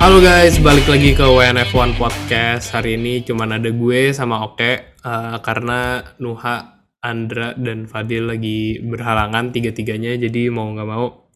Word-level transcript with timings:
Halo 0.00 0.16
guys, 0.16 0.56
balik 0.64 0.88
lagi 0.88 1.12
ke 1.12 1.20
WNF1 1.20 2.00
Podcast. 2.00 2.72
Hari 2.72 2.96
ini 2.96 3.20
cuma 3.20 3.44
ada 3.44 3.68
gue 3.68 4.16
sama 4.16 4.48
Oke 4.48 4.96
uh, 5.04 5.36
karena 5.44 6.00
Nuha, 6.16 6.88
Andra, 7.04 7.52
dan 7.52 7.84
Fadil 7.84 8.24
lagi 8.24 8.80
berhalangan 8.80 9.52
tiga-tiganya. 9.52 10.16
Jadi 10.16 10.48
mau 10.48 10.72
nggak 10.72 10.88
mau, 10.88 11.28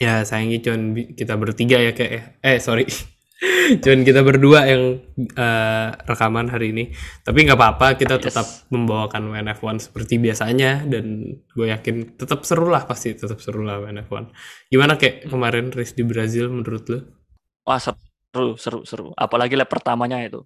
ya 0.00 0.24
sayangnya 0.24 0.64
cuma 0.64 1.04
kita 1.04 1.36
bertiga 1.36 1.76
ya 1.76 1.92
kayak 1.92 2.12
ya. 2.16 2.22
Eh 2.40 2.64
sorry, 2.64 2.88
cuman 3.84 4.08
kita 4.08 4.24
berdua 4.24 4.72
yang 4.72 4.96
uh, 5.36 5.88
rekaman 6.08 6.48
hari 6.48 6.72
ini. 6.72 6.96
Tapi 7.28 7.44
nggak 7.44 7.60
apa-apa, 7.60 8.00
kita 8.00 8.16
Yes. 8.16 8.32
tetap 8.32 8.48
membawakan 8.72 9.36
WNF1 9.36 9.92
seperti 9.92 10.16
biasanya 10.16 10.80
dan 10.88 11.36
gue 11.52 11.66
yakin 11.68 12.16
tetap 12.16 12.40
seru 12.48 12.72
lah 12.72 12.88
pasti 12.88 13.12
tetap 13.12 13.36
seru 13.36 13.68
lah 13.68 13.84
WNF1. 13.84 14.32
Gimana 14.72 14.96
kayak 14.96 15.28
kemarin 15.28 15.68
race 15.76 15.92
di 15.92 16.08
Brazil 16.08 16.48
menurut 16.48 16.88
lo? 16.88 17.25
Wah 17.66 17.78
seru, 17.82 18.48
seru, 18.62 18.80
seru. 18.90 19.06
Apalagi 19.24 19.54
lap 19.58 19.68
pertamanya 19.74 20.18
itu. 20.28 20.40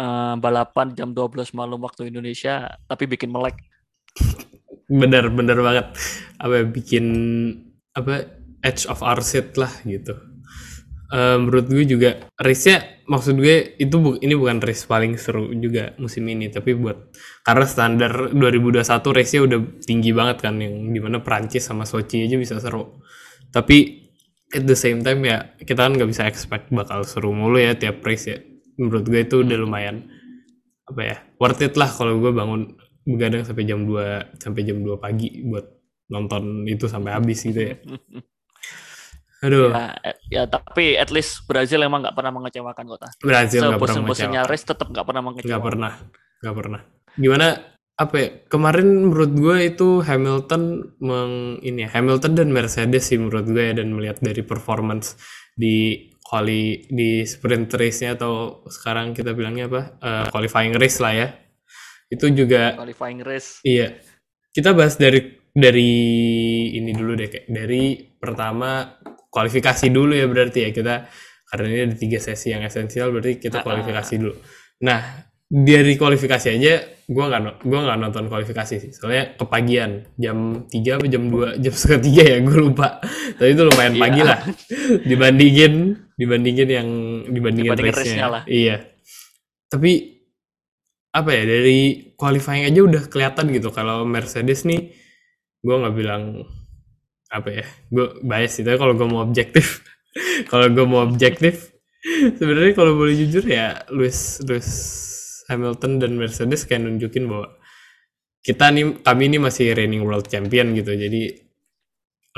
Eh, 0.00 0.34
balapan 0.44 0.88
jam 0.98 1.10
12 1.16 1.50
malam 1.58 1.80
waktu 1.86 2.02
Indonesia, 2.12 2.54
tapi 2.90 3.04
bikin 3.12 3.30
melek. 3.34 3.56
bener 5.00 5.30
bener 5.32 5.58
banget 5.62 5.86
apa 6.42 6.54
ya, 6.62 6.64
bikin 6.66 7.04
apa 7.96 8.28
edge 8.62 8.86
of 8.88 9.00
our 9.02 9.20
seat 9.22 9.54
lah 9.58 9.70
gitu 9.86 10.14
Eh, 11.12 11.36
menurut 11.36 11.68
gue 11.68 11.84
juga 11.84 12.24
race-nya 12.40 13.04
maksud 13.04 13.36
gue 13.36 13.76
itu 13.76 13.96
bu- 14.00 14.16
ini 14.18 14.32
bukan 14.32 14.64
race 14.64 14.88
paling 14.88 15.20
seru 15.20 15.52
juga 15.52 15.92
musim 16.00 16.24
ini 16.24 16.48
tapi 16.48 16.72
buat 16.72 17.12
karena 17.44 17.68
standar 17.68 18.32
2021 18.32 19.12
race-nya 19.12 19.44
udah 19.44 19.60
tinggi 19.84 20.08
banget 20.16 20.40
kan 20.40 20.56
yang 20.56 20.72
di 20.88 20.96
mana 21.04 21.20
Prancis 21.20 21.68
sama 21.68 21.84
Sochi 21.84 22.24
aja 22.24 22.40
bisa 22.40 22.56
seru 22.64 22.96
tapi 23.52 24.01
at 24.52 24.64
the 24.68 24.76
same 24.76 25.00
time 25.00 25.24
ya 25.24 25.56
kita 25.58 25.88
kan 25.88 25.96
nggak 25.96 26.10
bisa 26.12 26.28
expect 26.28 26.68
bakal 26.68 27.02
seru 27.02 27.32
mulu 27.32 27.56
ya 27.56 27.72
tiap 27.74 28.04
race 28.04 28.28
ya. 28.28 28.38
Menurut 28.76 29.04
gue 29.08 29.20
itu 29.24 29.40
udah 29.40 29.58
lumayan 29.58 30.08
apa 30.88 31.00
ya 31.00 31.16
worth 31.40 31.62
it 31.64 31.74
lah 31.78 31.88
kalau 31.88 32.20
gue 32.20 32.32
bangun 32.34 32.76
begadang 33.02 33.42
sampai 33.42 33.64
jam 33.64 33.82
2 33.88 34.38
sampai 34.38 34.62
jam 34.62 34.78
2 34.82 34.98
pagi 35.00 35.42
buat 35.46 35.66
nonton 36.12 36.68
itu 36.68 36.86
sampai 36.86 37.16
habis 37.16 37.40
gitu 37.42 37.60
ya. 37.72 37.74
Aduh. 39.42 39.74
Ya, 39.74 39.86
ya 40.30 40.42
tapi 40.46 40.94
at 40.94 41.10
least 41.10 41.42
Brazil 41.50 41.82
emang 41.82 42.06
nggak 42.06 42.14
pernah 42.14 42.30
mengecewakan 42.30 42.84
kota. 42.86 43.10
Brazil 43.18 43.66
nggak 43.66 43.82
pernah 43.82 44.02
mengecewakan. 44.06 44.46
race 44.46 44.66
tetap 44.68 44.86
nggak 44.86 45.02
pernah 45.02 45.20
nggak 45.26 45.34
mengecewakan. 45.42 45.66
pernah 45.66 45.92
nggak 46.42 46.54
pernah. 46.54 46.80
Gimana 47.18 47.46
apa 47.92 48.14
ya 48.18 48.28
kemarin 48.48 49.08
menurut 49.08 49.32
gue 49.36 49.56
itu 49.68 50.00
Hamilton 50.00 50.96
meng 51.04 51.60
ini 51.60 51.84
ya, 51.86 51.88
Hamilton 51.92 52.32
dan 52.34 52.48
Mercedes 52.50 53.04
sih 53.12 53.20
menurut 53.20 53.46
gue 53.46 53.62
ya, 53.70 53.74
dan 53.76 53.92
melihat 53.92 54.18
dari 54.24 54.40
performance 54.42 55.14
di 55.52 56.08
quali 56.24 56.88
di 56.88 57.28
sprint 57.28 57.68
race-nya 57.76 58.16
atau 58.16 58.64
sekarang 58.64 59.12
kita 59.12 59.36
bilangnya 59.36 59.68
apa 59.68 59.82
Eh, 60.00 60.24
qualifying 60.32 60.72
race 60.80 60.98
lah 61.04 61.12
ya 61.12 61.28
itu 62.12 62.28
juga 62.32 62.76
Qualifying 62.76 63.24
race. 63.24 63.64
Iya. 63.64 63.96
Kita 64.52 64.76
bahas 64.76 65.00
dari 65.00 65.32
dari 65.52 65.92
ini 66.76 66.92
dulu 66.92 67.16
deh 67.16 67.28
kayak 67.28 67.48
dari 67.48 67.96
pertama 68.20 68.84
kualifikasi 69.32 69.88
dulu 69.88 70.12
ya 70.12 70.28
berarti 70.28 70.68
ya 70.68 70.70
kita 70.76 71.08
karena 71.48 71.66
ini 71.72 71.80
ada 71.88 71.96
tiga 71.96 72.20
sesi 72.20 72.52
yang 72.52 72.64
esensial 72.64 73.12
berarti 73.16 73.40
kita 73.40 73.60
Ah, 73.60 73.64
kualifikasi 73.64 74.14
dulu. 74.20 74.36
Nah 74.84 75.00
dari 75.52 76.00
kualifikasi 76.00 76.48
aja 76.56 76.74
gua 77.04 77.28
nggak 77.28 77.68
gua 77.68 77.80
nggak 77.84 77.98
nonton 78.00 78.24
kualifikasi 78.32 78.74
sih 78.80 78.90
soalnya 78.96 79.36
kepagian 79.36 80.08
jam 80.16 80.64
3 80.64 80.96
apa 80.96 81.04
jam 81.12 81.28
2 81.28 81.52
jam 81.62 81.72
setengah 81.76 82.00
tiga 82.00 82.22
ya 82.24 82.38
gue 82.40 82.56
lupa 82.56 82.88
tapi 83.36 83.52
itu 83.52 83.62
lumayan 83.62 83.92
Iya. 83.92 84.00
pagi 84.00 84.20
lah 84.24 84.38
dibandingin 85.04 85.74
dibandingin 86.16 86.68
yang 86.72 86.88
dibandingin, 87.28 87.68
Dibandingin 87.68 87.92
race-nya. 87.92 88.26
lah. 88.32 88.42
iya 88.48 88.80
tapi 89.68 90.16
apa 91.12 91.30
ya 91.36 91.42
dari 91.44 91.80
qualifying 92.16 92.64
aja 92.64 92.80
udah 92.80 93.02
kelihatan 93.12 93.52
gitu 93.52 93.68
kalau 93.68 94.08
Mercedes 94.08 94.64
nih 94.64 94.96
gue 95.60 95.74
nggak 95.76 95.92
bilang 95.92 96.48
apa 97.28 97.48
ya 97.52 97.66
gue 97.92 98.24
bias 98.24 98.56
sih 98.56 98.64
tapi 98.64 98.80
kalau 98.80 98.96
gue 98.96 99.04
mau 99.04 99.20
objektif 99.20 99.84
kalau 100.50 100.72
gue 100.72 100.84
mau 100.88 101.04
objektif 101.04 101.76
sebenarnya 102.40 102.72
kalau 102.72 102.96
boleh 102.96 103.12
jujur 103.20 103.44
ya 103.44 103.84
Lewis 103.92 104.40
Lewis 104.48 104.70
Hamilton 105.52 106.00
dan 106.00 106.16
Mercedes 106.16 106.64
kayak 106.64 106.88
nunjukin 106.88 107.28
bahwa 107.28 107.60
kita 108.42 108.74
nih 108.74 109.04
kami 109.06 109.22
ini 109.30 109.38
masih 109.38 109.76
reigning 109.76 110.02
world 110.02 110.26
champion 110.26 110.74
gitu. 110.74 110.96
Jadi 110.96 111.30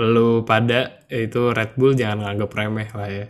lu 0.04 0.42
pada 0.42 1.06
itu 1.06 1.54
Red 1.54 1.78
Bull 1.78 1.94
jangan 1.94 2.26
nganggap 2.26 2.50
remeh 2.50 2.91
lah 2.92 3.08
ya. 3.08 3.26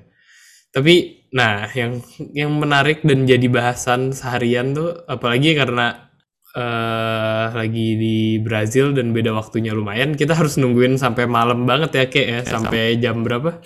Tapi 0.75 1.25
nah 1.35 1.71
yang 1.71 2.03
yang 2.35 2.51
menarik 2.57 3.07
dan 3.07 3.27
jadi 3.29 3.47
bahasan 3.47 4.11
seharian 4.11 4.75
tuh 4.75 5.07
apalagi 5.07 5.55
karena 5.55 6.11
eh 6.55 7.47
lagi 7.51 7.99
di 7.99 8.19
Brazil 8.39 8.95
dan 8.95 9.11
beda 9.11 9.35
waktunya 9.35 9.75
lumayan 9.75 10.15
kita 10.15 10.39
harus 10.39 10.55
nungguin 10.55 10.95
sampai 11.03 11.27
malam 11.27 11.67
banget 11.67 11.91
ya 11.95 12.05
kayak 12.11 12.29
ya. 12.31 12.41
Sampai 12.47 12.99
jam 12.99 13.23
berapa? 13.23 13.63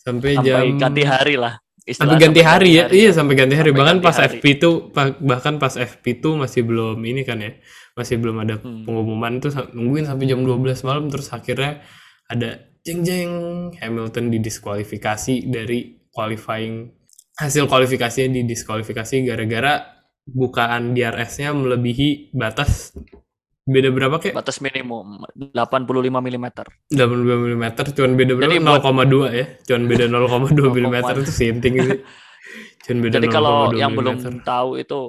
Sampai, 0.00 0.38
Sampai 0.38 0.46
jam 0.46 0.78
ganti 0.78 1.02
hari 1.06 1.34
lah. 1.38 1.58
Sampai 1.80 1.92
Istilahnya 1.92 2.20
ganti 2.20 2.42
hari 2.44 2.70
ya. 2.76 2.84
iya 2.92 3.10
sampai 3.10 3.34
ganti 3.34 3.54
hari. 3.56 3.70
Sampai 3.70 3.80
bahkan 3.80 3.96
ganti 3.96 4.06
pas 4.06 4.16
hari. 4.16 4.28
FP 4.36 4.44
itu 4.52 4.70
bahkan 5.20 5.54
pas 5.56 5.74
FP 5.74 6.04
itu 6.16 6.28
masih 6.34 6.60
belum 6.62 6.98
ini 7.00 7.22
kan 7.24 7.40
ya. 7.40 7.56
Masih 7.96 8.16
belum 8.16 8.36
ada 8.38 8.60
Hmm. 8.60 8.84
pengumuman. 8.84 9.40
Sa- 9.42 9.72
nungguin 9.72 10.04
sampai 10.04 10.24
jam 10.24 10.40
12 10.40 10.80
malam. 10.82 11.08
Terus 11.08 11.28
akhirnya 11.30 11.80
ada 12.26 12.50
jeng 12.80 13.00
jeng 13.02 13.30
Hamilton 13.76 14.30
didiskualifikasi 14.30 15.34
dari 15.46 15.98
qualifying 16.08 16.88
hasil 17.36 17.64
kualifikasinya 17.66 18.36
didiskualifikasi 18.36 19.24
gara-gara 19.24 19.84
bukaan 20.24 20.92
DRS-nya 20.92 21.50
melebihi 21.50 22.32
batas 22.32 22.92
beda 23.70 23.88
berapa 23.88 24.16
kayak 24.18 24.34
Batas 24.34 24.58
minimum 24.58 25.22
85 25.54 25.86
mm. 26.10 26.46
80 26.90 27.54
mm 27.54 27.64
cuman 27.94 28.12
beda 28.12 28.32
berapa 28.34 28.50
Jadi 28.50 28.58
buat- 28.58 28.82
0,2 28.82 29.30
ya 29.32 29.46
cuman 29.64 29.82
beda 29.86 30.04
0,2 30.06 30.50
mm 30.70 30.94
0,2. 30.98 31.12
itu 31.14 31.22
sinting 31.26 31.74
sih 31.78 31.98
cuman 32.84 32.98
beda 33.00 33.14
Jadi 33.16 33.28
kalau 33.28 33.54
0,2 33.70 33.78
yang 33.78 33.92
belum 33.92 34.14
milimeter. 34.18 34.42
tahu 34.42 34.70
itu 34.76 35.00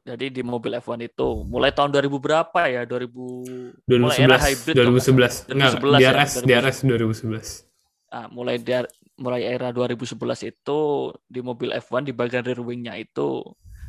jadi 0.00 0.26
di 0.28 0.42
mobil 0.42 0.72
F1 0.74 0.96
itu 1.04 1.28
mulai 1.44 1.70
tahun 1.70 1.92
2000 1.92 2.08
berapa 2.18 2.60
ya? 2.66 2.82
2000 2.82 3.86
mulai 4.00 4.16
era 4.18 4.36
2011 4.36 4.48
hybrid 4.48 4.74
kalau 4.74 4.90
nggak 4.90 5.06
2011 5.06 5.52
enggak 5.52 5.70
2011 5.76 6.00
ya, 6.00 6.10
DRS 6.10 6.32
2011. 6.34 6.48
DRS 6.48 6.78
2011 6.82 7.68
Ah, 8.10 8.26
mulai 8.26 8.58
dari 8.58 8.90
mulai 9.16 9.46
era 9.46 9.70
2011 9.70 10.18
itu 10.42 10.80
di 11.24 11.40
mobil 11.40 11.70
F1 11.70 12.02
di 12.02 12.10
bagian 12.10 12.42
rear 12.42 12.58
wing-nya 12.58 12.96
itu 12.96 13.38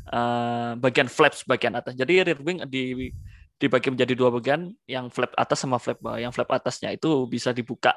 eh, 0.03 0.71
bagian 0.75 1.07
flaps 1.07 1.41
bagian 1.43 1.73
atas. 1.73 1.95
Jadi 1.95 2.21
rear 2.21 2.37
wing 2.37 2.61
di 2.67 3.09
dibagi 3.61 3.93
menjadi 3.93 4.13
dua 4.17 4.29
bagian, 4.33 4.73
yang 4.89 5.07
flap 5.13 5.31
atas 5.37 5.61
sama 5.61 5.77
flap 5.77 6.01
bawah. 6.01 6.17
Yang 6.17 6.33
flap 6.41 6.49
atasnya 6.57 6.89
itu 6.97 7.09
bisa 7.29 7.53
dibuka 7.53 7.93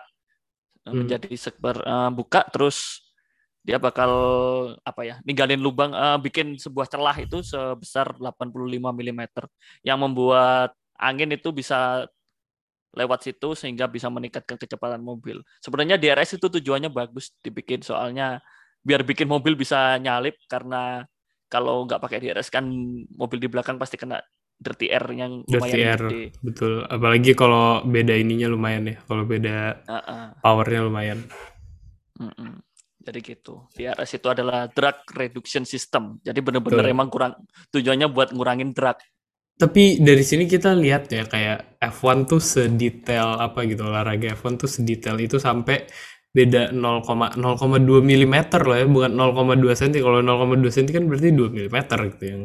eh, 0.87 0.93
Hmm. 0.93 1.05
menjadi 1.05 1.33
sebar 1.37 1.77
eh, 1.81 2.11
buka 2.13 2.45
terus 2.53 3.01
dia 3.65 3.81
bakal 3.81 4.13
apa 4.85 5.03
ya 5.09 5.17
ninggalin 5.25 5.61
lubang 5.61 5.93
eh, 5.97 6.19
bikin 6.21 6.61
sebuah 6.61 6.87
celah 6.93 7.17
itu 7.25 7.41
sebesar 7.41 8.13
85 8.21 8.93
mm 8.93 9.23
yang 9.87 9.99
membuat 10.01 10.77
angin 11.01 11.33
itu 11.33 11.49
bisa 11.51 12.05
lewat 12.95 13.27
situ 13.27 13.59
sehingga 13.59 13.91
bisa 13.91 14.07
meningkatkan 14.07 14.55
kecepatan 14.55 15.03
mobil. 15.03 15.43
Sebenarnya 15.59 15.99
DRS 15.99 16.39
itu 16.39 16.47
tujuannya 16.47 16.91
bagus 16.93 17.35
dibikin 17.43 17.83
soalnya 17.83 18.39
biar 18.87 19.03
bikin 19.03 19.27
mobil 19.27 19.59
bisa 19.59 19.99
nyalip 19.99 20.39
karena 20.47 21.03
kalau 21.51 21.87
nggak 21.87 21.99
pakai 22.03 22.19
DRS 22.23 22.49
kan 22.55 22.65
mobil 23.19 23.39
di 23.43 23.49
belakang 23.51 23.77
pasti 23.81 23.99
kena 23.99 24.23
dirty 24.59 24.87
air 24.91 25.05
yang 25.13 25.43
lumayan 25.47 25.81
Dirty 25.81 25.81
air. 25.85 26.01
gede. 26.01 26.23
betul 26.43 26.73
apalagi 26.89 27.33
kalau 27.37 27.85
beda 27.85 28.15
ininya 28.17 28.49
lumayan 28.49 28.85
ya 28.93 28.97
kalau 29.09 29.25
beda 29.29 29.85
Heeh, 29.89 30.25
powernya 30.41 30.81
lumayan 30.87 31.19
mm-mm. 32.21 32.53
Jadi 33.05 33.21
gitu. 33.21 33.69
DRS 33.77 34.17
itu 34.17 34.33
adalah 34.33 34.65
drag 34.73 35.05
reduction 35.13 35.69
system. 35.69 36.25
Jadi 36.25 36.41
benar-benar 36.41 36.89
emang 36.89 37.13
kurang 37.13 37.37
tujuannya 37.69 38.09
buat 38.09 38.33
ngurangin 38.33 38.73
drag. 38.73 38.97
tapi 39.55 40.03
dari 40.03 40.27
sini 40.27 40.51
kita 40.51 40.75
lihat 40.75 41.07
ya 41.15 41.25
kayak 41.31 41.79
F1 41.79 42.27
tuh 42.27 42.43
sedetail 42.43 43.39
apa 43.39 43.63
gitu 43.71 43.87
olahraga 43.87 44.35
F1 44.35 44.59
tuh 44.59 44.67
sedetail 44.67 45.15
itu 45.23 45.39
sampai 45.39 45.87
beda 46.35 46.75
0,02 46.75 47.39
mm 48.03 48.35
loh 48.67 48.75
ya 48.75 48.87
bukan 48.91 49.13
0,2 49.15 49.79
cm 49.79 50.03
kalau 50.03 50.19
0,2 50.27 50.75
cm 50.75 50.87
kan 50.91 51.05
berarti 51.07 51.29
2 51.31 51.55
mm 51.55 51.77
gitu 52.19 52.25
yang 52.27 52.43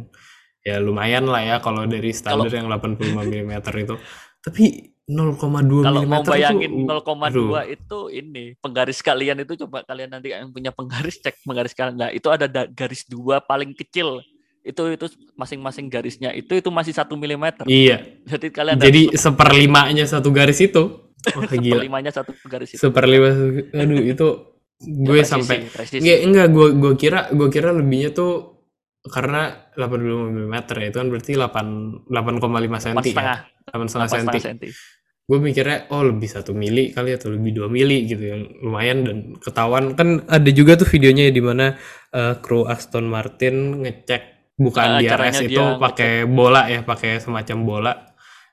ya 0.70 0.78
lumayan 0.78 1.26
lah 1.26 1.42
ya 1.42 1.56
kalau 1.60 1.90
dari 1.90 2.14
standar 2.14 2.54
yang 2.54 2.70
85 2.70 3.02
mm 3.26 3.52
itu 3.82 3.96
tapi 4.46 4.66
0,2 5.10 5.82
Kalau 5.82 6.02
mm 6.06 6.06
mau 6.06 6.22
bayangin 6.22 6.72
tuh, 6.78 6.86
0,2 6.86 7.26
aduh. 7.26 7.50
itu 7.66 8.00
ini 8.14 8.54
penggaris 8.62 9.02
kalian 9.02 9.42
itu 9.42 9.54
coba 9.66 9.82
kalian 9.82 10.14
nanti 10.14 10.30
yang 10.30 10.54
punya 10.54 10.70
penggaris 10.70 11.18
cek 11.18 11.42
penggaris 11.42 11.74
kalian. 11.74 11.98
Nah, 11.98 12.10
itu 12.14 12.30
ada 12.30 12.46
da- 12.46 12.70
garis 12.70 13.10
dua 13.10 13.42
paling 13.42 13.74
kecil. 13.74 14.22
Itu 14.62 14.86
itu 14.92 15.10
masing-masing 15.34 15.90
garisnya 15.90 16.30
itu 16.36 16.54
itu 16.54 16.70
masih 16.70 16.94
satu 16.94 17.18
milimeter. 17.18 17.66
iya 17.66 18.06
Jadi 18.28 18.54
kalian 18.54 18.78
jadi 18.78 19.02
seperlimanya 19.18 20.06
satu 20.06 20.30
garis 20.30 20.62
itu 20.62 20.84
wah 21.36 21.52
gila 21.52 21.82
limanya 21.82 22.12
satu 22.14 22.32
garis 22.46 22.78
itu. 22.78 22.80
seperlima 22.80 23.34
aduh 23.74 24.04
itu 24.04 24.28
gue 24.80 25.20
presisi, 25.20 25.32
sampai 25.32 25.58
presisi. 25.74 26.00
Nggak, 26.06 26.20
enggak 26.28 26.48
gue 26.54 26.68
gue 26.78 26.94
kira 26.96 27.20
gue 27.34 27.50
kira 27.50 27.70
lebihnya 27.74 28.14
tuh 28.14 28.59
karena 29.08 29.72
85 29.80 29.96
mm 30.36 30.56
ya 30.76 30.88
itu 30.92 30.98
kan 31.00 31.08
berarti 31.08 31.32
8 31.40 32.12
8,5 32.12 32.84
cm 32.84 32.96
empat 32.96 33.06
setengah. 33.08 33.40
ya. 33.40 33.72
8 33.72 33.88
setengah 33.88 34.08
empat 34.08 34.20
cm 34.20 34.28
setengah 34.28 34.44
senti. 34.44 34.70
gue 35.30 35.38
mikirnya 35.38 35.78
oh 35.94 36.02
lebih 36.02 36.26
satu 36.26 36.58
mili 36.58 36.90
kali 36.90 37.14
atau 37.14 37.30
lebih 37.30 37.54
dua 37.54 37.70
mili 37.70 38.10
gitu 38.10 38.34
yang 38.34 38.50
lumayan 38.66 39.06
dan 39.06 39.18
ketahuan. 39.38 39.94
Kan 39.94 40.26
ada 40.26 40.50
juga 40.50 40.74
tuh 40.74 40.90
videonya 40.90 41.30
di 41.30 41.38
mana 41.38 41.78
eh, 42.10 42.34
kru 42.42 42.66
Aston 42.66 43.06
Martin 43.06 43.86
ngecek 43.86 44.58
bukan 44.58 44.98
Ah, 44.98 45.00
di 45.00 45.06
caranya 45.06 45.38
RS 45.38 45.46
dia 45.46 45.54
itu 45.54 45.64
pakai 45.78 46.12
bola 46.26 46.66
ya 46.66 46.82
pakai 46.82 47.22
semacam 47.22 47.58
bola. 47.62 47.94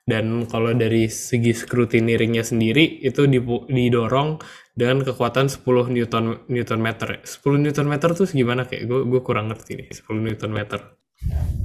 Dan 0.07 0.47
kalau 0.47 0.71
dari 0.71 1.11
segi 1.11 1.51
scrutineeringnya 1.51 2.45
sendiri 2.45 3.03
itu 3.03 3.27
didorong 3.67 4.39
dengan 4.77 5.01
kekuatan 5.01 5.49
10 5.49 5.65
newton 5.89 6.45
newton 6.45 6.79
meter 6.79 7.17
10 7.25 7.41
newton 7.65 7.87
meter 7.89 8.13
tuh 8.13 8.29
gimana 8.29 8.69
kayak 8.69 8.85
gue 8.85 8.99
gue 9.09 9.21
kurang 9.25 9.49
ngerti 9.49 9.73
nih 9.73 9.89
10 9.89 10.05
newton 10.21 10.53
meter 10.53 10.79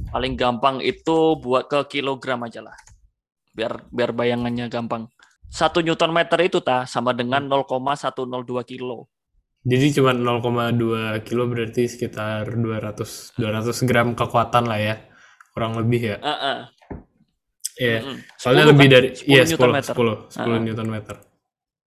paling 0.09 0.33
gampang 0.33 0.81
itu 0.81 1.37
buat 1.37 1.69
ke 1.69 2.01
kilogram 2.01 2.49
aja 2.49 2.65
lah 2.65 2.77
biar 3.53 3.85
biar 3.93 4.17
bayangannya 4.17 4.73
gampang 4.73 5.13
satu 5.53 5.85
newton 5.85 6.09
meter 6.17 6.41
itu 6.41 6.65
ta 6.65 6.89
sama 6.89 7.13
dengan 7.13 7.45
0,102 7.45 8.65
kilo 8.65 9.13
Jadi 9.63 9.95
cuma 9.95 10.11
0,2 10.11 11.23
kilo 11.23 11.47
berarti 11.47 11.87
sekitar 11.87 12.51
200 12.51 13.39
200 13.39 13.87
gram 13.87 14.11
kekuatan 14.19 14.67
lah 14.67 14.81
ya. 14.83 14.95
Kurang 15.55 15.79
lebih 15.79 16.03
ya. 16.03 16.17
Heeh. 16.19 16.59
Iya. 17.79 17.99
Mm-mm. 18.03 18.17
Soalnya 18.43 18.65
10 18.67 18.71
lebih 18.75 18.87
kan? 18.91 18.95
dari 18.99 19.09
10 19.15 19.31
iya 19.31 19.43
newton 19.47 19.71
10 19.71 19.77
meter. 19.79 19.95
10 19.95 20.35
10 20.35 20.43
Ah. 20.43 20.59
newton 20.59 20.89
meter. 20.91 21.17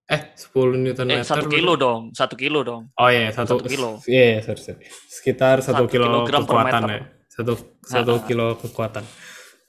Eh, 0.06 0.22
10 0.38 0.78
newton 0.78 1.10
eh 1.10 1.18
meter. 1.18 1.26
satu 1.26 1.50
kilo 1.50 1.74
dong 1.74 2.14
satu 2.14 2.38
kilo 2.38 2.62
dong 2.62 2.94
Oh 2.94 3.10
iya, 3.10 3.34
satu, 3.34 3.58
Satu 3.58 3.66
kilo. 3.66 3.98
Iya, 4.06 4.38
iya, 4.38 4.40
sorry, 4.40 4.62
sorry. 4.62 4.86
Sekitar 5.10 5.60
1 5.60 5.66
Satu 5.66 5.84
kilo 5.90 6.22
kekuatan 6.24 6.82
ya. 6.86 7.02
Satu 7.26 7.54
satu 7.82 8.14
Ah, 8.14 8.22
ah. 8.22 8.24
kilo 8.24 8.48
kekuatan. 8.56 9.04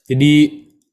Jadi 0.05 0.33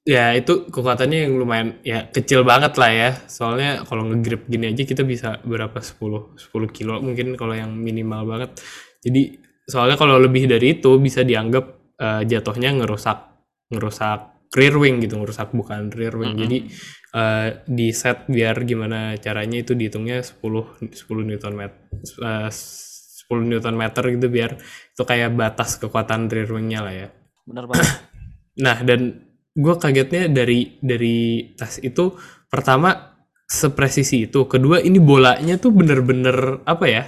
ya 0.04 0.32
itu 0.32 0.68
kekuatannya 0.68 1.28
yang 1.28 1.32
lumayan 1.36 1.68
ya 1.84 2.08
kecil 2.08 2.40
banget 2.42 2.72
lah 2.80 2.90
ya. 2.90 3.10
Soalnya 3.28 3.84
kalau 3.84 4.08
nge-grip 4.08 4.48
gini 4.48 4.72
aja 4.72 4.82
kita 4.82 5.04
bisa 5.04 5.38
berapa 5.44 5.76
10 5.76 6.40
10 6.40 6.50
kilo 6.72 7.04
mungkin 7.04 7.36
kalau 7.36 7.52
yang 7.52 7.70
minimal 7.70 8.24
banget. 8.24 8.58
Jadi 9.04 9.38
soalnya 9.68 10.00
kalau 10.00 10.16
lebih 10.16 10.48
dari 10.48 10.80
itu 10.80 10.96
bisa 10.96 11.20
dianggap 11.20 11.64
eh, 12.00 12.22
jatuhnya 12.24 12.72
ngerusak 12.80 13.18
ngerusak 13.70 14.33
rear 14.54 14.74
wing 14.78 15.02
gitu, 15.02 15.18
ngerusak 15.18 15.50
bukan 15.50 15.90
rear 15.90 16.14
wing. 16.14 16.38
Mm-mm. 16.38 16.42
Jadi 16.46 16.58
eh, 17.14 17.48
di 17.66 17.90
set 17.90 18.30
biar 18.30 18.62
gimana 18.62 19.18
caranya 19.18 19.58
itu 19.60 19.74
dihitungnya 19.74 20.22
10 20.22 20.94
10 20.94 21.28
newton 21.28 21.54
meter 21.58 21.78
10 21.90 23.50
newton 23.50 23.74
meter 23.74 24.02
gitu 24.14 24.26
biar 24.30 24.56
itu 24.94 25.02
kayak 25.02 25.34
batas 25.34 25.76
kekuatan 25.82 26.30
rear 26.30 26.50
wingnya 26.50 26.80
lah 26.86 26.94
ya. 26.94 27.08
benar 27.44 27.68
banget 27.68 27.86
Nah 28.64 28.78
dan 28.86 29.26
gue 29.54 29.74
kagetnya 29.78 30.30
dari 30.30 30.78
dari 30.82 31.50
tas 31.54 31.78
itu 31.82 32.14
pertama 32.50 33.14
sepresisi 33.44 34.26
itu, 34.26 34.46
kedua 34.48 34.80
ini 34.80 34.98
bolanya 34.98 35.58
tuh 35.60 35.70
bener-bener 35.74 36.62
apa 36.64 36.86
ya? 36.86 37.04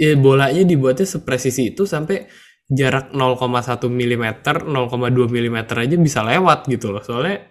Ya 0.00 0.16
bolanya 0.16 0.64
dibuatnya 0.64 1.04
sepresisi 1.04 1.72
itu 1.76 1.84
sampai 1.84 2.26
jarak 2.70 3.10
0,1 3.12 3.90
mm, 3.90 4.24
0,2 4.46 5.26
mm 5.26 5.58
aja 5.74 5.96
bisa 5.98 6.20
lewat 6.22 6.70
gitu 6.70 6.94
loh. 6.94 7.02
Soalnya 7.02 7.42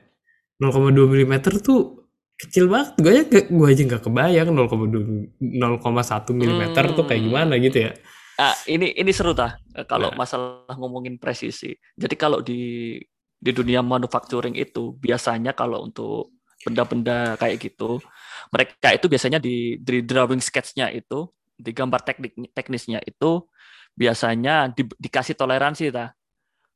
0,2 0.59 0.95
mm 1.07 1.33
tuh 1.61 2.07
kecil 2.39 2.71
banget. 2.71 2.95
Gue 2.99 3.11
aja 3.15 3.23
gue 3.27 3.67
aja 3.67 3.81
nggak 3.83 4.03
kebayang 4.07 4.49
0,2 4.55 5.39
0,1 5.39 6.31
mm 6.33 6.63
tuh 6.95 7.03
kayak 7.07 7.21
Hmm. 7.21 7.27
gimana 7.27 7.53
gitu 7.59 7.77
ya. 7.89 7.91
Ah, 8.39 8.55
ini 8.71 8.95
ini 8.95 9.11
seru 9.11 9.35
tah 9.35 9.59
kalau 9.85 10.15
Nah. 10.15 10.15
masalah 10.15 10.71
ngomongin 10.79 11.19
presisi. 11.19 11.75
Jadi 11.99 12.15
kalau 12.15 12.39
di 12.39 12.95
di 13.39 13.51
dunia 13.55 13.79
manufacturing 13.83 14.55
itu 14.55 14.95
biasanya 14.99 15.51
kalau 15.55 15.83
untuk 15.87 16.35
benda-benda 16.63 17.35
kayak 17.39 17.59
gitu, 17.59 17.99
mereka 18.51 18.91
itu 18.91 19.07
biasanya 19.07 19.39
di, 19.39 19.79
di 19.79 20.03
drawing 20.03 20.43
sketch-nya 20.43 20.91
itu, 20.91 21.27
di 21.55 21.71
gambar 21.71 22.03
teknik 22.03 22.35
teknisnya 22.51 22.99
itu 23.03 23.47
biasanya 23.99 24.71
di- 24.71 24.95
dikasih 24.95 25.35
toleransi 25.35 25.91
tah. 25.91 26.15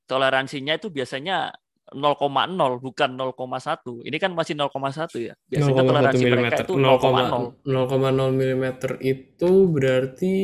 Toleransinya 0.04 0.76
itu 0.76 0.92
biasanya 0.92 1.56
0,0 1.96 2.84
bukan 2.84 3.10
0,1. 3.16 4.04
Ini 4.04 4.18
kan 4.20 4.36
masih 4.36 4.60
0,1 4.60 5.08
ya. 5.24 5.34
Biasanya 5.48 5.84
0,1 5.84 5.88
toleransi 5.88 6.24
mm. 6.24 6.32
mereka 6.36 6.58
itu 6.68 6.74
0,0 6.76 7.64
0,0. 7.64 7.64
0,0 7.64 8.36
mm 8.36 8.66
itu 9.00 9.52
berarti 9.72 10.36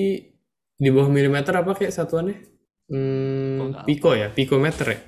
di 0.80 0.90
bawah 0.96 1.10
milimeter 1.12 1.52
apa 1.60 1.76
kayak 1.76 1.92
satuannya? 1.92 2.36
Oh, 2.40 2.48
Hmm, 2.90 3.70
nggak 3.70 3.86
pico 3.86 4.18
ya, 4.18 4.34
pikometer 4.34 4.88
ya? 4.90 5.00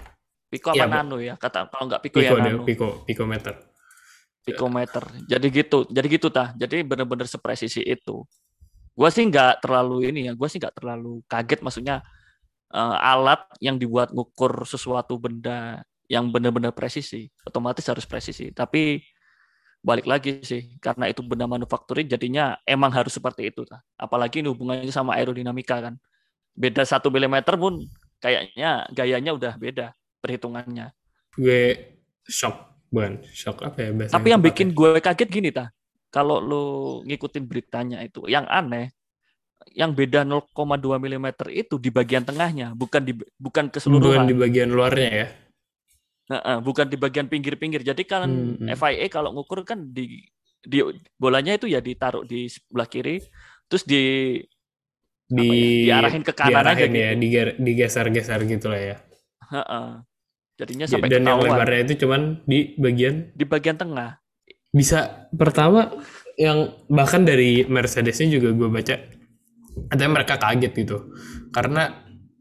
Piko 0.52 0.70
apa 0.70 0.86
Bu. 0.86 0.92
nano 0.94 1.18
ya? 1.18 1.34
Kata 1.40 1.66
kalau 1.66 1.90
nggak 1.90 2.02
piko, 2.06 2.22
ya 2.22 2.30
Pico 2.30 2.36
deh, 2.38 2.54
nano. 2.54 2.62
pico, 2.62 2.88
pikometer. 3.08 3.56
pikometer. 4.42 5.06
Jadi 5.30 5.48
gitu, 5.54 5.86
jadi 5.90 6.08
gitu 6.10 6.28
tah. 6.34 6.54
Jadi 6.58 6.82
bener-bener 6.82 7.30
sepresisi 7.30 7.82
itu. 7.86 8.26
Gua 8.92 9.10
sih 9.10 9.24
nggak 9.28 9.64
terlalu 9.64 10.12
ini 10.12 10.28
ya, 10.28 10.34
gua 10.36 10.48
sih 10.52 10.60
nggak 10.60 10.76
terlalu 10.78 11.24
kaget 11.26 11.60
maksudnya 11.64 11.96
eh, 12.74 12.98
alat 13.00 13.42
yang 13.64 13.80
dibuat 13.80 14.12
ngukur 14.12 14.68
sesuatu 14.68 15.16
benda 15.18 15.82
yang 16.12 16.28
benar-benar 16.28 16.76
presisi, 16.76 17.32
otomatis 17.48 17.88
harus 17.88 18.04
presisi. 18.04 18.52
Tapi 18.52 19.00
balik 19.80 20.04
lagi 20.04 20.44
sih, 20.44 20.76
karena 20.84 21.08
itu 21.08 21.24
benda 21.24 21.48
manufacturing 21.48 22.06
jadinya 22.06 22.60
emang 22.68 22.92
harus 22.92 23.16
seperti 23.16 23.48
itu. 23.48 23.64
Apalagi 23.96 24.44
ini 24.44 24.52
hubungannya 24.52 24.92
sama 24.92 25.16
aerodinamika 25.16 25.80
kan. 25.80 25.96
Beda 26.52 26.84
satu 26.84 27.08
milimeter 27.08 27.56
pun 27.56 27.80
kayaknya 28.20 28.86
gayanya 28.92 29.32
udah 29.32 29.54
beda 29.56 29.96
perhitungannya. 30.20 30.92
Gue 31.34 31.96
shock, 32.28 32.86
bukan 32.92 33.24
shock 33.32 33.64
apa 33.64 33.78
ya 33.80 33.90
bahasa 33.96 34.14
Tapi 34.20 34.28
yang 34.36 34.44
bikin 34.44 34.76
gue 34.76 35.00
kaget 35.00 35.30
gini 35.32 35.50
ta, 35.50 35.72
kalau 36.16 36.38
lo 36.50 36.58
ngikutin 37.08 37.44
beritanya 37.52 37.98
itu, 38.08 38.20
yang 38.36 38.46
aneh, 38.58 38.86
yang 39.80 39.92
beda 40.00 40.20
0,2 40.30 40.98
mm 41.04 41.28
itu 41.62 41.76
di 41.86 41.90
bagian 41.98 42.24
tengahnya, 42.30 42.68
bukan 42.82 43.02
di 43.08 43.14
bukan 43.46 43.66
bukan 43.94 44.22
keseluruhan, 44.22 44.26
di 44.30 44.34
bagian 44.42 44.70
luarnya 44.78 45.10
ya. 45.20 45.28
Heeh, 46.32 46.58
bukan 46.68 46.88
di 46.92 46.98
bagian 47.04 47.28
pinggir-pinggir. 47.32 47.82
Jadi 47.90 48.04
kan 48.08 48.24
Hmm, 48.24 48.56
hmm. 48.60 48.76
FIA 48.80 49.06
kalau 49.12 49.30
ngukur 49.36 49.60
kan 49.68 49.80
di 49.92 50.02
di 50.72 50.78
bolanya 51.18 51.52
itu 51.58 51.66
ya 51.74 51.80
ditaruh 51.82 52.24
di 52.32 52.46
sebelah 52.48 52.88
kiri, 52.94 53.18
terus 53.68 53.84
di 53.92 53.98
Di 55.38 55.50
ya, 55.90 55.98
diarahin 55.98 56.24
ke 56.28 56.34
kanan 56.36 56.66
aja 56.72 56.86
diarahin 56.86 56.94
ya, 57.04 57.10
gitu. 57.10 57.16
digeser-geser 57.66 58.40
gitu 58.52 58.68
lah 58.72 58.82
ya. 58.90 58.96
heeh. 59.52 59.88
Jadinya 60.60 60.88
Ja- 60.90 60.98
sampai 60.98 61.10
Dan 61.10 61.24
yang 61.30 61.40
ketahuan 61.40 61.50
lebarnya 61.56 61.82
itu 61.90 61.94
cuman 62.06 62.22
di 62.50 62.74
bagian 62.78 63.16
di 63.36 63.44
bagian 63.48 63.78
tengah. 63.80 64.21
Bisa 64.72 65.30
pertama 65.36 65.92
yang 66.40 66.72
bahkan 66.88 67.28
dari 67.28 67.68
Mercedesnya 67.68 68.32
juga 68.40 68.56
gue 68.56 68.70
baca 68.72 68.96
katanya 69.92 70.12
mereka 70.12 70.36
kaget 70.40 70.74
gitu. 70.74 70.98
Karena 71.52 71.92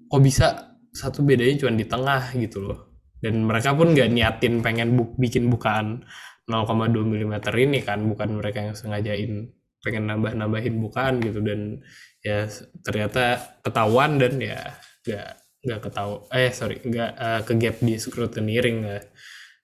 kok 0.06 0.22
bisa 0.22 0.46
satu 0.90 1.22
bedanya 1.22 1.66
cuma 1.66 1.72
di 1.74 1.86
tengah 1.86 2.22
gitu 2.38 2.58
loh. 2.62 2.78
Dan 3.20 3.44
mereka 3.44 3.76
pun 3.76 3.92
nggak 3.92 4.08
niatin 4.10 4.64
pengen 4.64 4.96
bu- 4.96 5.14
bikin 5.18 5.50
bukaan 5.52 6.06
0,2 6.48 7.04
mm 7.04 7.34
ini 7.58 7.80
kan. 7.84 8.00
Bukan 8.06 8.40
mereka 8.40 8.64
yang 8.70 8.74
sengajain 8.78 9.50
pengen 9.82 10.04
nambah-nambahin 10.08 10.80
bukaan 10.80 11.20
gitu. 11.20 11.42
Dan 11.42 11.82
ya 12.22 12.46
ternyata 12.84 13.58
ketahuan 13.64 14.20
dan 14.20 14.36
ya 14.40 14.60
nggak 15.04 15.28
nggak 15.60 15.80
ketahu 15.88 16.12
eh 16.32 16.52
sorry 16.52 16.76
nggak 16.80 17.10
eh, 17.16 17.40
ke 17.44 17.52
gap 17.56 17.76
di 17.80 17.94
scrutineering 17.96 18.84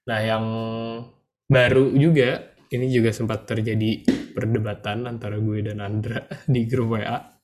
nah 0.08 0.20
yang 0.20 0.44
baru 1.48 1.92
juga 1.92 2.55
ini 2.68 2.86
juga 2.88 3.10
sempat 3.10 3.44
terjadi 3.44 4.02
perdebatan 4.32 5.06
antara 5.06 5.38
gue 5.38 5.62
dan 5.62 5.78
Andra 5.80 6.24
di 6.52 6.66
grup 6.66 6.96
WA 6.96 7.34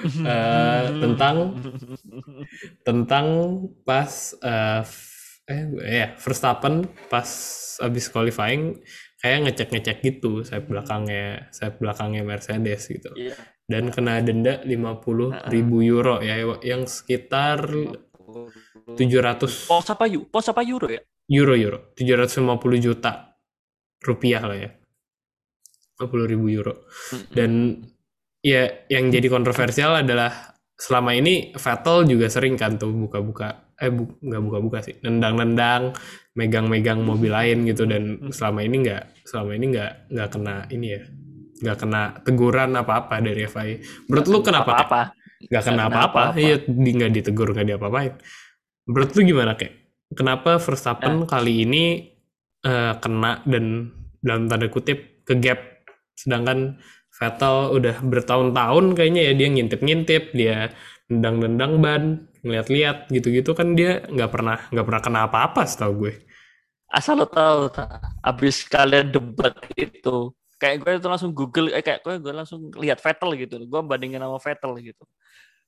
Eh, 0.00 0.84
tentang 0.96 1.52
tentang 2.80 3.26
pas 3.84 4.08
eh 4.40 4.80
f- 4.80 5.44
eh 5.44 5.62
ya 6.00 6.08
Verstappen 6.16 6.88
pas 7.12 7.28
abis 7.84 8.08
qualifying 8.08 8.80
kayak 9.20 9.38
ngecek-ngecek 9.44 9.98
gitu 10.00 10.40
sayap 10.40 10.72
belakangnya 10.72 11.52
sayap 11.52 11.76
belakangnya 11.76 12.24
Mercedes 12.24 12.88
gitu 12.88 13.12
Iya. 13.12 13.36
dan 13.68 13.92
kena 13.92 14.24
denda 14.24 14.64
50 14.64 15.52
ribu 15.52 15.84
euro 15.84 16.24
ya 16.24 16.38
yang 16.64 16.88
sekitar 16.88 17.60
700 18.96 19.68
Pos 19.68 19.86
apa? 19.90 20.04
Pos 20.08 20.46
apa 20.48 20.62
euro 20.64 20.88
ya? 20.88 21.00
euro 21.28 21.54
euro 21.54 21.78
750 21.94 22.40
juta 22.80 23.29
rupiah 24.00 24.42
lah 24.44 24.58
ya 24.58 24.70
50 26.00 26.32
ribu 26.32 26.46
euro 26.48 26.88
dan 27.32 27.80
ya 28.40 28.68
yang 28.88 29.12
jadi 29.12 29.28
kontroversial 29.28 30.00
adalah 30.00 30.56
selama 30.80 31.12
ini 31.12 31.52
Vettel 31.52 32.08
juga 32.08 32.32
sering 32.32 32.56
kan 32.56 32.80
tuh 32.80 32.88
buka-buka 32.88 33.76
eh 33.76 33.92
bu, 33.92 34.16
nggak 34.20 34.42
buka-buka 34.44 34.78
sih 34.80 34.96
nendang-nendang 35.04 35.92
megang-megang 36.32 37.04
mobil 37.04 37.32
lain 37.32 37.68
gitu 37.68 37.84
dan 37.84 38.32
selama 38.32 38.64
ini 38.64 38.76
nggak 38.88 39.28
selama 39.28 39.50
ini 39.56 39.64
nggak 39.76 39.92
nggak 40.08 40.28
kena 40.32 40.54
ini 40.72 40.86
ya 40.96 41.02
nggak 41.60 41.76
kena 41.76 42.02
teguran 42.24 42.72
apa-apa 42.72 43.20
dari 43.20 43.44
FIA. 43.44 43.76
Menurut 44.08 44.26
lu 44.32 44.38
kenapa? 44.40 44.80
Apa-apa 44.80 45.02
Nggak 45.48 45.64
kena 45.64 45.82
apa-apa. 45.88 46.22
Iya, 46.36 46.56
di 46.68 46.90
nggak 46.92 47.12
ditegur 47.16 47.56
nggak 47.56 47.68
diapa-apain. 47.72 48.12
Menurut 48.84 49.10
lu 49.16 49.20
gimana 49.24 49.52
kayak? 49.56 49.74
Kenapa. 50.12 50.60
Verstappen 50.60 51.24
kali 51.24 51.64
ini 51.64 51.84
eh, 52.64 52.94
kena 53.00 53.40
dan 53.48 53.94
dalam 54.20 54.48
tanda 54.50 54.68
kutip 54.68 55.24
ke 55.24 55.36
gap, 55.40 55.60
sedangkan 56.16 56.80
Vettel 57.10 57.76
udah 57.76 57.96
bertahun-tahun 58.00 58.96
kayaknya 58.96 59.22
ya 59.28 59.32
dia 59.36 59.48
ngintip-ngintip, 59.52 60.32
dia 60.32 60.72
nendang-nendang 61.12 61.72
ban, 61.82 62.04
ngeliat-liat 62.40 63.12
gitu-gitu 63.12 63.52
kan 63.52 63.76
dia 63.76 64.04
nggak 64.08 64.30
pernah 64.32 64.58
nggak 64.72 64.86
pernah 64.86 65.02
kena 65.04 65.20
apa-apa 65.28 65.62
setahu 65.68 66.06
gue. 66.06 66.14
asal 66.90 67.22
lo 67.22 67.26
tahu 67.30 67.70
ta, 67.70 68.02
abis 68.18 68.66
kalian 68.66 69.14
debat 69.14 69.54
itu 69.78 70.34
kayak 70.58 70.82
gue 70.82 70.92
itu 70.98 71.08
langsung 71.08 71.30
Google 71.30 71.70
eh 71.70 71.86
kayak 71.86 72.02
gue 72.02 72.18
gue 72.18 72.34
langsung 72.34 72.66
lihat 72.76 72.98
Vettel 72.98 73.30
gitu 73.38 73.62
gue 73.62 73.80
bandingin 73.84 74.20
sama 74.20 74.38
Vettel 74.42 74.72
gitu. 74.82 75.04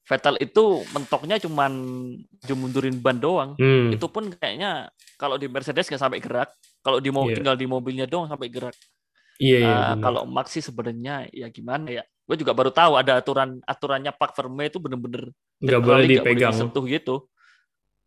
Vettel 0.02 0.34
itu 0.42 0.82
mentoknya 0.90 1.38
cuman 1.38 1.72
mundurin 2.58 2.98
ban 2.98 3.22
doang. 3.22 3.54
Hmm, 3.54 3.94
itu 3.94 4.02
pun 4.10 4.34
kayaknya 4.34 4.90
kalau 5.14 5.38
di 5.38 5.46
Mercedes 5.46 5.86
nggak 5.86 6.02
sampai 6.02 6.18
gerak 6.18 6.50
kalau 6.82 6.98
di 6.98 7.08
mau 7.08 7.24
Iya. 7.24 7.38
tinggal 7.38 7.56
di 7.56 7.64
mobilnya 7.64 8.04
doang 8.04 8.26
sampai 8.26 8.50
gerak 8.50 8.76
iya 9.38 9.58
iya. 9.58 9.66
Eh, 9.66 9.82
benar. 9.94 10.02
kalau 10.02 10.22
Max 10.26 10.46
sih 10.52 10.60
sebenarnya 10.60 11.30
ya 11.30 11.46
gimana 11.48 11.88
ya 11.88 12.02
gue 12.02 12.36
juga 12.36 12.52
baru 12.52 12.70
tahu 12.70 12.92
ada 12.94 13.18
aturan 13.18 13.58
aturannya 13.62 14.12
Pak 14.12 14.30
Verme 14.34 14.66
itu 14.66 14.78
bener-bener 14.78 15.30
nggak 15.58 15.80
boleh 15.80 16.04
dipegang 16.04 16.52
disentuh 16.52 16.84
gitu 16.84 17.26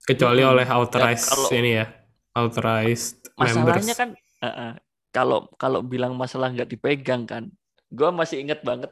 kecuali 0.04 0.42
Mm-mm. 0.42 0.54
oleh 0.56 0.68
authorized 0.68 1.28
kalau- 1.28 1.52
ini 1.52 1.72
ya, 1.76 1.86
authorized 2.34 3.26
masalahnya 3.34 3.64
members. 3.82 3.98
kan 3.98 4.10
eh, 4.16 4.48
eh, 4.48 4.72
kalau 5.10 5.48
kalau 5.56 5.80
bilang 5.82 6.14
masalah 6.14 6.52
nggak 6.52 6.68
dipegang 6.68 7.24
kan 7.24 7.48
gue 7.88 8.10
masih 8.12 8.40
inget 8.40 8.60
banget 8.62 8.92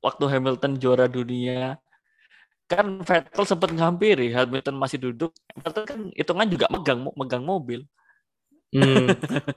waktu 0.00 0.24
Hamilton 0.26 0.74
juara 0.76 1.06
dunia 1.06 1.78
kan 2.66 3.02
Vettel 3.02 3.44
sempat 3.44 3.70
ngampiri 3.70 4.30
Hamilton 4.30 4.74
masih 4.74 4.98
duduk 5.00 5.34
Hamilton 5.52 5.84
kan 5.86 6.00
hitungan 6.14 6.46
juga 6.46 6.66
megang 6.70 7.00
megang 7.14 7.42
mobil 7.42 7.82
Hmm, 8.70 9.06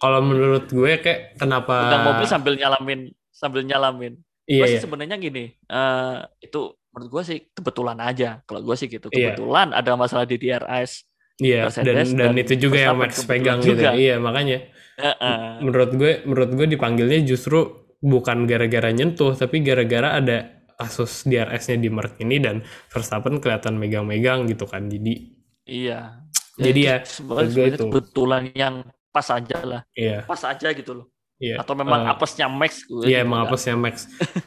kalau 0.02 0.26
menurut 0.26 0.66
gue 0.74 0.94
kayak 0.98 1.38
kenapa? 1.38 1.86
megang 1.86 2.06
mobil 2.10 2.26
sambil 2.26 2.54
nyalamin 2.58 3.00
sambil 3.30 3.62
nyalamin 3.62 4.14
iya, 4.50 4.66
gue 4.66 4.68
iya. 4.74 4.82
sebenarnya 4.82 5.18
gini 5.22 5.54
eh, 5.54 6.18
itu 6.42 6.62
menurut 6.90 7.10
gue 7.14 7.24
sih 7.26 7.38
kebetulan 7.54 7.98
aja 8.02 8.42
kalau 8.46 8.66
gue 8.66 8.74
sih 8.74 8.90
gitu 8.90 9.14
Iya. 9.14 9.38
kebetulan 9.38 9.70
ada 9.70 9.94
masalah 9.94 10.26
di 10.26 10.42
DRS 10.42 11.06
Iya, 11.42 11.66
dan 11.66 11.74
Mercedes 11.74 12.10
dan 12.14 12.18
dan 12.18 12.34
itu 12.38 12.54
juga 12.70 12.78
yang 12.78 12.98
Max 12.98 13.26
pegang 13.26 13.58
gitu. 13.62 13.74
juga. 13.74 13.98
Iya, 13.98 14.22
makanya 14.22 14.70
Eh, 15.02 15.10
eh. 15.10 15.58
menurut 15.66 15.90
gue 15.98 16.22
menurut 16.30 16.52
gue 16.54 16.68
dipanggilnya 16.70 17.26
justru 17.26 17.90
bukan 17.98 18.46
gara-gara 18.46 18.94
nyentuh, 18.94 19.34
tapi 19.34 19.66
gara-gara 19.66 20.22
ada 20.22 20.62
kasus 20.78 21.26
DRS-nya 21.26 21.82
di 21.82 21.90
Merc 21.90 22.22
ini 22.22 22.38
dan 22.38 22.62
Verstappen 22.94 23.42
kelihatan 23.42 23.82
megang-megang 23.82 24.46
gitu 24.46 24.70
kan. 24.70 24.86
Jadi 24.90 25.34
iya 25.66 26.22
Jadi 26.54 26.82
ya, 26.86 27.02
itu 27.02 27.26
menurut 27.26 27.50
sebenarnya 27.50 27.78
kebetulan 27.82 28.44
yang 28.54 28.76
pas 29.14 29.28
aja 29.30 29.58
lah 29.62 29.82
iya, 29.94 30.26
pas 30.26 30.42
aja 30.42 30.74
gitu 30.74 30.92
loh 30.98 31.06
iya. 31.38 31.62
atau 31.62 31.78
memang 31.78 32.04
Eh, 32.04 32.12
apesnya 32.12 32.50
Max 32.50 32.84
gue 32.84 33.06
Iya 33.06 33.22
juga 33.22 33.26
emang 33.30 33.40
nggak- 33.46 33.52
apesnya 33.54 33.76
Max. 33.78 33.96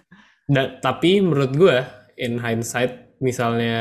Dan 0.53 0.67
tapi 0.79 1.23
menurut 1.23 1.53
gue 1.55 1.77
in 2.19 2.39
hindsight 2.39 3.19
misalnya 3.19 3.79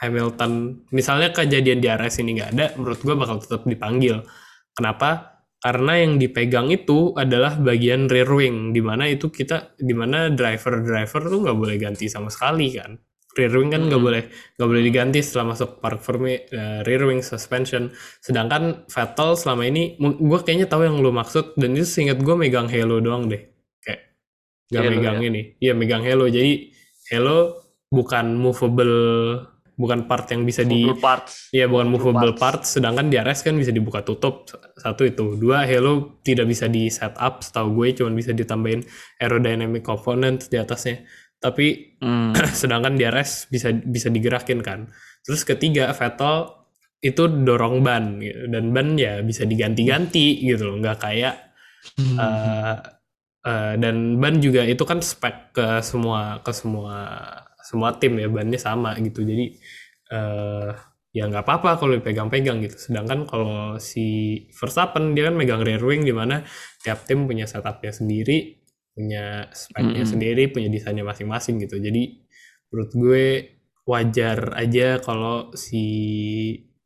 Hamilton 0.00 0.84
misalnya 0.90 1.28
kejadian 1.30 1.80
di 1.80 1.88
RS 1.88 2.24
ini 2.24 2.40
nggak 2.40 2.50
ada, 2.56 2.66
menurut 2.80 3.00
gue 3.00 3.12
bakal 3.12 3.36
tetap 3.40 3.68
dipanggil. 3.68 4.24
Kenapa? 4.72 5.40
Karena 5.60 6.00
yang 6.00 6.16
dipegang 6.16 6.72
itu 6.72 7.12
adalah 7.12 7.60
bagian 7.60 8.08
rear 8.08 8.32
wing, 8.32 8.72
di 8.72 8.80
mana 8.80 9.04
itu 9.04 9.28
kita, 9.28 9.76
di 9.76 9.92
mana 9.92 10.32
driver-driver 10.32 11.28
tuh 11.28 11.38
nggak 11.44 11.58
boleh 11.60 11.76
ganti 11.76 12.08
sama 12.08 12.32
sekali 12.32 12.72
kan. 12.72 12.96
Rear 13.38 13.54
wing 13.54 13.70
kan 13.70 13.86
nggak 13.86 13.98
Mm-mm. 13.98 14.06
boleh 14.06 14.22
nggak 14.58 14.68
boleh 14.68 14.82
diganti 14.82 15.22
setelah 15.22 15.54
masuk 15.54 15.78
park 15.78 16.02
Fermi 16.02 16.34
eh, 16.50 16.82
rear 16.82 17.02
wing 17.06 17.22
suspension. 17.22 17.90
Sedangkan 18.18 18.84
Vettel 18.90 19.30
selama 19.38 19.62
ini, 19.70 19.94
gue 20.00 20.38
kayaknya 20.42 20.66
tahu 20.66 20.82
yang 20.88 20.98
lu 20.98 21.14
maksud 21.14 21.54
dan 21.54 21.70
itu 21.78 21.86
seingat 21.86 22.18
gue 22.18 22.34
megang 22.34 22.66
Halo 22.66 22.98
doang 22.98 23.30
deh, 23.30 23.42
kayak 23.82 24.00
nggak 24.72 24.84
megang 24.90 25.18
ya? 25.18 25.28
ini. 25.28 25.40
Iya 25.62 25.72
megang 25.78 26.02
Halo. 26.06 26.26
Jadi 26.26 26.74
Halo 27.10 27.38
bukan 27.90 28.26
movable, 28.38 28.94
bukan 29.74 30.06
part 30.10 30.26
yang 30.30 30.42
bisa 30.46 30.62
di 30.62 30.80
Movable 30.84 31.00
parts 31.00 31.50
Iya 31.50 31.66
bukan 31.66 31.90
movable 31.90 32.34
parts. 32.34 32.38
parts, 32.38 32.68
sedangkan 32.78 33.10
di 33.10 33.18
RS 33.18 33.42
kan 33.42 33.58
bisa 33.58 33.74
dibuka 33.74 34.06
tutup 34.06 34.46
satu 34.78 35.02
itu. 35.02 35.34
Dua 35.34 35.66
Halo 35.66 36.22
tidak 36.22 36.46
bisa 36.46 36.70
di 36.70 36.86
setup, 36.86 37.42
setahu 37.42 37.74
gue 37.82 37.88
cuma 37.98 38.10
bisa 38.14 38.30
ditambahin 38.30 38.86
aerodynamic 39.18 39.82
component 39.82 40.46
di 40.46 40.56
atasnya. 40.62 41.02
Tapi 41.40 41.90
Hmm. 42.00 42.32
sedangkan 42.60 42.96
di 42.96 43.04
RS 43.04 43.52
bisa 43.52 43.68
bisa 43.76 44.08
digerakin 44.08 44.60
kan. 44.64 44.88
Terus 45.20 45.44
ketiga 45.44 45.92
Vettel 45.92 46.48
itu 47.00 47.28
dorong 47.28 47.80
ban 47.84 48.20
gitu. 48.20 48.48
dan 48.52 48.72
ban 48.76 48.96
ya 48.96 49.20
bisa 49.24 49.44
diganti-ganti 49.48 50.44
gitu 50.44 50.68
loh, 50.68 50.76
nggak 50.84 50.98
kayak 51.00 51.34
eh, 52.20 52.76
eh, 53.46 53.72
dan 53.80 53.96
ban 54.20 54.36
juga 54.40 54.62
itu 54.68 54.84
kan 54.84 55.00
spek 55.00 55.56
ke 55.56 55.66
semua 55.84 56.40
ke 56.44 56.52
semua 56.52 56.96
semua 57.64 57.96
tim 57.96 58.16
ya 58.20 58.28
bannya 58.28 58.60
sama 58.60 58.96
gitu 59.00 59.22
jadi 59.24 59.46
eh 60.10 60.70
ya 61.10 61.26
nggak 61.26 61.42
apa-apa 61.42 61.70
kalau 61.82 61.98
dipegang-pegang 61.98 62.62
gitu 62.62 62.76
sedangkan 62.78 63.26
kalau 63.26 63.82
si 63.82 64.36
Verstappen 64.54 65.10
dia 65.18 65.26
kan 65.26 65.34
megang 65.34 65.62
rear 65.66 65.82
wing 65.82 66.06
di 66.06 66.14
mana 66.14 66.46
tiap 66.86 67.02
tim 67.02 67.26
punya 67.26 67.50
setupnya 67.50 67.90
sendiri 67.90 68.59
punya 68.94 69.48
speknya 69.54 70.02
Mm-mm. 70.04 70.12
sendiri 70.12 70.42
punya 70.50 70.68
desainnya 70.68 71.06
masing-masing 71.06 71.62
gitu 71.62 71.78
jadi 71.78 72.20
menurut 72.70 72.90
gue 72.94 73.24
wajar 73.86 74.54
aja 74.54 74.98
kalau 75.02 75.50
si 75.56 75.84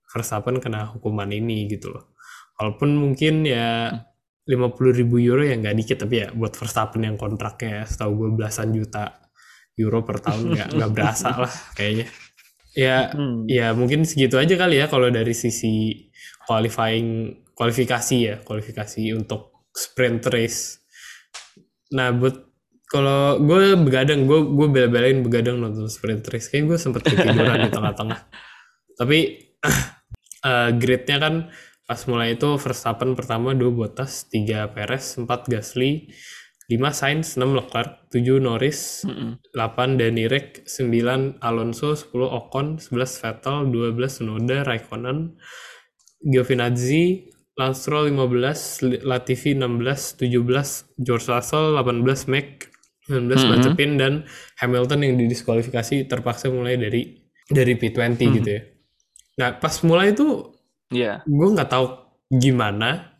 Verstappen 0.08 0.62
kena 0.62 0.94
hukuman 0.94 1.28
ini 1.32 1.66
gitu 1.66 1.90
loh 1.90 2.14
walaupun 2.60 2.94
mungkin 2.94 3.42
ya 3.44 3.90
50.000 4.44 5.00
ribu 5.00 5.16
euro 5.18 5.42
ya 5.42 5.56
nggak 5.56 5.76
dikit 5.80 6.04
tapi 6.04 6.20
ya 6.22 6.28
buat 6.36 6.52
Verstappen 6.54 7.02
yang 7.02 7.16
kontraknya 7.16 7.88
setahu 7.88 8.12
gue 8.14 8.28
belasan 8.36 8.70
juta 8.76 9.24
euro 9.74 10.04
per 10.06 10.20
tahun 10.22 10.54
nggak 10.54 10.68
nggak 10.78 10.92
berasa 10.92 11.28
lah 11.34 11.54
kayaknya 11.74 12.06
ya 12.74 13.14
Hmm. 13.14 13.46
ya 13.46 13.70
mungkin 13.70 14.02
segitu 14.02 14.34
aja 14.34 14.58
kali 14.58 14.82
ya 14.82 14.90
kalau 14.90 15.06
dari 15.06 15.30
sisi 15.30 16.10
qualifying 16.42 17.38
kualifikasi 17.54 18.16
ya 18.18 18.36
kualifikasi 18.42 19.14
untuk 19.14 19.70
sprint 19.70 20.26
race 20.30 20.83
nah 21.94 22.10
buat 22.10 22.50
kalau 22.90 23.40
gue 23.40 23.78
begadang 23.80 24.28
gue 24.28 24.40
gue 24.54 24.68
bela-belain 24.68 25.24
begadang 25.24 25.62
nonton 25.62 25.88
sprint 25.88 26.26
race 26.28 26.52
kayak 26.52 26.68
gue 26.68 26.78
sempet 26.78 27.06
ketiduran 27.06 27.66
di 27.66 27.70
tengah-tengah 27.72 28.20
tapi 28.98 29.18
eh 30.48 30.70
gridnya 30.76 31.16
kan 31.16 31.34
pas 31.84 32.00
mulai 32.08 32.36
itu 32.36 32.48
Verstappen 32.56 33.12
pertama 33.16 33.52
2 33.56 33.60
Bottas 33.72 34.28
3 34.28 34.72
Perez 34.72 35.04
4 35.16 35.26
Gasly 35.48 36.12
5 36.68 36.80
Sainz 36.96 37.36
6 37.36 37.44
Leclerc 37.52 38.08
7 38.08 38.40
Norris 38.40 39.04
Mm-mm. 39.04 39.36
8 39.52 40.00
Danirik, 40.00 40.64
9 40.64 41.36
Alonso, 41.44 41.92
10 41.92 42.08
Ocon, 42.24 42.80
11 42.80 43.20
Vettel, 43.20 43.56
12 43.68 44.08
Tsunoda, 44.08 44.64
Raikkonen, 44.64 45.36
Giovinazzi, 46.24 47.28
Lance 47.54 47.86
Stroll 47.86 48.10
15, 48.10 48.82
Latifi 49.06 49.54
16, 49.54 50.18
17 50.18 50.90
George 50.98 51.26
Russell, 51.30 51.78
18 51.78 52.26
Mac, 52.26 52.66
19 53.06 53.44
Mhm. 53.44 53.50
Mazepin 53.50 53.90
dan 53.94 54.12
Hamilton 54.58 55.00
yang 55.06 55.14
didiskualifikasi 55.20 56.08
terpaksa 56.10 56.50
mulai 56.50 56.74
dari 56.74 57.20
dari 57.46 57.76
P20 57.78 58.26
Mhm. 58.26 58.34
gitu 58.40 58.50
ya. 58.50 58.62
Nah 59.38 59.48
pas 59.60 59.74
mulai 59.84 60.10
itu 60.16 60.50
Iya. 60.90 61.22
gue 61.22 61.48
nggak 61.54 61.70
tahu 61.70 61.86
gimana 62.32 63.14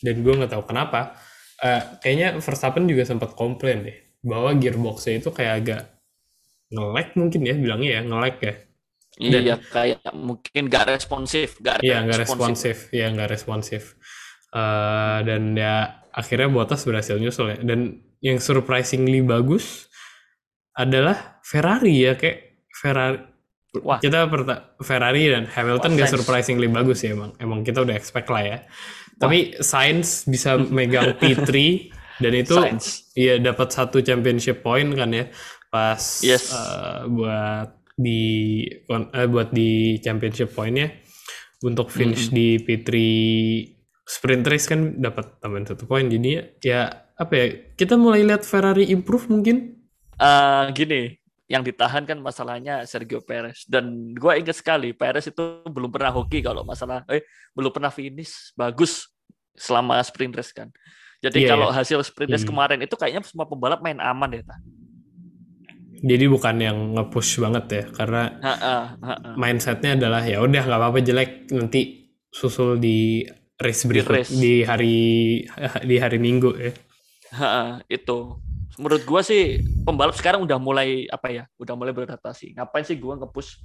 dan 0.00 0.14
gue 0.22 0.32
nggak 0.36 0.52
tahu 0.54 0.64
kenapa 0.64 1.18
Eh, 1.58 1.82
kayaknya 1.98 2.38
Verstappen 2.38 2.86
juga 2.86 3.02
sempat 3.02 3.34
komplain 3.34 3.82
deh 3.82 3.98
bahwa 4.22 4.54
gearboxnya 4.54 5.18
itu 5.18 5.34
kayak 5.34 5.54
agak 5.58 5.82
nge-lag 6.70 7.08
mungkin 7.18 7.42
ya 7.42 7.54
bilangnya 7.58 7.90
ya 7.98 8.00
nge-lag 8.06 8.36
ya 8.38 8.54
Dan- 9.18 9.42
Iya 9.42 9.56
kayak 9.58 10.14
mungkin 10.14 10.62
gak 10.66 10.86
responsif, 10.88 11.58
gak 11.58 11.82
iya 11.82 12.00
nggak 12.00 12.22
responsif. 12.22 12.86
ya 12.90 13.10
nggak 13.10 13.28
responsif. 13.28 13.98
Eh, 14.48 15.18
dan 15.22 15.52
ya 15.52 15.74
akhirnya 16.10 16.48
Bottas 16.48 16.82
berhasil 16.82 17.18
nyusul 17.18 17.52
ya. 17.52 17.58
Dan 17.60 17.98
yang 18.18 18.38
surprisingly 18.38 19.20
bagus 19.20 19.90
adalah 20.72 21.42
Ferrari 21.42 21.94
ya 22.00 22.14
kayak 22.14 22.66
Ferrari. 22.72 23.18
Wah. 23.78 24.00
kita 24.00 24.24
perta- 24.26 24.80
Ferrari 24.80 25.28
dan 25.28 25.44
Hamilton 25.44 25.92
Wah, 25.92 25.98
gak 26.00 26.10
surprisingly 26.10 26.66
bagus 26.68 27.04
ya 27.04 27.12
emang. 27.12 27.36
Emang 27.36 27.60
kita 27.60 27.84
udah 27.84 27.92
expect 27.92 28.26
lah 28.26 28.40
ya. 28.40 28.58
Tapi 29.14 29.58
Sainz 29.60 30.24
bisa 30.24 30.56
megang 30.56 31.12
P3 31.14 31.50
dan 32.18 32.32
itu 32.34 32.54
iya 33.14 33.36
dapat 33.36 33.68
satu 33.68 34.00
championship 34.00 34.62
point 34.62 34.88
kan 34.94 35.10
ya 35.10 35.26
pas 35.68 36.00
Yes. 36.24 36.48
eh, 36.48 37.06
buat 37.08 37.77
di 37.98 38.62
eh, 38.86 39.26
buat 39.26 39.50
di 39.50 39.98
championship 39.98 40.54
pointnya 40.54 40.94
untuk 41.66 41.90
finish 41.90 42.30
di 42.30 42.62
P3 42.62 42.90
sprint 44.06 44.44
race 44.46 44.70
kan 44.70 44.96
dapat 44.96 45.42
tambahan 45.42 45.66
satu 45.68 45.84
poin 45.84 46.06
jadi 46.06 46.56
ya 46.62 46.88
apa 47.12 47.32
ya 47.34 47.46
kita 47.74 47.98
mulai 47.98 48.22
lihat 48.24 48.46
Ferrari 48.46 48.88
improve 48.88 49.28
mungkin 49.28 49.74
Eh, 50.18 50.64
gini, 50.74 51.14
yang 51.46 51.62
ditahan 51.62 52.02
kan 52.02 52.18
masalahnya 52.18 52.82
Sergio 52.90 53.22
Perez 53.22 53.62
dan 53.70 54.10
gue 54.10 54.32
ingat 54.34 54.58
sekali 54.58 54.90
Perez 54.90 55.30
itu 55.30 55.62
belum 55.62 55.94
pernah 55.94 56.10
hoki 56.10 56.42
kalau 56.42 56.66
masalah 56.66 57.06
eh 57.06 57.22
belum 57.54 57.70
pernah 57.70 57.86
finish 57.94 58.50
bagus 58.58 59.06
selama 59.54 60.02
sprint 60.02 60.34
race 60.34 60.50
kan. 60.50 60.74
Jadi 61.22 61.46
Iya, 61.46 61.54
kalau 61.54 61.70
hasil 61.70 62.02
sprint 62.02 62.34
race 62.34 62.42
Hmm. 62.42 62.50
kemarin 62.50 62.82
itu 62.82 62.98
kayaknya 62.98 63.22
semua 63.22 63.46
pembalap 63.46 63.78
main 63.78 64.02
aman 64.02 64.30
ya. 64.34 64.42
Ta. 64.42 64.58
Jadi 65.98 66.24
bukan 66.30 66.56
yang 66.62 66.78
nge-push 66.94 67.42
banget 67.42 67.64
ya 67.70 67.84
karena 67.90 68.22
mindsetnya 69.34 69.98
adalah 69.98 70.22
ya 70.22 70.38
udah 70.42 70.62
nggak 70.62 70.78
apa-apa 70.78 71.00
jelek 71.02 71.50
nanti 71.50 72.10
susul 72.30 72.78
di 72.78 73.24
race 73.58 73.82
berikut 73.90 74.14
race. 74.22 74.30
di 74.30 74.62
hari 74.62 75.42
di 75.82 75.96
hari 75.98 76.18
Minggu 76.22 76.50
ya. 76.54 76.72
Ha-ha, 77.34 77.82
itu. 77.90 78.38
Menurut 78.78 79.02
gua 79.02 79.20
sih 79.26 79.58
pembalap 79.82 80.14
sekarang 80.14 80.46
udah 80.46 80.56
mulai 80.62 81.10
apa 81.10 81.28
ya 81.34 81.44
udah 81.58 81.74
mulai 81.74 81.90
beradaptasi. 81.90 82.54
Ngapain 82.54 82.86
sih 82.86 82.94
gua 82.96 83.18
nge-push? 83.18 83.58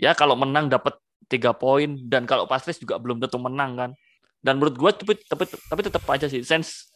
Ya 0.00 0.16
kalau 0.16 0.34
menang 0.34 0.72
dapat 0.72 0.96
tiga 1.28 1.52
poin 1.52 2.00
dan 2.08 2.24
kalau 2.24 2.48
pas 2.48 2.64
race 2.64 2.80
juga 2.80 2.96
belum 2.96 3.20
tentu 3.20 3.36
menang 3.36 3.76
kan. 3.76 3.90
Dan 4.40 4.56
menurut 4.56 4.76
gua 4.80 4.90
tapi 4.96 5.20
tapi, 5.28 5.44
tapi 5.48 5.80
tetap 5.84 6.02
aja 6.08 6.26
sih 6.26 6.40
sense 6.40 6.88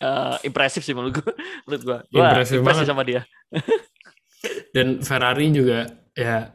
eh, 0.00 0.36
impresif 0.48 0.80
sih 0.80 0.96
menurut 0.96 1.20
gua. 1.20 1.32
Menurut 1.68 1.82
gua. 1.84 1.98
Gua 2.08 2.24
Impresif 2.32 2.56
impresif 2.60 2.80
banget. 2.82 2.88
sama 2.88 3.02
dia 3.04 3.22
dan 4.70 5.00
Ferrari 5.00 5.50
juga 5.50 5.86
ya 6.14 6.50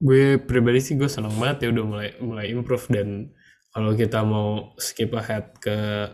gue 0.00 0.40
pribadi 0.40 0.80
sih 0.80 0.94
gue 0.96 1.06
seneng 1.06 1.36
banget 1.36 1.66
ya 1.66 1.68
udah 1.72 1.84
mulai 1.84 2.08
mulai 2.18 2.46
improve. 2.48 2.86
Dan 2.88 3.30
kalau 3.70 3.92
kita 3.92 4.20
mau 4.22 4.72
skip 4.76 5.12
ahead 5.12 5.54
ke 5.58 6.08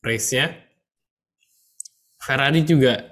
race-nya 0.00 0.52
Ferrari 2.16 2.62
juga 2.62 3.02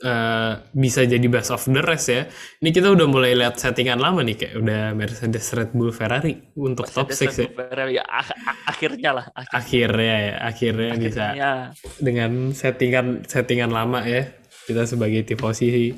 eh, 0.00 0.52
bisa 0.72 1.04
jadi 1.04 1.26
best 1.28 1.52
of 1.52 1.60
the 1.68 1.82
race 1.84 2.08
ya. 2.08 2.24
Ini 2.58 2.72
kita 2.72 2.88
udah 2.88 3.04
mulai 3.04 3.36
lihat 3.36 3.60
settingan 3.60 4.00
lama 4.00 4.24
nih 4.24 4.32
kayak 4.34 4.54
udah 4.56 4.82
Mercedes 4.96 5.44
Red 5.52 5.76
Bull 5.76 5.92
Ferrari 5.92 6.40
untuk 6.56 6.88
top 6.88 7.12
Mercedes 7.12 7.36
6 7.36 7.44
ya. 7.44 7.48
Ferrari, 7.52 7.92
ya, 8.00 8.04
ak- 8.08 8.32
ak- 8.32 8.60
akhirnya 8.66 9.10
lah 9.12 9.26
akhirnya, 9.36 9.60
akhirnya 9.60 10.16
ya 10.16 10.34
akhirnya 10.40 10.92
bisa 10.96 11.24
akhirnya. 11.28 11.52
dengan 12.00 12.30
settingan 12.50 13.06
settingan 13.28 13.70
lama 13.70 14.00
ya 14.02 14.24
kita 14.64 14.88
sebagai 14.88 15.20
tifosi 15.20 15.92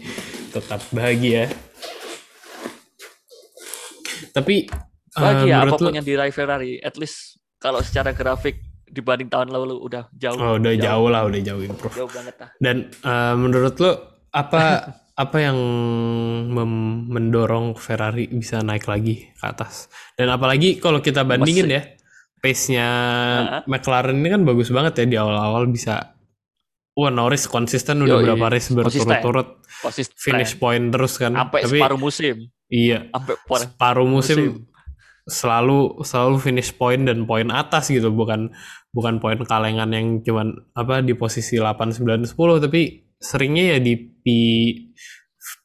tetap 0.53 0.81
bahagia. 0.93 1.49
Tapi 4.33 4.69
ya 5.13 5.61
menurut 5.61 5.77
apa 5.77 5.81
pun 5.81 5.87
lu 5.93 5.97
yang 5.97 6.07
diraih 6.07 6.33
Ferrari 6.33 6.81
at 6.81 6.97
least 6.97 7.37
kalau 7.61 7.85
secara 7.85 8.17
grafik 8.17 8.61
dibanding 8.89 9.33
tahun 9.33 9.49
lalu 9.53 9.81
udah 9.81 10.09
jauh. 10.13 10.37
Oh, 10.37 10.57
udah 10.61 10.73
jauh. 10.77 11.09
lah 11.09 11.25
udah 11.25 11.41
jauh 11.41 11.63
improve 11.65 11.97
jauh 11.97 12.11
banget 12.13 12.35
lah. 12.37 12.49
Dan 12.61 12.77
eh, 12.93 13.35
menurut 13.37 13.75
lu 13.81 13.93
apa 14.33 14.63
apa 15.23 15.37
yang 15.39 15.59
mem- 16.49 17.05
mendorong 17.09 17.77
Ferrari 17.77 18.29
bisa 18.29 18.61
naik 18.61 18.89
lagi 18.89 19.33
ke 19.33 19.45
atas? 19.45 19.89
Dan 20.17 20.29
apalagi 20.33 20.77
kalau 20.81 21.01
kita 21.01 21.25
bandingin 21.25 21.69
Masih- 21.69 21.77
ya 21.77 21.83
pace-nya 22.43 22.89
Heeh. 23.39 23.63
McLaren 23.71 24.19
ini 24.19 24.29
kan 24.29 24.43
bagus 24.43 24.75
banget 24.75 24.99
ya 24.99 25.05
di 25.07 25.15
awal-awal 25.15 25.71
bisa 25.71 26.19
Wah 26.93 27.09
Norris 27.09 27.49
konsisten 27.49 28.05
udah 28.05 28.21
Yoi, 28.21 28.25
berapa 28.29 28.53
race 28.53 28.69
konsisten. 28.69 29.09
berturut-turut 29.09 29.49
konsisten 29.81 30.17
finish 30.21 30.53
point 30.61 30.93
terus 30.93 31.17
kan. 31.17 31.33
sampai 31.33 31.65
Tapi 31.65 31.79
separuh 31.81 32.01
musim 32.01 32.37
iya 32.69 33.09
sampai 33.09 33.35
separuh 33.65 34.09
musim, 34.09 34.37
musim. 34.39 34.53
selalu 35.25 36.05
selalu 36.05 36.37
finish 36.41 36.71
point 36.77 37.03
dan 37.09 37.25
poin 37.25 37.49
atas 37.49 37.89
gitu 37.89 38.13
bukan 38.13 38.53
bukan 38.93 39.25
poin 39.25 39.41
kalengan 39.41 39.89
yang 39.89 40.21
cuman 40.21 40.53
apa 40.77 41.01
di 41.01 41.17
posisi 41.17 41.57
8 41.57 41.97
9 41.97 42.29
10 42.29 42.65
tapi 42.69 43.09
seringnya 43.17 43.77
ya 43.77 43.79
di 43.81 43.95
P 43.97 44.27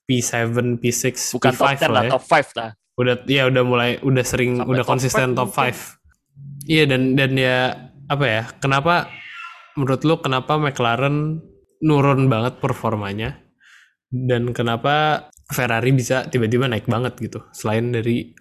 P7 0.07 0.79
P6 0.79 1.35
bukan 1.35 1.51
top 1.51 1.67
10 1.75 1.83
P5 1.83 1.91
lah 1.91 2.03
ya. 2.07 2.11
top 2.15 2.23
5 2.23 2.59
lah 2.59 2.71
Udah 2.97 3.13
ya 3.29 3.45
udah 3.45 3.61
mulai 3.61 3.91
udah 4.01 4.25
sering 4.25 4.57
Sampai 4.57 4.73
udah 4.73 4.83
top 4.87 4.89
konsisten 4.89 5.27
top 5.37 5.53
mungkin. 5.53 5.75
5. 6.65 6.71
Iya 6.71 6.83
dan 6.89 7.01
dan 7.13 7.31
ya 7.37 7.57
apa 8.09 8.25
ya? 8.25 8.43
Kenapa 8.57 9.05
menurut 9.77 10.01
lu 10.03 10.15
kenapa 10.19 10.57
McLaren 10.57 11.37
nurun 11.85 12.25
banget 12.27 12.57
performanya? 12.57 13.37
Dan 14.09 14.51
kenapa 14.57 15.27
Ferrari 15.53 15.93
bisa 15.93 16.25
tiba-tiba 16.27 16.65
naik 16.65 16.89
banget 16.89 17.13
gitu? 17.21 17.45
Selain 17.53 17.93
dari 17.93 18.33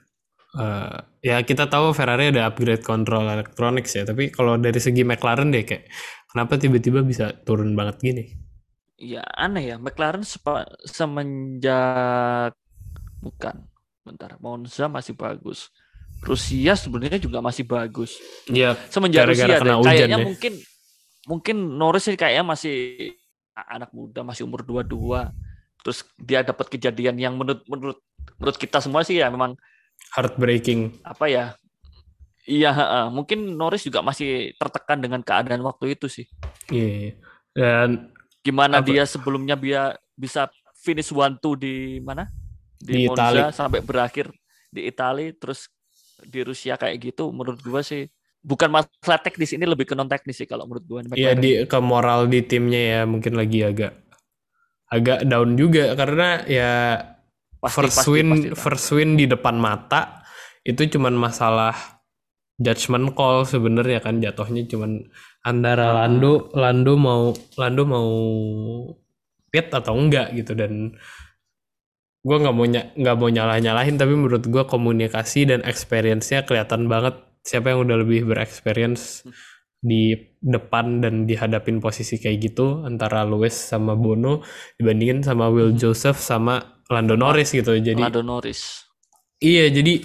eh, 0.56 0.96
ya 1.20 1.36
kita 1.44 1.68
tahu 1.68 1.92
Ferrari 1.92 2.32
ada 2.32 2.48
upgrade 2.48 2.80
control 2.82 3.28
electronics 3.28 3.92
ya 3.92 4.08
tapi 4.08 4.32
kalau 4.32 4.56
dari 4.56 4.80
segi 4.80 5.04
McLaren 5.04 5.52
deh 5.52 5.66
kayak 5.66 5.90
kenapa 6.32 6.56
tiba-tiba 6.56 7.04
bisa 7.04 7.36
turun 7.44 7.76
banget 7.76 8.00
gini? 8.00 8.24
Ya 8.96 9.20
aneh 9.36 9.74
ya. 9.74 9.76
McLaren 9.76 10.24
sepa- 10.24 10.70
semenjak 10.88 12.56
bukan 13.20 13.68
bentar 14.06 14.38
Monza 14.40 14.88
masih 14.88 15.12
bagus. 15.12 15.68
Rusia 16.24 16.72
sebenarnya 16.72 17.20
juga 17.20 17.44
masih 17.44 17.68
bagus. 17.68 18.16
Ya 18.48 18.72
semenjak 18.88 19.28
Gara-gara 19.28 19.52
Rusia 19.52 19.60
kena 19.60 19.68
deh, 19.68 19.78
hujan 19.84 19.90
kayaknya 19.92 20.16
ya. 20.16 20.24
mungkin 20.24 20.52
mungkin 21.26 21.76
Norris 21.76 22.06
sih 22.06 22.14
kayaknya 22.14 22.46
masih 22.46 22.76
anak 23.52 23.90
muda 23.90 24.22
masih 24.22 24.46
umur 24.46 24.62
22 24.62 25.26
terus 25.82 26.06
dia 26.18 26.46
dapat 26.46 26.70
kejadian 26.70 27.16
yang 27.18 27.34
menurut 27.34 27.62
menurut 27.66 27.98
menurut 28.38 28.56
kita 28.58 28.78
semua 28.78 29.02
sih 29.02 29.18
ya 29.18 29.30
memang 29.30 29.58
heartbreaking 30.14 31.02
apa 31.02 31.26
ya 31.26 31.44
iya 32.46 32.70
mungkin 33.10 33.58
Norris 33.58 33.82
juga 33.82 34.00
masih 34.06 34.54
tertekan 34.56 35.02
dengan 35.02 35.20
keadaan 35.20 35.62
waktu 35.66 35.98
itu 35.98 36.06
sih 36.06 36.26
iya 36.70 36.88
iya. 36.88 37.12
dan 37.54 37.88
gimana 38.46 38.78
Apa? 38.78 38.86
dia 38.86 39.02
sebelumnya 39.02 39.58
dia 39.58 39.98
bisa 40.14 40.46
finish 40.78 41.10
one 41.10 41.34
two 41.42 41.58
di 41.58 41.98
mana 41.98 42.30
di, 42.78 43.02
Di 43.02 43.10
Monza 43.10 43.34
Itali. 43.34 43.40
sampai 43.50 43.80
berakhir 43.82 44.30
di 44.70 44.86
Italia 44.86 45.32
terus 45.34 45.66
di 46.22 46.40
Rusia 46.44 46.78
kayak 46.78 46.96
gitu 47.02 47.34
menurut 47.34 47.60
gua 47.64 47.82
sih 47.82 48.06
bukan 48.46 48.70
masalah 48.70 49.18
teknis 49.18 49.50
ini 49.58 49.66
lebih 49.66 49.90
ke 49.90 49.98
non 49.98 50.06
teknis 50.06 50.38
sih 50.38 50.46
kalau 50.46 50.70
menurut 50.70 50.86
gua 50.86 51.02
Iya 51.18 51.34
di 51.34 51.66
ke 51.66 51.78
moral 51.82 52.30
di 52.30 52.46
timnya 52.46 52.78
ya 52.78 53.00
mungkin 53.02 53.34
lagi 53.34 53.66
agak 53.66 54.06
agak 54.86 55.26
down 55.26 55.58
juga. 55.58 55.98
Karena 55.98 56.46
ya 56.46 56.72
Pasti, 57.58 57.74
first 57.82 57.98
pasti, 58.06 58.10
win 58.14 58.28
pasti, 58.30 58.48
first 58.54 58.88
win 58.94 59.10
di 59.18 59.26
depan 59.26 59.58
mata 59.58 60.22
itu 60.62 60.86
cuman 60.86 61.18
masalah 61.18 61.74
judgment 62.62 63.18
call 63.18 63.42
sebenarnya 63.42 63.98
kan 63.98 64.22
jatuhnya 64.22 64.64
cuman 64.70 65.02
antara 65.42 65.90
Ah. 65.90 65.94
Lando 66.06 66.48
Lando 66.54 66.94
mau 66.94 67.34
Lando 67.58 67.82
mau 67.82 68.10
pit 69.50 69.66
atau 69.74 69.98
enggak 69.98 70.38
gitu. 70.38 70.54
Dan 70.54 70.94
gue 72.26 72.36
nggak 72.38 72.54
mau 72.54 72.66
nggak 72.70 73.16
mau 73.18 73.28
nyalah 73.30 73.58
nyalahin 73.58 73.98
tapi 73.98 74.14
menurut 74.14 74.46
gue 74.46 74.62
komunikasi 74.66 75.50
dan 75.50 75.62
experience-nya 75.66 76.42
kelihatan 76.46 76.86
banget 76.86 77.25
siapa 77.46 77.70
yang 77.70 77.86
udah 77.86 78.02
lebih 78.02 78.26
berexperience 78.26 79.22
di 79.78 80.18
depan 80.42 80.98
dan 80.98 81.30
dihadapin 81.30 81.78
posisi 81.78 82.18
kayak 82.18 82.38
gitu 82.42 82.82
antara 82.82 83.22
Lewis 83.22 83.54
sama 83.54 83.94
Bono 83.94 84.42
dibandingin 84.74 85.22
sama 85.22 85.46
Will 85.46 85.78
Joseph 85.78 86.18
sama 86.18 86.82
Lando 86.90 87.14
Norris 87.14 87.54
gitu. 87.54 87.78
Jadi 87.78 88.02
Lando 88.02 88.26
Norris. 88.26 88.82
Iya 89.38 89.70
jadi 89.70 90.02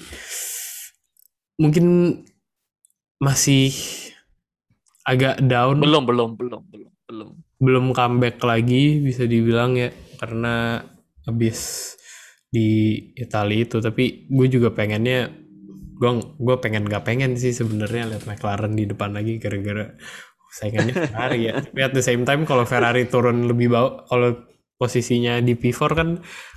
mungkin 1.58 1.86
masih 3.17 3.73
agak 5.06 5.41
down. 5.45 5.82
Belum 5.82 6.06
belum 6.06 6.30
belum 6.38 6.62
belum 6.69 6.91
belum. 7.10 7.30
Belum 7.62 7.86
comeback 7.93 8.41
lagi 8.41 9.01
bisa 9.01 9.25
dibilang 9.25 9.77
ya 9.77 9.89
karena 10.21 10.82
habis 11.25 11.93
di 12.49 12.97
Italia 13.17 13.65
itu. 13.65 13.77
Tapi 13.82 14.30
gue 14.30 14.47
juga 14.49 14.73
pengennya 14.73 15.30
gue 16.01 16.11
gue 16.17 16.55
pengen 16.57 16.89
gak 16.89 17.05
pengen 17.05 17.37
sih 17.37 17.53
sebenarnya 17.53 18.09
lihat 18.09 18.25
McLaren 18.25 18.73
di 18.73 18.89
depan 18.89 19.13
lagi 19.13 19.37
gara-gara 19.37 19.93
saingannya 20.49 20.93
Ferrari 20.97 21.39
ya. 21.45 21.53
Tapi 21.61 21.79
at 21.79 21.93
the 21.93 22.01
same 22.01 22.25
time 22.25 22.41
kalau 22.43 22.65
Ferrari 22.65 23.05
turun 23.05 23.45
lebih 23.45 23.69
bawah 23.69 24.09
kalau 24.09 24.33
posisinya 24.75 25.37
di 25.39 25.53
P4 25.53 25.81
kan 25.93 26.09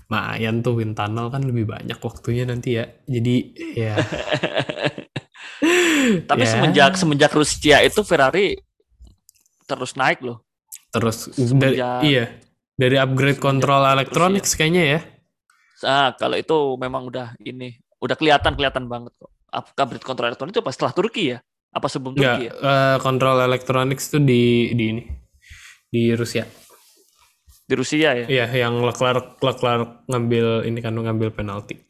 lumayan 0.09 0.65
tuh 0.65 0.81
wind 0.81 0.97
tunnel 0.97 1.29
kan 1.29 1.45
lebih 1.45 1.69
banyak 1.69 2.01
waktunya 2.01 2.49
nanti 2.49 2.81
ya. 2.81 2.89
Jadi 3.05 3.37
ya. 3.77 3.95
Tapi 6.29 6.45
Ya. 6.45 6.51
semenjak 6.51 6.93
semenjak 6.97 7.33
Rusia 7.33 7.81
itu 7.81 8.01
Ferrari 8.01 8.57
terus 9.65 9.97
naik 9.97 10.25
loh. 10.25 10.45
Terus 10.89 11.33
dari, 11.37 11.81
iya 12.05 12.33
dari 12.77 12.97
upgrade 12.97 13.37
semenjak 13.37 13.41
control 13.41 13.83
electronics 13.89 14.57
kayaknya 14.57 14.85
ya. 14.85 15.01
Ah 15.85 16.09
kalau 16.17 16.37
itu 16.37 16.57
memang 16.81 17.09
udah 17.09 17.37
ini 17.45 17.77
udah 18.01 18.17
kelihatan 18.19 18.55
kelihatan 18.59 18.87
banget 18.91 19.13
kok. 19.19 19.31
Upgrade 19.55 20.03
kontrol 20.03 20.27
elektronik 20.35 20.53
itu 20.55 20.63
pas 20.67 20.75
setelah 20.75 20.95
Turki 20.95 21.25
ya? 21.35 21.39
Apa 21.75 21.87
sebelum 21.91 22.15
Turki 22.15 22.51
ya? 22.51 22.53
eh, 22.55 22.97
control 23.03 23.39
electronics 23.43 24.11
tuh 24.11 24.23
di 24.23 24.71
di 24.75 24.85
ini 24.95 25.03
di 25.91 26.11
Rusia. 26.15 26.47
di 27.65 27.75
Rusia 27.81 28.13
ya? 28.13 28.27
Iya, 28.29 28.47
yang 28.69 28.85
Leclerc 28.85 29.41
Leclerc 29.41 30.05
ngambil 30.05 30.69
ini 30.69 30.85
kan 30.85 30.93
ngambil 30.93 31.33
penalti. 31.33 31.81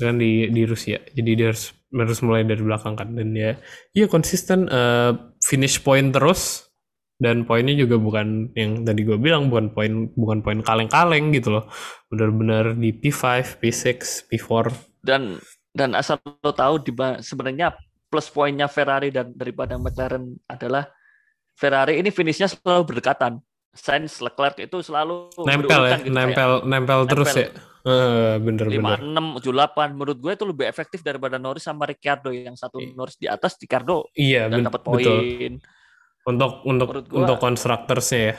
Kan 0.00 0.16
di 0.16 0.48
di 0.48 0.64
Rusia. 0.64 0.96
Jadi 1.12 1.30
dia 1.36 1.52
harus 1.52 1.76
harus 1.92 2.18
mulai 2.24 2.46
dari 2.48 2.64
belakang 2.64 2.96
kan. 2.96 3.12
Dan 3.12 3.36
ya 3.36 3.52
iya 3.92 4.06
konsisten 4.08 4.64
eh, 4.70 5.12
finish 5.44 5.84
point 5.84 6.08
terus. 6.14 6.72
Dan 7.20 7.44
poinnya 7.44 7.76
juga 7.76 8.00
bukan 8.00 8.56
yang 8.56 8.80
tadi 8.80 9.04
gue 9.04 9.20
bilang 9.20 9.52
bukan 9.52 9.76
poin 9.76 10.08
bukan 10.16 10.40
poin 10.40 10.64
kaleng-kaleng 10.64 11.36
gitu 11.36 11.52
loh. 11.52 11.68
Benar-benar 12.08 12.80
di 12.80 12.96
P5 12.96 13.60
P6 13.60 14.24
P4 14.32 14.89
dan 15.00 15.40
dan 15.70 15.94
asal 15.94 16.18
lo 16.22 16.52
tahu 16.52 16.82
di 16.82 16.92
sebenarnya 17.22 17.74
plus 18.10 18.26
poinnya 18.28 18.66
Ferrari 18.66 19.14
dan 19.14 19.30
daripada 19.32 19.78
McLaren 19.78 20.34
adalah 20.50 20.90
Ferrari 21.54 22.02
ini 22.02 22.10
finishnya 22.10 22.50
selalu 22.50 22.96
berdekatan. 22.96 23.38
Sainz 23.70 24.18
Leclerc 24.18 24.58
itu 24.58 24.82
selalu 24.82 25.30
nempel 25.46 25.80
ya 25.86 26.02
gitu, 26.02 26.10
nempel, 26.10 26.50
kayak, 26.58 26.66
nempel. 26.66 26.98
terus 27.06 27.30
nempel. 27.30 27.46
ya. 27.46 27.50
Uh, 27.80 28.36
bener 28.42 28.66
lima 28.68 28.98
enam 28.98 29.38
tujuh 29.38 29.54
delapan. 29.54 29.94
Menurut 29.94 30.18
gue 30.18 30.32
itu 30.34 30.44
lebih 30.44 30.66
efektif 30.66 31.06
daripada 31.06 31.38
Norris 31.38 31.64
sama 31.64 31.86
Ricciardo 31.86 32.34
yang 32.34 32.58
satu 32.58 32.82
Norris 32.98 33.14
di 33.14 33.30
atas 33.30 33.54
Ricciardo 33.56 34.10
iya 34.18 34.50
dan 34.50 34.66
dapat 34.66 34.82
poin. 34.82 35.52
Untuk 36.26 36.66
untuk 36.66 36.88
gua, 37.06 37.24
untuk 37.24 37.36
konstruktornya 37.38 38.18
ya. 38.18 38.34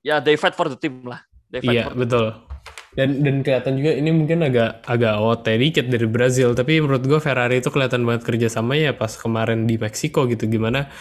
Ya 0.00 0.16
they 0.24 0.40
fight 0.40 0.56
for 0.56 0.72
the 0.72 0.78
team 0.80 1.04
lah. 1.04 1.20
They 1.52 1.60
fight 1.60 1.76
iya 1.76 1.92
betul 1.92 2.49
dan 3.00 3.24
dan 3.24 3.40
kelihatan 3.40 3.80
juga 3.80 3.96
ini 3.96 4.12
mungkin 4.12 4.44
agak 4.44 4.84
agak 4.84 5.16
OT 5.16 5.56
dikit 5.56 5.88
dari 5.88 6.04
Brazil. 6.04 6.52
Tapi 6.52 6.84
menurut 6.84 7.00
gue 7.00 7.16
Ferrari 7.16 7.64
itu 7.64 7.72
kelihatan 7.72 8.04
banget 8.04 8.28
kerjasama 8.28 8.76
ya 8.76 8.92
pas 8.92 9.16
kemarin 9.16 9.64
di 9.64 9.80
Meksiko 9.80 10.28
gitu. 10.28 10.44
Gimana 10.44 10.92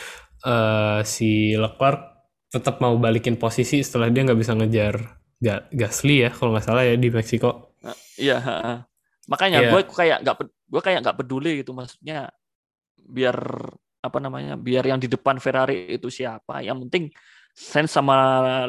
uh, 0.47 1.03
si 1.03 1.59
Leclerc 1.59 2.31
tetap 2.47 2.79
mau 2.79 2.95
balikin 2.95 3.35
posisi 3.35 3.83
setelah 3.83 4.07
dia 4.07 4.23
nggak 4.23 4.39
bisa 4.39 4.55
ngejar 4.55 4.95
Gasly 5.71 6.23
ya 6.23 6.31
kalau 6.31 6.55
nggak 6.55 6.65
salah 6.71 6.87
ya 6.87 6.95
di 6.95 7.11
Meksiko. 7.11 7.75
Uh, 7.83 7.95
iya, 8.15 8.39
makanya 9.27 9.59
yeah. 9.67 9.71
gue 9.75 9.81
kayak 9.83 10.17
nggak 10.23 10.35
gue 10.47 10.81
kayak 10.83 10.99
nggak 11.03 11.17
peduli 11.19 11.51
gitu. 11.59 11.75
Maksudnya 11.75 12.31
biar 12.95 13.35
apa 13.99 14.17
namanya 14.23 14.55
biar 14.55 14.87
yang 14.87 15.03
di 15.03 15.11
depan 15.11 15.43
Ferrari 15.43 15.99
itu 15.99 16.07
siapa. 16.07 16.63
Yang 16.63 16.87
penting 16.87 17.03
Sainz 17.51 17.91
sama 17.91 18.15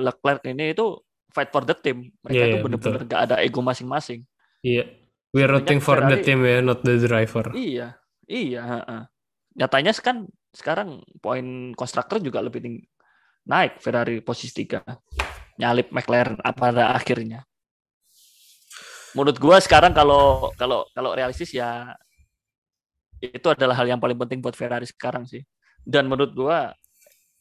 Leclerc 0.03 0.43
ini 0.51 0.75
itu 0.75 0.99
fight 1.31 1.51
for 1.55 1.63
the 1.65 1.75
team. 1.75 2.11
Mereka 2.27 2.37
yeah, 2.37 2.47
itu 2.47 2.57
iya, 2.57 2.65
benar-benar 2.65 3.03
nggak 3.07 3.23
ada 3.31 3.37
ego 3.43 3.61
masing-masing. 3.63 4.27
Iya. 4.61 4.85
Yeah. 4.85 4.89
we're 5.31 5.51
rooting 5.51 5.79
for 5.79 5.99
Ferrari, 5.99 6.19
the 6.19 6.27
team 6.27 6.43
ya 6.43 6.59
not 6.63 6.83
the 6.83 6.95
driver. 6.99 7.55
Iya 7.55 7.95
iya 8.31 8.63
uh, 8.63 9.05
nyatanya 9.55 9.95
kan 9.99 10.27
sekarang 10.51 11.03
poin 11.23 11.75
konstruktor 11.79 12.19
juga 12.19 12.43
lebih 12.43 12.61
tinggi. 12.63 12.85
Naik 13.47 13.79
Ferrari 13.83 14.21
posisi 14.21 14.67
tiga. 14.67 14.83
Nyalip 15.59 15.95
McLaren 15.95 16.39
pada 16.55 16.95
akhirnya. 16.95 17.47
Menurut 19.15 19.39
gua 19.43 19.59
sekarang 19.59 19.91
kalau 19.91 20.55
kalau 20.55 20.87
kalau 20.95 21.11
realistis 21.15 21.51
ya 21.51 21.95
itu 23.21 23.47
adalah 23.51 23.77
hal 23.77 23.87
yang 23.87 24.01
paling 24.01 24.17
penting 24.17 24.39
buat 24.43 24.55
Ferrari 24.55 24.87
sekarang 24.87 25.27
sih. 25.27 25.43
Dan 25.83 26.11
menurut 26.11 26.35
gua 26.35 26.75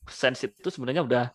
Sainz 0.10 0.41
itu 0.41 0.69
sebenarnya 0.73 1.06
udah 1.06 1.25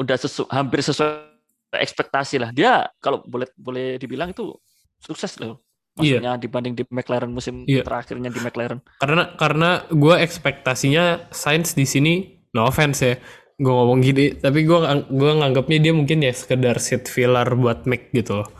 udah 0.00 0.16
sesu, 0.16 0.48
hampir 0.48 0.80
sesuai 0.80 1.33
ekspektasi 1.80 2.36
lah 2.42 2.50
dia 2.50 2.86
kalau 3.00 3.22
boleh 3.24 3.48
boleh 3.56 3.96
dibilang 3.98 4.30
itu 4.30 4.54
sukses 5.00 5.36
loh 5.40 5.62
iya. 6.00 6.18
maksudnya 6.18 6.32
iya. 6.36 6.40
dibanding 6.40 6.74
di 6.74 6.84
McLaren 6.90 7.30
musim 7.30 7.66
iya. 7.68 7.82
terakhirnya 7.82 8.30
di 8.30 8.40
McLaren 8.42 8.80
karena 8.98 9.34
karena 9.38 9.70
gue 9.90 10.14
ekspektasinya 10.18 11.30
Sainz 11.30 11.74
di 11.74 11.86
sini 11.86 12.14
no 12.54 12.66
offense 12.66 12.98
ya 13.02 13.14
gue 13.54 13.70
ngomong 13.70 14.02
gini 14.02 14.34
tapi 14.34 14.66
gue 14.66 14.78
gue 15.10 15.32
nganggapnya 15.38 15.78
dia 15.78 15.92
mungkin 15.94 16.26
ya 16.26 16.34
sekedar 16.34 16.82
seat 16.82 17.06
filler 17.06 17.46
buat 17.54 17.86
Mick 17.86 18.10
gitu 18.10 18.42
loh 18.42 18.50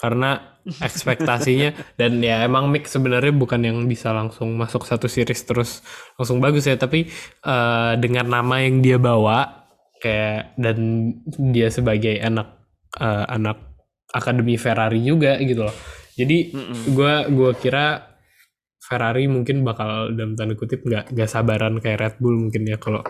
karena 0.00 0.56
ekspektasinya 0.88 1.96
dan 2.00 2.20
ya 2.24 2.44
emang 2.44 2.72
Mick 2.72 2.88
sebenarnya 2.88 3.32
bukan 3.36 3.60
yang 3.60 3.78
bisa 3.84 4.12
langsung 4.12 4.56
masuk 4.56 4.88
satu 4.88 5.04
series 5.04 5.44
terus 5.44 5.84
langsung 6.16 6.40
bagus 6.40 6.64
ya 6.64 6.80
tapi 6.80 7.08
uh, 7.44 7.96
dengan 8.00 8.28
nama 8.28 8.64
yang 8.64 8.80
dia 8.80 8.96
bawa 8.96 9.68
kayak 9.98 10.56
dan 10.56 10.78
dia 11.52 11.68
sebagai 11.68 12.16
anak 12.22 12.57
uh, 12.96 13.24
anak 13.28 13.68
akademi 14.08 14.56
Ferrari 14.56 15.04
juga 15.04 15.36
gitu 15.36 15.68
loh. 15.68 15.76
Jadi 16.18 16.50
gue 16.90 17.14
gue 17.30 17.50
kira 17.62 18.08
Ferrari 18.82 19.28
mungkin 19.28 19.62
bakal 19.62 20.16
dalam 20.16 20.32
tanda 20.34 20.56
kutip 20.56 20.80
nggak 20.82 21.12
nggak 21.12 21.28
sabaran 21.28 21.76
kayak 21.78 22.00
Red 22.00 22.14
Bull 22.18 22.48
mungkin 22.48 22.64
ya 22.64 22.80
kalau 22.80 23.04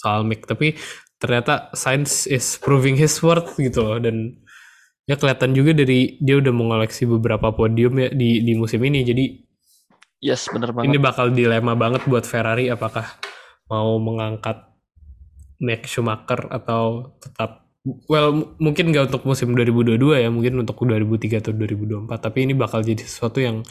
soal 0.00 0.24
mic. 0.24 0.48
Tapi 0.48 0.74
ternyata 1.20 1.70
science 1.76 2.26
is 2.26 2.56
proving 2.58 2.96
his 2.96 3.20
worth 3.20 3.54
gitu 3.60 3.84
loh. 3.84 3.98
Dan 4.00 4.42
ya 5.06 5.14
kelihatan 5.20 5.52
juga 5.52 5.76
dari 5.76 6.16
dia 6.18 6.40
udah 6.40 6.50
mengoleksi 6.50 7.04
beberapa 7.06 7.52
podium 7.52 8.00
ya 8.00 8.08
di 8.10 8.42
di 8.42 8.52
musim 8.56 8.80
ini. 8.82 9.04
Jadi 9.04 9.24
yes 10.24 10.48
benar 10.50 10.72
banget. 10.72 10.88
ini 10.90 10.96
bakal 10.98 11.30
dilema 11.30 11.76
banget 11.76 12.02
buat 12.08 12.24
Ferrari 12.24 12.72
apakah 12.72 13.06
mau 13.68 13.98
mengangkat 14.00 14.72
Max 15.62 15.94
Schumacher 15.94 16.50
atau 16.50 17.14
tetap 17.22 17.61
well 18.06 18.54
mungkin 18.62 18.94
nggak 18.94 19.10
untuk 19.10 19.22
musim 19.26 19.54
2022 19.58 20.22
ya 20.22 20.30
mungkin 20.30 20.62
untuk 20.62 20.78
2003 20.86 21.42
atau 21.42 21.52
2024 21.54 22.06
tapi 22.22 22.38
ini 22.46 22.54
bakal 22.54 22.82
jadi 22.82 23.02
sesuatu 23.02 23.42
yang 23.42 23.66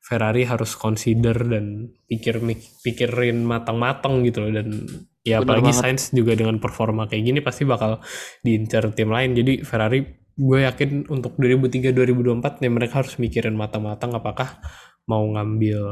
Ferrari 0.00 0.48
harus 0.48 0.74
consider 0.80 1.36
dan 1.36 1.92
pikir 2.08 2.40
pikirin 2.80 3.44
matang-matang 3.44 4.24
gitu 4.24 4.48
loh 4.48 4.52
dan 4.56 4.88
ya 5.20 5.44
Bener 5.44 5.60
apalagi 5.60 5.72
Sainz 5.76 6.08
juga 6.10 6.32
dengan 6.32 6.56
performa 6.56 7.04
kayak 7.04 7.20
gini 7.20 7.40
pasti 7.44 7.68
bakal 7.68 8.00
diincar 8.40 8.88
tim 8.96 9.12
lain 9.12 9.36
jadi 9.36 9.60
Ferrari 9.60 10.08
gue 10.40 10.58
yakin 10.64 11.12
untuk 11.12 11.36
2003 11.36 11.92
2024 11.92 12.64
nih 12.64 12.72
mereka 12.72 13.04
harus 13.04 13.20
mikirin 13.20 13.52
matang-matang 13.52 14.16
apakah 14.16 14.56
mau 15.04 15.20
ngambil 15.36 15.84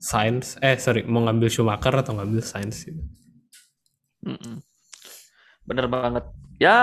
Sainz 0.00 0.56
eh 0.64 0.80
sorry 0.80 1.04
mau 1.04 1.20
ngambil 1.28 1.52
Schumacher 1.52 1.92
atau 1.92 2.16
ngambil 2.16 2.40
Sainz 2.40 2.88
gitu. 2.88 3.04
Bener 5.64 5.88
banget. 5.88 6.24
Ya 6.62 6.78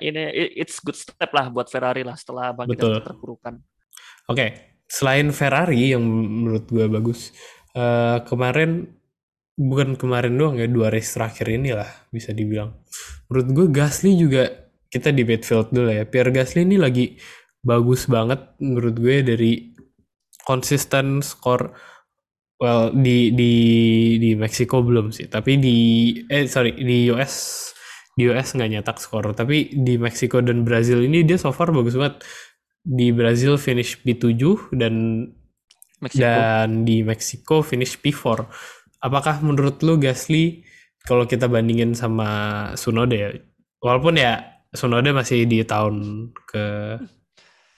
ini 0.00 0.32
it's 0.56 0.80
good 0.80 0.96
step 0.96 1.30
lah 1.32 1.52
buat 1.52 1.68
Ferrari 1.68 2.02
lah 2.02 2.16
setelah 2.16 2.56
bangkit 2.56 2.80
dari 2.80 3.04
terpurukan. 3.04 3.54
Oke, 4.24 4.36
okay. 4.36 4.50
selain 4.88 5.28
Ferrari 5.30 5.92
yang 5.92 6.00
menurut 6.08 6.64
gue 6.72 6.88
bagus, 6.88 7.36
uh, 7.76 8.24
kemarin 8.24 8.88
bukan 9.54 9.94
kemarin 9.94 10.34
doang 10.34 10.58
ya 10.58 10.66
dua 10.66 10.90
race 10.90 11.14
terakhir 11.14 11.46
ini 11.46 11.70
lah 11.70 11.86
bisa 12.10 12.34
dibilang 12.34 12.74
menurut 13.30 13.48
gue 13.54 13.66
Gasly 13.70 14.18
juga 14.18 14.50
kita 14.90 15.14
di 15.14 15.22
midfield 15.22 15.70
dulu 15.70 15.94
ya 15.94 16.02
Pierre 16.10 16.34
Gasly 16.34 16.66
ini 16.66 16.74
lagi 16.74 17.14
bagus 17.62 18.10
banget 18.10 18.58
menurut 18.58 18.98
gue 18.98 19.22
dari 19.22 19.52
konsisten 20.42 21.22
skor 21.22 21.70
well 22.58 22.90
di 22.90 23.30
di 23.30 23.52
di 24.18 24.30
Meksiko 24.34 24.82
belum 24.82 25.14
sih 25.14 25.30
tapi 25.30 25.54
di 25.62 25.78
eh 26.26 26.50
sorry 26.50 26.74
di 26.74 27.14
US 27.14 27.73
di 28.14 28.30
US 28.30 28.54
nggak 28.54 28.70
nyetak 28.70 28.98
skor. 29.02 29.34
Tapi 29.34 29.74
di 29.74 29.98
Meksiko 29.98 30.40
dan 30.40 30.62
Brazil 30.62 31.02
ini 31.02 31.26
dia 31.26 31.38
so 31.38 31.50
far 31.50 31.74
bagus 31.74 31.98
banget. 31.98 32.22
Di 32.84 33.10
Brazil 33.10 33.56
finish 33.56 34.00
P7 34.02 34.74
dan 34.76 35.26
Meksiko. 35.98 36.20
dan 36.20 36.84
di 36.84 37.00
Meksiko 37.00 37.64
finish 37.64 37.96
P4 37.96 38.44
apakah 39.04 39.44
menurut 39.44 39.84
lu 39.84 40.00
Gasly 40.00 40.64
kalau 41.04 41.28
kita 41.28 41.44
bandingin 41.52 41.92
sama 41.92 42.72
Sunoda 42.80 43.12
ya? 43.12 43.28
Walaupun 43.84 44.16
ya 44.16 44.40
Sunoda 44.72 45.12
masih 45.12 45.44
di 45.44 45.60
tahun 45.60 46.28
ke 46.48 46.64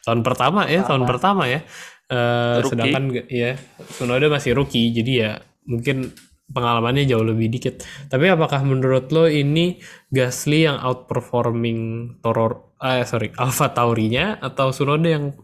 tahun 0.07 0.23
pertama 0.23 0.71
ya 0.71 0.87
tahun 0.87 1.03
pertama. 1.03 1.51
ya. 1.51 1.67
Uh, 2.07 2.63
sedangkan 2.63 3.27
ya 3.27 3.59
Sunoda 3.91 4.31
masih 4.31 4.55
rookie. 4.55 4.95
Jadi 4.95 5.27
ya 5.27 5.43
mungkin 5.67 6.15
pengalamannya 6.47 7.05
jauh 7.11 7.27
lebih 7.27 7.51
dikit 7.51 7.83
tapi 8.07 8.31
apakah 8.31 8.63
menurut 8.63 9.11
lo 9.11 9.27
ini 9.27 9.83
Gasly 10.11 10.67
yang 10.67 10.79
outperforming 10.79 11.81
Toro 12.23 12.77
eh 12.79 13.03
sorry 13.03 13.35
Alpha 13.35 13.73
Taurinya 13.75 14.39
atau 14.39 14.71
Sunoda 14.71 15.09
yang 15.11 15.35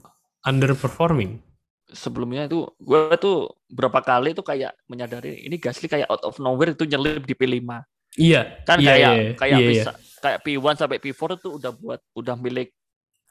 underperforming 0.46 1.52
sebelumnya 1.92 2.48
itu 2.48 2.64
gue 2.80 3.14
tuh 3.20 3.52
berapa 3.68 4.00
kali 4.00 4.32
tuh 4.32 4.42
kayak 4.42 4.72
menyadari 4.88 5.44
ini 5.44 5.60
Gasly 5.60 5.86
kayak 5.86 6.08
out 6.08 6.24
of 6.24 6.40
nowhere 6.40 6.72
itu 6.72 6.88
nyelip 6.88 7.24
di 7.28 7.36
P5. 7.36 7.60
Iya. 8.18 8.64
Kan 8.64 8.80
iya, 8.80 8.88
kayak 8.92 9.12
iya, 9.12 9.30
kayak 9.36 9.58
iya, 9.60 9.68
bisa 9.68 9.90
iya. 9.92 10.20
kayak 10.20 10.38
P1 10.44 10.74
sampai 10.76 10.98
P4 11.00 11.20
itu 11.40 11.48
udah 11.60 11.72
buat 11.72 12.00
udah 12.16 12.36
milik 12.40 12.68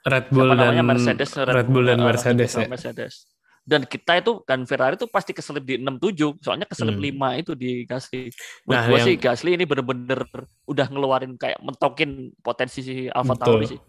Red 0.01 0.33
Bull 0.33 0.49
dan 0.57 0.81
Mercedes 0.81 1.29
Red, 1.37 1.53
Red 1.53 1.67
Bull 1.69 1.85
dan 1.85 1.99
uh, 2.01 2.05
Mercedes 2.09 2.51
ya. 2.57 2.65
Mercedes. 2.65 3.13
Dan 3.61 3.85
kita 3.85 4.17
itu 4.17 4.41
kan 4.41 4.65
Ferrari 4.65 4.97
itu 4.97 5.05
pasti 5.05 5.37
keselip 5.37 5.61
di 5.61 5.77
67, 5.77 6.41
soalnya 6.41 6.65
keselip 6.65 6.97
hmm. 6.97 7.37
5 7.37 7.41
itu 7.45 7.51
di 7.53 7.71
Gasly. 7.85 8.33
Nah, 8.65 8.89
gue 8.89 8.97
yang... 8.97 9.05
sih 9.05 9.15
Gasly 9.21 9.53
ini 9.53 9.69
bener-bener 9.69 10.25
udah 10.65 10.85
ngeluarin 10.89 11.37
kayak 11.37 11.61
mentokin 11.61 12.33
potensi 12.41 12.81
si 12.81 13.05
Alfa 13.07 13.37
Tauri 13.37 13.65
sih. 13.69 13.79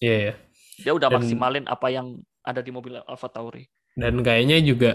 Iya, 0.00 0.08
yeah, 0.08 0.20
yeah. 0.32 0.36
Dia 0.82 0.92
udah 0.96 1.08
dan... 1.12 1.16
maksimalin 1.20 1.64
apa 1.68 1.92
yang 1.92 2.24
ada 2.42 2.64
di 2.64 2.72
mobil 2.72 2.98
Alfa 3.04 3.28
Tauri 3.28 3.68
dan 3.96 4.24
kayaknya 4.24 4.58
juga 4.64 4.90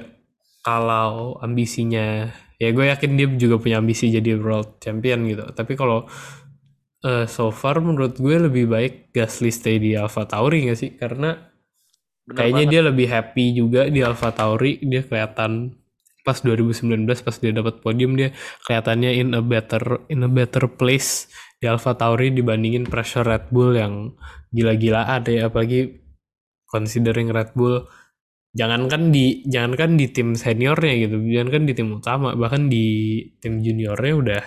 kalau 0.66 1.38
ambisinya 1.40 2.28
ya 2.58 2.70
gue 2.74 2.86
yakin 2.90 3.12
dia 3.14 3.28
juga 3.38 3.62
punya 3.62 3.78
ambisi 3.80 4.10
jadi 4.10 4.36
world 4.42 4.82
champion 4.82 5.30
gitu 5.30 5.46
tapi 5.54 5.78
kalau 5.78 6.10
uh, 7.06 7.26
so 7.30 7.54
far 7.54 7.78
menurut 7.78 8.18
gue 8.18 8.36
lebih 8.50 8.66
baik 8.68 9.14
Gasly 9.14 9.54
stay 9.54 9.78
di 9.78 9.94
Alpha 9.94 10.26
Tauri 10.26 10.66
gak 10.68 10.80
sih 10.80 10.92
karena 10.98 11.38
Bener 12.28 12.36
kayaknya 12.36 12.64
banget. 12.68 12.74
dia 12.76 12.82
lebih 12.84 13.08
happy 13.08 13.46
juga 13.56 13.82
di 13.88 14.00
Alpha 14.04 14.30
Tauri 14.36 14.84
dia 14.84 15.00
kelihatan 15.00 15.80
pas 16.28 16.44
2019 16.44 17.08
pas 17.08 17.36
dia 17.40 17.56
dapat 17.56 17.80
podium 17.80 18.20
dia 18.20 18.36
kelihatannya 18.68 19.12
in 19.16 19.32
a 19.32 19.40
better 19.40 20.04
in 20.12 20.28
a 20.28 20.30
better 20.32 20.68
place 20.68 21.32
di 21.64 21.72
Alpha 21.72 21.96
Tauri 21.96 22.36
dibandingin 22.36 22.84
pressure 22.84 23.24
Red 23.24 23.48
Bull 23.48 23.80
yang 23.80 24.12
gila-gilaan 24.52 25.24
ya 25.24 25.48
apalagi 25.48 26.04
considering 26.68 27.32
Red 27.32 27.56
Bull 27.56 27.88
jangankan 28.52 29.16
di 29.16 29.48
jangankan 29.48 29.96
di 29.96 30.12
tim 30.12 30.36
seniornya 30.36 31.08
gitu 31.08 31.16
jangankan 31.24 31.64
di 31.64 31.74
tim 31.80 31.96
utama 31.96 32.36
bahkan 32.36 32.68
di 32.68 32.86
tim 33.40 33.64
juniornya 33.64 34.14
udah 34.20 34.44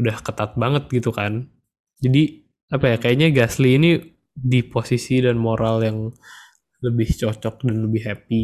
udah 0.00 0.16
ketat 0.24 0.56
banget 0.56 0.88
gitu 0.88 1.12
kan 1.12 1.52
jadi 2.00 2.40
apa 2.72 2.94
ya 2.94 2.96
kayaknya 2.96 3.28
Gasly 3.36 3.76
ini 3.76 3.90
di 4.32 4.60
posisi 4.64 5.20
dan 5.20 5.36
moral 5.36 5.84
yang 5.84 5.98
lebih 6.86 7.08
cocok 7.20 7.54
dan 7.66 7.76
lebih 7.86 8.02
happy 8.08 8.42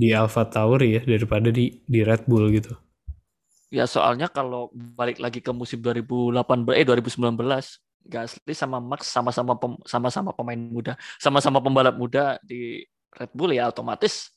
di 0.00 0.08
Alpha 0.20 0.42
Tauri 0.54 0.88
ya 0.96 1.02
daripada 1.12 1.48
di 1.58 1.64
di 1.92 2.00
Red 2.08 2.22
Bull 2.30 2.46
gitu. 2.58 2.74
Ya 3.68 3.84
soalnya 3.84 4.32
kalau 4.32 4.72
balik 4.72 5.20
lagi 5.20 5.44
ke 5.44 5.52
musim 5.52 5.78
2018 5.84 6.72
eh 6.80 6.84
2019 6.88 7.36
Gasly 8.08 8.54
sama 8.56 8.80
Max 8.80 9.02
sama-sama 9.12 9.52
pem, 9.60 9.76
sama-sama 9.84 10.30
pemain 10.32 10.56
muda, 10.56 10.92
sama-sama 11.20 11.60
pembalap 11.60 11.92
muda 12.00 12.40
di 12.40 12.80
Red 13.12 13.30
Bull 13.36 13.52
ya 13.52 13.68
otomatis 13.68 14.32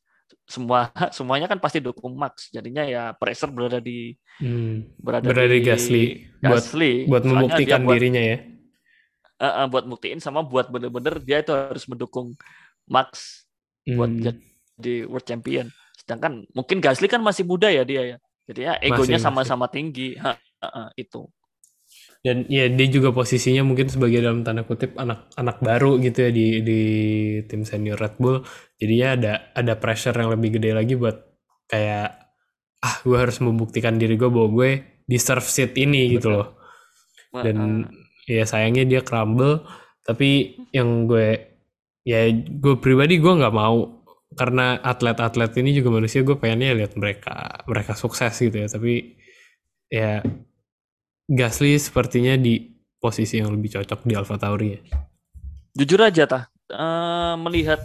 semua 0.47 0.91
semuanya 1.17 1.47
kan 1.51 1.59
pasti 1.63 1.79
dukung 1.79 2.13
Max. 2.19 2.51
Jadinya 2.51 2.83
ya 2.83 3.01
pressure 3.15 3.51
berada 3.55 3.79
di 3.79 4.15
Hmm, 4.41 4.89
berada, 4.99 5.29
berada 5.29 5.53
di 5.53 5.59
Gasly 5.67 6.03
buat 6.41 6.65
Gasly. 6.65 6.85
buat 7.09 7.23
Soalnya 7.27 7.57
membuktikan 7.57 7.81
buat, 7.85 8.01
dirinya 8.01 8.21
ya. 8.31 8.37
eh, 9.41 9.53
eh, 9.63 9.65
buat 9.71 9.85
buktiin 9.89 10.19
sama 10.21 10.39
buat 10.45 10.69
bener-bener 10.73 11.15
dia 11.23 11.41
itu 11.43 11.51
harus 11.53 11.83
mendukung 11.89 12.37
Max 12.89 13.43
buat 13.85 14.09
Hmm, 14.09 14.37
jadi 14.77 15.05
world 15.09 15.25
champion. 15.25 15.67
Sedangkan 15.97 16.45
mungkin 16.53 16.81
Gasly 16.81 17.05
kan 17.09 17.21
masih 17.21 17.45
muda 17.45 17.69
ya 17.69 17.85
dia 17.85 18.15
ya. 18.15 18.17
Jadi 18.49 18.59
ya 18.65 18.73
egonya 18.81 19.17
sama-sama 19.21 19.69
tinggi. 19.69 20.17
Ha, 20.17 20.33
ha, 20.33 20.67
ha, 20.69 20.83
itu. 20.97 21.29
dan 22.21 22.45
ya 22.47 22.69
dia 22.69 22.87
juga 22.87 23.09
posisinya 23.09 23.65
mungkin 23.65 23.89
sebagai 23.89 24.21
dalam 24.21 24.45
tanda 24.45 24.61
kutip 24.61 24.93
anak 24.93 25.33
anak 25.35 25.57
baru 25.59 25.97
gitu 25.97 26.29
ya 26.29 26.31
di 26.31 26.61
di 26.61 26.79
tim 27.49 27.65
senior 27.65 27.97
Red 27.97 28.21
Bull. 28.21 28.45
Jadi 28.77 28.93
ya 28.93 29.17
ada 29.17 29.51
ada 29.57 29.73
pressure 29.81 30.13
yang 30.13 30.29
lebih 30.29 30.61
gede 30.61 30.71
lagi 30.77 30.93
buat 30.93 31.17
kayak 31.65 32.09
ah 32.81 32.95
gue 33.05 33.17
harus 33.17 33.37
membuktikan 33.41 33.97
diri 33.97 34.17
gue 34.17 34.29
bahwa 34.29 34.49
gue 34.53 34.69
deserve 35.09 35.45
seat 35.45 35.73
ini 35.77 36.17
gitu 36.17 36.29
Betul. 36.29 36.37
loh. 36.37 36.47
dan 37.31 37.57
ya 38.27 38.43
sayangnya 38.43 38.83
dia 38.87 39.01
crumble 39.07 39.63
tapi 40.03 40.57
yang 40.75 41.07
gue 41.07 41.50
ya 42.01 42.29
gue 42.33 42.75
pribadi 42.81 43.21
gue 43.21 43.33
nggak 43.33 43.53
mau 43.53 44.01
karena 44.33 44.79
atlet-atlet 44.79 45.51
ini 45.59 45.75
juga 45.75 45.91
manusia 45.91 46.23
gue 46.23 46.39
pengennya 46.39 46.73
lihat 46.73 46.95
mereka 46.95 47.61
mereka 47.67 47.93
sukses 47.93 48.31
gitu 48.39 48.57
ya 48.63 48.67
tapi 48.71 49.19
ya 49.91 50.23
Gasly 51.31 51.79
sepertinya 51.79 52.35
di 52.35 52.75
posisi 52.99 53.39
yang 53.39 53.55
lebih 53.55 53.79
cocok 53.79 54.03
di 54.03 54.13
Alpha 54.19 54.35
Tauri 54.35 54.75
ya. 54.75 54.81
Jujur 55.79 56.03
aja 56.03 56.27
tah, 56.27 56.43
eh, 56.67 57.33
melihat 57.39 57.79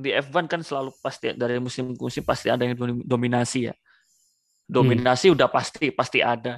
di 0.00 0.10
F1 0.16 0.48
kan 0.48 0.64
selalu 0.64 0.96
pasti 1.04 1.36
dari 1.36 1.60
musim 1.60 1.92
ke 1.92 2.00
musim 2.00 2.24
pasti 2.24 2.48
ada 2.48 2.64
yang 2.64 2.72
domi- 2.72 3.04
dominasi 3.04 3.68
ya. 3.68 3.74
Dominasi 4.64 5.28
udah 5.36 5.52
pasti 5.52 5.92
pasti 5.92 6.24
ada. 6.24 6.56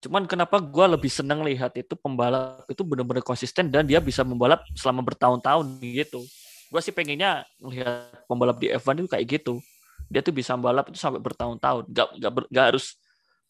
Cuman 0.00 0.24
kenapa 0.24 0.56
gua 0.60 0.88
lebih 0.88 1.12
seneng 1.12 1.44
lihat 1.44 1.76
itu 1.76 1.92
pembalap 1.92 2.64
itu 2.72 2.80
benar-benar 2.80 3.20
konsisten 3.20 3.68
dan 3.68 3.84
dia 3.84 4.00
bisa 4.00 4.24
membalap 4.24 4.64
selama 4.72 5.04
bertahun-tahun 5.04 5.76
gitu. 5.84 6.24
Gua 6.72 6.80
sih 6.80 6.92
pengennya 6.94 7.44
melihat 7.60 8.08
pembalap 8.24 8.56
di 8.56 8.72
F1 8.72 9.04
itu 9.04 9.10
kayak 9.12 9.26
gitu. 9.28 9.60
Dia 10.08 10.24
tuh 10.24 10.32
bisa 10.32 10.56
membalap 10.56 10.88
itu 10.88 10.96
sampai 10.96 11.20
bertahun-tahun. 11.20 11.84
Gak, 11.92 12.08
gak, 12.16 12.32
ber- 12.32 12.48
gak 12.48 12.66
harus 12.74 12.96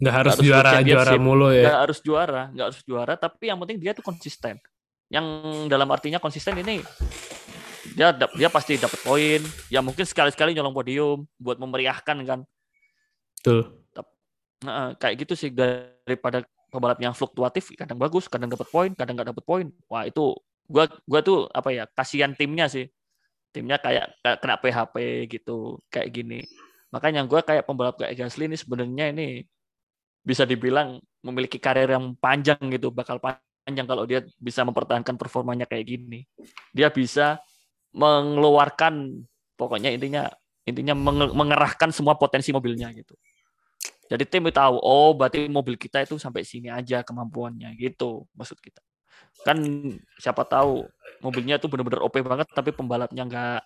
Nggak 0.01 0.15
harus 0.17 0.33
harus 0.33 0.45
juara 0.49 0.71
juara 0.81 1.13
mulu 1.21 1.49
ya. 1.53 1.61
nggak 1.61 1.79
harus 1.85 1.99
juara, 2.01 2.43
nggak 2.57 2.67
harus 2.73 2.81
juara, 2.89 3.15
tapi 3.21 3.53
yang 3.53 3.61
penting 3.61 3.77
dia 3.77 3.93
tuh 3.93 4.01
konsisten. 4.01 4.57
Yang 5.13 5.27
dalam 5.69 5.89
artinya 5.93 6.17
konsisten 6.17 6.57
ini 6.57 6.81
dia 7.93 8.09
dap- 8.17 8.33
dia 8.33 8.49
pasti 8.49 8.81
dapat 8.81 8.97
poin. 9.05 9.45
Ya 9.69 9.85
mungkin 9.85 10.09
sekali-sekali 10.09 10.57
nyolong 10.57 10.73
podium 10.73 11.29
buat 11.37 11.61
memeriahkan 11.61 12.17
kan. 12.25 12.41
Betul. 13.37 13.77
Nah, 14.61 14.93
kayak 14.97 15.25
gitu 15.25 15.35
sih 15.37 15.49
daripada 16.11 16.43
pembalap 16.71 16.99
yang 16.99 17.15
fluktuatif, 17.15 17.75
kadang 17.79 17.99
bagus, 17.99 18.27
kadang 18.27 18.51
dapat 18.51 18.67
poin, 18.71 18.91
kadang 18.95 19.15
nggak 19.15 19.31
dapat 19.31 19.45
poin. 19.47 19.67
Wah 19.87 20.07
itu 20.07 20.35
gua 20.67 20.91
gua 21.07 21.21
tuh 21.23 21.47
apa 21.51 21.71
ya 21.71 21.85
kasihan 21.91 22.35
timnya 22.35 22.67
sih. 22.67 22.91
Timnya 23.51 23.83
kayak 23.83 24.15
kena 24.43 24.59
PHP 24.63 24.97
gitu, 25.27 25.79
kayak 25.91 26.09
gini. 26.15 26.47
Makanya 26.95 27.27
gua 27.27 27.43
kayak 27.43 27.67
pembalap 27.67 27.99
kayak 27.99 28.15
Gasly 28.19 28.47
ini 28.51 28.59
sebenarnya 28.59 29.11
ini 29.11 29.43
bisa 30.23 30.47
dibilang 30.47 31.01
memiliki 31.25 31.59
karir 31.59 31.91
yang 31.91 32.15
panjang 32.19 32.61
gitu, 32.71 32.93
bakal 32.95 33.19
panjang 33.19 33.87
kalau 33.87 34.07
dia 34.07 34.23
bisa 34.39 34.63
mempertahankan 34.63 35.19
performanya 35.19 35.67
kayak 35.67 35.87
gini. 35.87 36.27
Dia 36.71 36.91
bisa 36.91 37.43
mengeluarkan 37.91 39.27
pokoknya 39.59 39.91
intinya 39.91 40.31
intinya 40.63 40.95
menge- 40.95 41.35
mengerahkan 41.35 41.91
semua 41.91 42.15
potensi 42.15 42.55
mobilnya 42.55 42.95
gitu. 42.95 43.19
Jadi 44.11 44.25
tim 44.27 44.43
itu 44.43 44.59
tahu, 44.59 44.75
oh 44.83 45.15
berarti 45.15 45.47
mobil 45.47 45.79
kita 45.79 46.03
itu 46.03 46.19
sampai 46.19 46.43
sini 46.43 46.67
aja 46.67 47.07
kemampuannya 47.07 47.71
gitu 47.79 48.27
maksud 48.35 48.59
kita. 48.59 48.83
Kan 49.47 49.63
siapa 50.19 50.43
tahu 50.43 50.83
mobilnya 51.23 51.63
itu 51.63 51.71
benar-benar 51.71 52.03
OP 52.03 52.19
banget 52.27 52.51
tapi 52.51 52.75
pembalapnya 52.75 53.23
nggak 53.23 53.61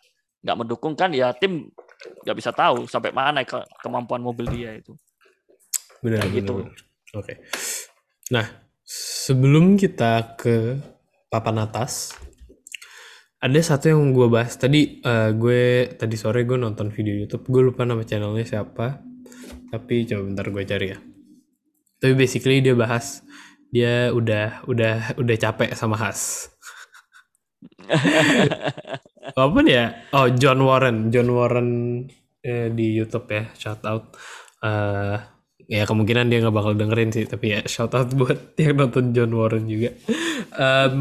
nggak 0.45 0.57
mendukung 0.61 0.93
kan 0.93 1.09
ya 1.17 1.33
tim 1.33 1.73
nggak 2.21 2.37
bisa 2.37 2.53
tahu 2.53 2.85
sampai 2.85 3.17
mana 3.17 3.41
ke- 3.49 3.65
kemampuan 3.81 4.21
mobil 4.21 4.45
dia 4.45 4.77
itu. 4.77 4.93
Benar, 6.05 6.29
benar, 6.29 6.37
gitu. 6.37 6.53
benar. 6.61 6.77
Oke. 7.17 7.35
Nah, 8.29 8.47
sebelum 8.85 9.81
kita 9.81 10.37
ke 10.37 10.77
papan 11.33 11.65
atas, 11.65 12.13
ada 13.41 13.61
satu 13.61 13.89
yang 13.89 14.13
gue 14.13 14.29
bahas 14.29 14.53
tadi. 14.61 15.01
eh, 15.01 15.31
gue 15.33 15.97
tadi 15.97 16.17
sore 16.21 16.45
gue 16.45 16.61
nonton 16.61 16.93
video 16.93 17.17
YouTube. 17.25 17.49
Gue 17.49 17.73
lupa 17.73 17.89
nama 17.89 18.05
channelnya 18.05 18.45
siapa. 18.45 19.14
Tapi 19.73 20.07
coba 20.09 20.23
bentar 20.27 20.47
gue 20.49 20.63
cari 20.67 20.87
ya. 20.93 20.99
Tapi 22.01 22.13
basically 22.15 22.61
dia 22.61 22.77
bahas 22.77 23.25
dia 23.75 24.15
udah 24.15 24.63
udah 24.71 25.19
udah 25.19 25.37
capek 25.37 25.75
sama 25.75 25.99
Has. 25.99 26.47
Walaupun 29.37 29.67
ya, 29.67 30.05
oh 30.15 30.31
John 30.31 30.63
Warren, 30.63 31.11
John 31.11 31.29
Warren 31.35 31.71
eh, 32.45 32.71
di 32.71 32.95
YouTube 32.95 33.27
ya, 33.35 33.51
shout 33.59 33.83
out. 33.83 34.15
Eh, 34.63 35.17
ya 35.65 35.83
kemungkinan 35.89 36.31
dia 36.31 36.45
nggak 36.45 36.55
bakal 36.55 36.79
dengerin 36.79 37.11
sih, 37.11 37.27
tapi 37.27 37.57
ya 37.57 37.61
shout 37.67 37.91
out 37.99 38.15
buat 38.15 38.53
yang 38.63 38.79
nonton 38.79 39.11
John 39.11 39.33
Warren 39.35 39.67
juga. 39.67 39.91
Em, 40.55 40.95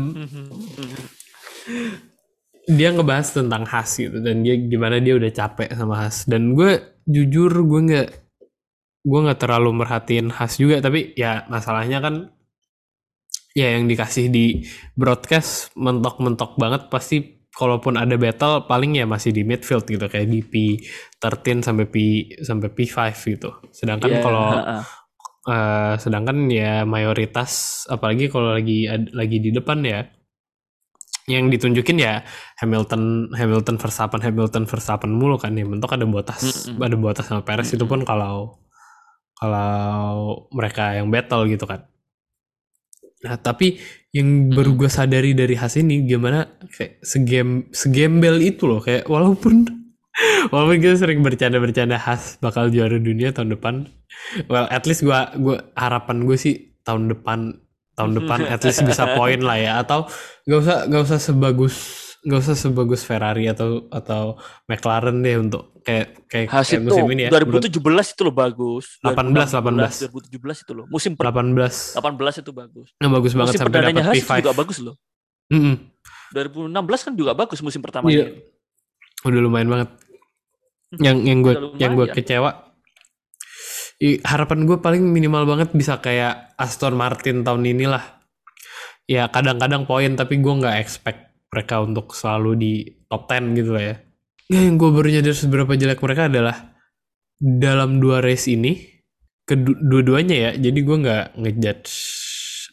dia 2.63 2.95
ngebahas 2.95 3.27
tentang 3.35 3.67
Has 3.67 3.99
gitu 3.99 4.23
dan 4.23 4.39
dia 4.41 4.55
gimana 4.55 5.03
dia 5.03 5.19
udah 5.19 5.31
capek 5.35 5.69
sama 5.75 6.07
Has 6.07 6.23
dan 6.23 6.55
gue 6.55 6.79
jujur 7.03 7.51
gue 7.51 7.81
nggak 7.91 8.09
gue 9.03 9.19
nggak 9.19 9.39
terlalu 9.39 9.69
merhatiin 9.83 10.31
Has 10.31 10.55
juga 10.55 10.79
tapi 10.79 11.11
ya 11.19 11.43
masalahnya 11.51 11.99
kan 11.99 12.31
ya 13.53 13.77
yang 13.77 13.85
dikasih 13.85 14.31
di 14.33 14.65
broadcast 14.97 15.75
mentok-mentok 15.77 16.57
banget 16.57 16.89
pasti 16.89 17.43
kalaupun 17.53 18.01
ada 18.01 18.17
battle 18.17 18.65
paling 18.65 18.97
ya 18.97 19.05
masih 19.05 19.29
di 19.29 19.45
midfield 19.45 19.85
gitu 19.85 20.01
kayak 20.09 20.25
di 20.25 20.41
P13 20.41 21.61
sampai 21.61 21.85
P 21.85 21.95
sampai 22.41 22.69
P5 22.73 22.97
gitu. 23.13 23.49
Sedangkan 23.69 24.09
Iya, 24.09 24.21
kalau 24.25 24.47
eh, 25.45 25.93
sedangkan 25.99 26.37
ya 26.49 26.81
mayoritas 26.87 27.83
apalagi 27.91 28.31
kalau 28.31 28.55
lagi 28.55 28.87
ad- 28.89 29.11
lagi 29.13 29.37
di 29.43 29.51
depan 29.53 29.83
ya 29.85 30.01
yang 31.23 31.47
ditunjukin 31.47 32.03
ya 32.03 32.19
Hamilton 32.59 33.31
Hamilton 33.31 33.77
Verstappen 33.79 34.19
Hamilton 34.19 34.67
Verstappen 34.67 35.11
mulu 35.13 35.39
kan 35.39 35.55
ya 35.55 35.63
mentok 35.63 35.95
ada 35.95 36.03
Bottas 36.03 36.67
Mm-mm. 36.67 36.83
ada 36.83 36.95
Bottas 36.99 37.27
sama 37.29 37.45
Perez 37.47 37.71
itu 37.71 37.85
pun 37.87 38.03
kalau 38.03 38.59
kalau 39.43 40.47
mereka 40.55 40.95
yang 40.95 41.11
battle 41.11 41.43
gitu 41.51 41.67
kan. 41.67 41.83
Nah 43.27 43.35
tapi 43.35 43.75
yang 44.15 44.55
baru 44.55 44.79
gue 44.79 44.87
sadari 44.87 45.35
dari 45.35 45.59
Has 45.59 45.75
ini 45.75 46.07
gimana 46.07 46.47
kayak 46.71 47.03
segem 47.03 47.67
segembel 47.75 48.39
itu 48.39 48.63
loh 48.63 48.79
kayak 48.79 49.11
walaupun 49.11 49.67
walaupun 50.53 50.77
kita 50.79 50.95
sering 50.95 51.19
bercanda-bercanda 51.19 51.99
Has 51.99 52.39
bakal 52.39 52.71
juara 52.71 52.95
dunia 52.95 53.35
tahun 53.35 53.51
depan 53.57 53.89
well 54.47 54.69
at 54.69 54.85
least 54.87 55.01
gua 55.01 55.33
gua 55.35 55.65
harapan 55.73 56.29
gue 56.29 56.37
sih 56.37 56.77
tahun 56.85 57.09
depan 57.09 57.57
tahun 57.97 58.11
depan 58.21 58.39
at 58.47 58.61
least 58.61 58.85
bisa 58.85 59.11
poin 59.17 59.41
lah 59.41 59.57
ya 59.57 59.71
atau 59.81 60.05
nggak 60.45 60.59
usah 60.61 60.77
nggak 60.87 61.03
usah 61.03 61.19
sebagus 61.19 62.02
nggak 62.23 62.39
usah 62.39 62.55
sebagus 62.55 63.03
Ferrari 63.03 63.51
atau 63.51 63.91
atau 63.91 64.39
McLaren 64.71 65.19
deh 65.19 65.35
untuk 65.35 65.75
kayak 65.83 66.23
kayak, 66.31 66.47
Has 66.47 66.71
kayak 66.71 66.79
itu 66.79 66.87
musim 66.87 67.03
ini 67.11 67.21
ya 67.27 67.29
menurut 67.35 67.67
2017 67.67 68.15
itu 68.15 68.21
loh 68.23 68.35
bagus. 68.35 68.85
18, 69.03 70.07
2017 70.31 70.63
itu 70.63 70.71
loh. 70.71 70.85
Musim 70.87 71.11
18 71.19 71.19
per 71.19 71.27
18 71.99 72.41
itu 72.43 72.51
bagus. 72.55 72.87
nah, 72.95 73.09
bagus 73.11 73.31
banget 73.35 73.53
musim 73.59 73.61
sampai 73.67 73.79
dapat 73.91 74.03
Has 74.07 74.15
P5 74.15 74.31
juga 74.39 74.55
bagus 74.55 74.77
loh. 74.79 74.95
Mm-mm. 75.51 75.75
2016 76.31 77.05
kan 77.05 77.13
juga 77.13 77.31
bagus 77.35 77.59
musim 77.59 77.83
pertamanya. 77.83 78.15
Iya. 78.15 78.27
udah 79.23 79.39
lumayan 79.39 79.69
banget 79.71 79.89
yang 80.99 81.23
yang 81.23 81.39
gue 81.39 81.53
yang 81.79 81.95
gue 81.95 82.05
lumayan. 82.11 82.15
kecewa 82.15 82.51
I- 84.03 84.19
harapan 84.19 84.67
gue 84.67 84.77
paling 84.83 84.99
minimal 84.99 85.47
banget 85.47 85.71
bisa 85.71 85.97
kayak 86.03 86.53
Aston 86.59 86.93
Martin 86.93 87.41
tahun 87.47 87.63
inilah 87.63 88.03
ya 89.07 89.31
kadang-kadang 89.31 89.87
poin 89.87 90.11
tapi 90.19 90.43
gue 90.43 90.53
nggak 90.53 90.75
expect 90.75 91.32
mereka 91.53 91.85
untuk 91.85 92.17
selalu 92.17 92.51
di 92.57 92.73
top 93.05 93.29
10 93.29 93.53
gitu 93.61 93.71
lah 93.77 93.83
ya. 93.93 93.95
Ya, 94.49 94.59
yang 94.65 94.81
gue 94.81 94.89
baru 94.89 95.07
nyadar 95.13 95.37
seberapa 95.37 95.73
jelek 95.77 96.01
mereka 96.01 96.25
adalah 96.25 96.73
dalam 97.37 98.01
dua 98.01 98.25
race 98.25 98.49
ini 98.49 98.81
kedua-duanya 99.45 100.35
ya. 100.49 100.51
Jadi 100.57 100.79
gue 100.81 100.97
nggak 101.05 101.25
ngejudge 101.37 101.91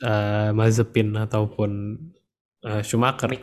uh, 0.00 0.50
Mazepin 0.56 1.12
ataupun 1.20 1.70
uh, 2.64 2.80
Schumacher 2.80 3.36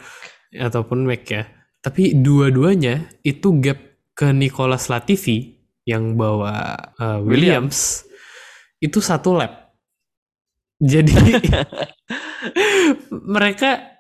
ataupun 0.57 1.05
Mac 1.05 1.23
ya. 1.29 1.45
Tapi 1.85 2.17
dua-duanya 2.17 3.05
itu 3.21 3.53
gap 3.61 3.77
ke 4.17 4.33
Nicolas 4.33 4.89
Latifi 4.89 5.61
yang 5.85 6.17
bawa 6.17 6.73
uh, 6.97 7.21
Williams, 7.21 8.03
itu 8.81 8.99
satu 8.99 9.37
lap. 9.37 9.71
Jadi 10.81 11.13
mereka 13.33 13.96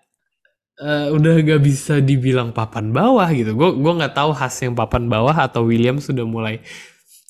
uh, 0.81 1.07
udah 1.13 1.33
gak 1.41 1.61
bisa 1.61 1.99
dibilang 2.01 2.53
papan 2.53 2.93
bawah 2.93 3.27
gitu. 3.33 3.53
Gue 3.53 3.75
gue 3.77 3.93
nggak 3.97 4.13
tahu 4.13 4.31
khas 4.33 4.55
yang 4.63 4.73
papan 4.77 5.09
bawah 5.09 5.33
atau 5.33 5.65
Williams 5.65 6.09
sudah 6.09 6.25
mulai 6.25 6.61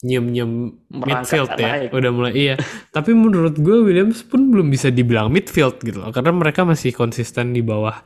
nyem 0.05 0.29
nyem 0.29 0.51
midfield 0.93 1.49
ya. 1.57 1.89
naik. 1.89 1.89
udah 1.89 2.11
mulai 2.13 2.33
iya. 2.37 2.55
Tapi 2.93 3.17
menurut 3.17 3.57
gue 3.57 3.77
Williams 3.81 4.21
pun 4.21 4.53
belum 4.53 4.69
bisa 4.69 4.93
dibilang 4.93 5.33
midfield 5.33 5.81
gitu 5.81 6.03
loh. 6.03 6.13
Karena 6.13 6.31
mereka 6.35 6.63
masih 6.67 6.93
konsisten 6.93 7.55
di 7.55 7.65
bawah 7.65 7.97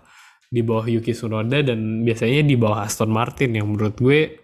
di 0.51 0.61
bawah 0.63 0.83
Yuki 0.83 1.15
Tsunoda 1.15 1.63
dan 1.63 2.03
biasanya 2.03 2.43
di 2.43 2.55
bawah 2.59 2.83
Aston 2.83 3.11
Martin 3.11 3.55
yang 3.55 3.71
menurut 3.71 3.95
gue 3.99 4.35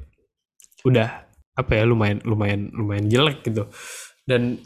udah 0.88 1.28
apa 1.58 1.72
ya 1.74 1.84
lumayan 1.84 2.24
lumayan 2.24 2.72
lumayan 2.76 3.08
jelek 3.08 3.44
gitu. 3.44 3.68
Dan 4.28 4.60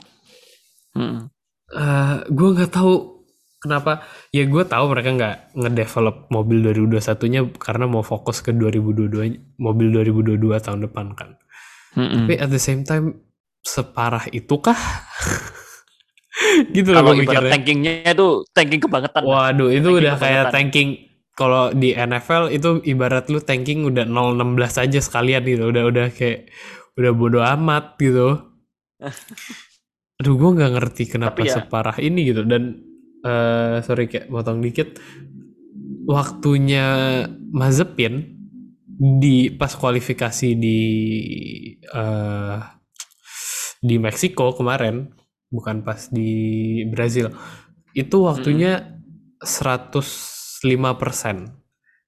Hmm. 0.91 1.31
uh, 1.71 2.17
gue 2.27 2.49
nggak 2.51 2.71
tahu 2.75 3.20
kenapa? 3.61 4.01
Ya 4.29 4.43
gue 4.43 4.63
tahu 4.63 4.89
mereka 4.89 5.09
nggak 5.11 5.35
ngedevelop 5.53 6.27
mobil 6.27 6.65
2021 6.65 6.97
nya 7.29 7.41
karena 7.55 7.85
mau 7.85 8.01
fokus 8.01 8.41
ke 8.41 8.51
2022 8.51 9.13
mobil 9.55 9.87
2022 9.93 10.35
tahun 10.57 10.81
depan 10.83 11.13
kan. 11.13 11.37
Mm-mm. 11.91 12.23
tapi 12.23 12.35
at 12.35 12.47
the 12.47 12.57
same 12.57 12.81
time 12.81 13.19
separah 13.61 14.23
itu 14.31 14.55
kah 14.57 14.79
gitu 16.73 16.89
loh 16.89 17.03
Kalau 17.03 17.13
ibarat 17.13 17.51
tankingnya 17.51 18.07
itu 18.07 18.27
tanking 18.49 18.81
kebangetan. 18.81 19.21
waduh 19.21 19.67
itu 19.67 19.83
Tanking 19.83 19.99
udah 19.99 20.13
kayak 20.15 20.45
tanking 20.49 20.89
kalau 21.31 21.71
di 21.71 21.91
NFL 21.91 22.47
itu 22.49 22.79
ibarat 22.85 23.27
lu 23.27 23.39
tanking 23.39 23.83
udah 23.83 24.03
016 24.03 24.37
aja 24.79 24.99
sekalian 24.99 25.41
gitu. 25.43 25.63
Udah 25.67 25.83
udah 25.85 26.05
kayak 26.11 26.47
udah 26.95 27.11
bodo 27.11 27.39
amat 27.41 27.97
gitu. 27.97 28.39
Aduh 30.21 30.35
gue 30.37 30.49
nggak 30.53 30.71
ngerti 30.71 31.03
kenapa 31.09 31.35
Tapi 31.35 31.49
ya- 31.49 31.55
separah 31.57 31.97
ini 31.97 32.19
gitu. 32.23 32.45
Dan 32.45 32.90
eh 33.21 33.77
sorry 33.85 34.09
kayak 34.09 34.29
potong 34.29 34.61
dikit. 34.61 34.97
Waktunya 36.05 36.85
Mazepin 37.53 38.41
di 39.01 39.49
pas 39.53 39.73
kualifikasi 39.73 40.53
di 40.53 40.79
eh 41.77 42.59
di 43.81 43.95
Meksiko 43.97 44.53
kemarin 44.53 45.09
bukan 45.49 45.81
pas 45.81 46.05
di 46.13 46.85
Brazil 46.85 47.33
itu 47.97 48.23
waktunya 48.23 49.01
105% 49.41 50.61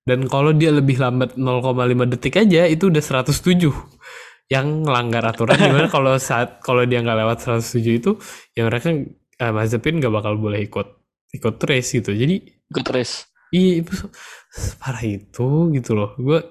dan 0.06 0.20
kalau 0.30 0.54
dia 0.54 0.70
lebih 0.70 1.02
lambat 1.02 1.34
0,5 1.34 2.14
detik 2.14 2.38
aja 2.40 2.70
itu 2.70 2.94
udah 2.94 3.02
107 3.02 3.74
yang 4.54 4.86
ngelanggar 4.86 5.24
aturan 5.26 5.58
gimana? 5.58 5.90
Kalau 5.96 6.14
saat 6.20 6.60
kalau 6.62 6.84
dia 6.86 7.00
nggak 7.00 7.26
lewat 7.26 7.38
107 7.42 8.00
itu 8.04 8.12
ya 8.54 8.68
mereka 8.70 8.94
eh, 9.40 9.52
Mazepin 9.56 9.98
nggak 9.98 10.14
bakal 10.14 10.38
boleh 10.38 10.62
ikut 10.62 11.03
ikut 11.34 11.58
race 11.66 11.98
gitu 11.98 12.14
jadi 12.14 12.42
Good 12.74 12.90
race. 12.90 13.30
Iya, 13.54 13.86
itu 13.86 13.94
separah 14.50 15.06
itu 15.06 15.48
gitu 15.78 15.92
loh. 15.94 16.18
Gue, 16.18 16.42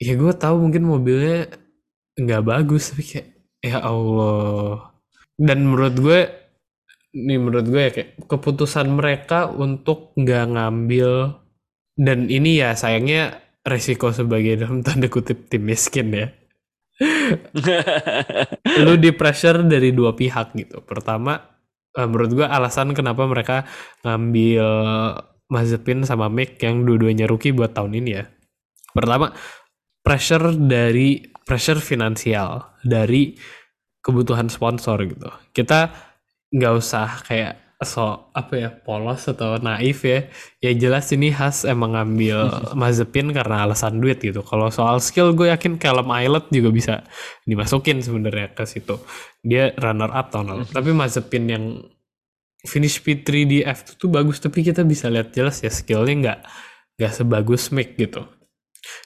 ya 0.00 0.16
gue 0.16 0.32
tahu 0.32 0.64
mungkin 0.64 0.88
mobilnya 0.88 1.52
nggak 2.16 2.42
bagus, 2.48 2.96
tapi 2.96 3.04
kayak 3.04 3.28
ya 3.60 3.84
Allah. 3.84 4.96
Dan 5.36 5.68
menurut 5.68 5.94
gue, 6.00 6.20
nih 7.12 7.36
menurut 7.36 7.66
gue 7.68 7.82
ya 7.84 7.92
kayak 7.92 8.10
keputusan 8.24 8.88
mereka 8.96 9.52
untuk 9.52 10.16
nggak 10.16 10.56
ngambil 10.56 11.36
dan 11.96 12.28
ini 12.28 12.60
ya 12.60 12.76
sayangnya 12.76 13.40
resiko 13.64 14.12
sebagai 14.12 14.64
dalam 14.64 14.80
tanda 14.80 15.12
kutip 15.12 15.52
tim 15.52 15.68
miskin 15.68 16.16
ya. 16.16 16.28
Lu 18.84 18.96
di 18.96 19.12
pressure 19.12 19.60
dari 19.68 19.92
dua 19.92 20.16
pihak 20.16 20.56
gitu. 20.56 20.80
Pertama, 20.80 21.55
eh, 21.96 22.06
menurut 22.06 22.30
gue 22.36 22.46
alasan 22.46 22.92
kenapa 22.92 23.24
mereka 23.24 23.64
ngambil 24.04 24.64
Mazepin 25.46 26.02
sama 26.02 26.26
Mick 26.26 26.58
yang 26.58 26.82
dua-duanya 26.82 27.30
rookie 27.30 27.54
buat 27.54 27.70
tahun 27.70 28.02
ini 28.02 28.10
ya. 28.18 28.24
Pertama, 28.90 29.30
pressure 30.02 30.54
dari 30.58 31.22
pressure 31.46 31.78
finansial 31.78 32.78
dari 32.82 33.38
kebutuhan 34.02 34.50
sponsor 34.50 35.02
gitu. 35.06 35.30
Kita 35.54 35.90
nggak 36.50 36.74
usah 36.74 37.26
kayak 37.26 37.65
so 37.84 38.32
apa 38.32 38.52
ya 38.56 38.70
polos 38.72 39.28
atau 39.28 39.60
naif 39.60 40.06
ya. 40.06 40.28
Ya 40.64 40.72
jelas 40.72 41.12
ini 41.12 41.28
khas 41.28 41.68
emang 41.68 41.92
ngambil 41.92 42.48
Mazepin 42.80 43.34
karena 43.36 43.68
alasan 43.68 44.00
duit 44.00 44.22
gitu. 44.22 44.40
Kalau 44.40 44.72
soal 44.72 45.02
skill 45.04 45.36
gue 45.36 45.52
yakin 45.52 45.76
Callum 45.76 46.08
Islet 46.08 46.46
juga 46.48 46.70
bisa 46.72 46.94
dimasukin 47.44 48.00
sebenarnya 48.00 48.56
ke 48.56 48.64
situ. 48.64 48.96
Dia 49.44 49.76
runner 49.76 50.08
up 50.08 50.32
tahun 50.32 50.56
lalu. 50.56 50.64
Tapi 50.72 50.90
Mazepin 50.96 51.44
yang 51.52 51.64
finish 52.66 53.00
P3 53.00 53.28
di 53.46 53.58
F2 53.62 53.96
tuh 53.96 54.10
bagus 54.10 54.42
tapi 54.42 54.60
kita 54.66 54.82
bisa 54.82 55.06
lihat 55.08 55.32
jelas 55.32 55.62
ya 55.62 55.70
skillnya 55.70 56.14
nggak 56.18 56.38
nggak 56.98 57.12
sebagus 57.14 57.70
Mick 57.70 57.94
gitu 57.94 58.26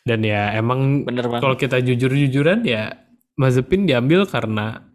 dan 0.02 0.24
ya 0.24 0.56
emang 0.56 1.04
kalau 1.38 1.54
kita 1.54 1.78
jujur-jujuran 1.84 2.64
ya 2.64 2.96
Mazepin 3.36 3.88
diambil 3.88 4.28
karena 4.28 4.89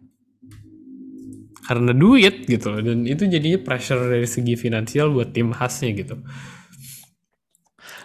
karena 1.66 1.90
duit 1.90 2.46
gitu 2.46 2.70
loh 2.70 2.80
dan 2.80 3.02
itu 3.04 3.26
jadinya 3.26 3.58
pressure 3.60 4.06
dari 4.06 4.24
segi 4.24 4.54
finansial 4.54 5.10
buat 5.10 5.34
tim 5.34 5.50
khasnya 5.50 5.90
gitu 5.92 6.16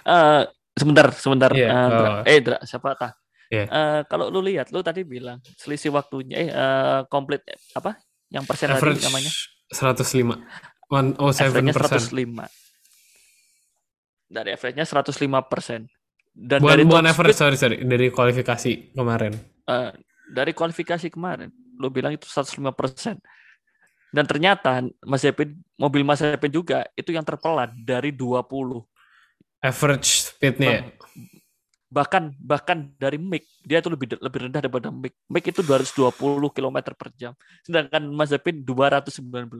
Eh, 0.01 0.43
sebentar, 0.73 1.13
sebentar. 1.13 1.53
Iya, 1.53 1.69
Eh, 1.69 1.89
Dra. 1.93 2.09
oh. 2.09 2.21
eh, 2.25 2.39
Dra, 2.41 2.57
siapa 2.65 2.97
tah? 2.97 3.13
Iya. 3.53 3.65
Eh, 3.69 4.01
kalau 4.09 4.33
lu 4.33 4.41
lihat, 4.41 4.73
lu 4.73 4.81
tadi 4.81 5.05
bilang 5.05 5.37
selisih 5.61 5.93
waktunya, 5.93 6.35
eh, 6.41 6.49
eh, 6.49 6.99
komplit 7.05 7.45
eh, 7.45 7.59
apa? 7.77 8.01
Yang 8.33 8.43
persen 8.49 8.67
tadi 8.73 8.81
average 8.81 9.03
namanya? 9.05 9.31
105 9.69 10.41
One, 10.91 11.15
oh, 11.21 11.31
7 11.31 11.47
Average-nya 11.53 11.73
persen 11.77 11.99
105. 12.01 12.49
Dari 14.25 14.49
average-nya 14.55 14.85
105 14.89 15.39
persen. 15.45 15.85
Dan 16.31 16.63
bukan 16.63 16.71
dari 16.71 16.83
bukan 16.87 17.05
average 17.05 17.35
speed, 17.35 17.43
sorry 17.43 17.57
sorry 17.59 17.77
dari 17.83 18.07
kualifikasi 18.07 18.95
kemarin 18.95 19.35
eh, 19.67 19.91
dari 20.31 20.55
kualifikasi 20.55 21.11
kemarin, 21.11 21.51
lu 21.75 21.91
bilang 21.91 22.15
itu 22.15 22.23
105 22.23 22.71
persen. 22.71 23.19
Dan 24.11 24.27
ternyata 24.27 24.83
Mazepin, 25.07 25.55
mobil 25.79 26.03
Mazepin 26.03 26.51
juga 26.51 26.83
itu 26.99 27.15
yang 27.15 27.23
terpelan 27.23 27.71
dari 27.79 28.11
20. 28.11 28.83
average 29.61 30.33
speednya 30.33 30.81
ya? 30.81 30.81
bahkan 31.91 32.31
bahkan 32.39 32.87
dari 32.95 33.19
Mick 33.19 33.43
dia 33.67 33.83
itu 33.83 33.91
lebih 33.91 34.15
lebih 34.23 34.47
rendah 34.47 34.63
daripada 34.63 34.87
Mick 34.87 35.11
Mick 35.27 35.43
itu 35.51 35.59
220 35.59 36.15
km 36.55 36.77
per 36.95 37.11
jam 37.19 37.35
sedangkan 37.67 38.07
Mazepin 38.15 38.63
219 38.63 39.51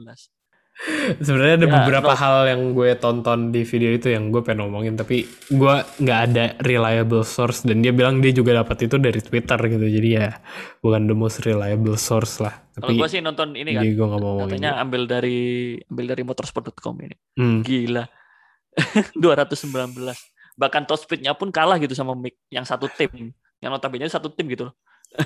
Sebenarnya 1.18 1.56
ada 1.56 1.68
Ya, 1.68 1.74
beberapa 1.76 2.10
no. 2.10 2.18
hal 2.18 2.36
yang 2.48 2.62
gue 2.72 2.90
tonton 2.94 3.38
di 3.48 3.62
video 3.62 3.90
itu 3.90 4.08
yang 4.08 4.28
gue 4.28 4.40
pengen 4.40 4.66
ngomongin 4.66 4.94
tapi 4.94 5.22
gue 5.46 5.74
nggak 5.96 6.20
ada 6.26 6.44
reliable 6.58 7.22
source 7.22 7.62
dan 7.62 7.78
dia 7.78 7.90
bilang 7.90 8.18
dia 8.18 8.30
juga 8.30 8.56
dapat 8.56 8.82
itu 8.82 8.96
dari 8.96 9.18
Twitter 9.18 9.58
gitu 9.58 9.86
jadi 9.86 10.08
ya 10.10 10.28
bukan 10.78 11.04
the 11.04 11.14
most 11.14 11.38
reliable 11.40 11.94
source 11.94 12.38
lah. 12.38 12.56
Kalau 12.72 12.88
tapi 12.88 12.98
gue 12.98 13.08
sih 13.08 13.20
nonton 13.20 13.52
ini 13.52 13.70
kan 13.70 13.84
gue 13.84 13.94
nggak 13.94 14.18
mau 14.18 14.32
ngomongin 14.34 14.58
katanya 14.58 14.70
ambil 14.78 15.02
dari 15.04 15.38
ambil 15.84 16.06
dari 16.08 16.22
motorsport.com 16.22 16.94
ini. 17.00 17.16
Hmm. 17.36 17.60
gila. 17.60 18.04
219 19.14 19.92
bahkan 20.52 20.82
top 20.82 20.98
speednya 20.98 21.32
pun 21.32 21.48
kalah 21.48 21.76
gitu 21.76 21.92
sama 21.92 22.12
Mick 22.12 22.40
yang 22.48 22.64
satu 22.64 22.88
tim. 22.90 23.30
Yang 23.58 23.70
notabene 23.70 24.04
satu 24.06 24.28
tim 24.28 24.48
gitu 24.48 24.66
loh. 24.66 24.74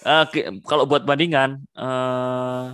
Eh, 0.00 0.24
ki- 0.26 0.64
kalau 0.64 0.88
buat 0.88 1.04
bandingan 1.04 1.60
eh 1.70 2.66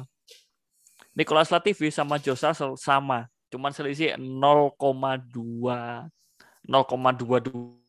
Nicolas 1.17 1.49
Latifi 1.49 1.89
sama 1.89 2.21
Josh 2.21 2.45
Russell 2.45 2.77
sama. 2.77 3.27
Cuman 3.49 3.73
selisih 3.73 4.14
0,2 4.21 4.77
0,22 6.67 7.81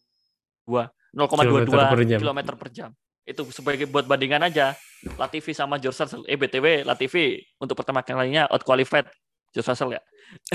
Kilometer 1.17 1.67
per 1.67 2.03
0,22 2.05 2.07
jam. 2.07 2.19
km 2.21 2.39
per 2.55 2.69
jam. 2.71 2.89
Itu 3.27 3.43
sebagai 3.51 3.89
buat 3.89 4.07
bandingan 4.07 4.47
aja 4.47 4.77
Latifi 5.19 5.51
sama 5.51 5.75
George 5.81 5.97
Russell 5.99 6.23
eh 6.29 6.37
BTW 6.39 6.87
Latifi 6.87 7.41
untuk 7.59 7.75
pertama 7.75 7.99
kalinya 8.05 8.47
out 8.47 8.63
qualified 8.63 9.09
George 9.51 9.67
Russell 9.67 9.97
ya? 9.97 10.01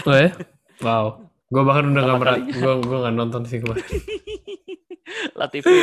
Oh 0.07 0.14
ya? 0.16 0.31
wow. 0.87 1.20
Gue 1.53 1.62
bahkan 1.68 1.93
udah 1.93 2.03
Pertama 2.09 2.20
pernah 2.25 2.39
gue 2.49 2.73
gue 2.81 2.99
nggak 3.05 3.14
nonton 3.18 3.43
sih 3.45 3.59
kemarin. 3.61 3.85
Latifi 5.41 5.77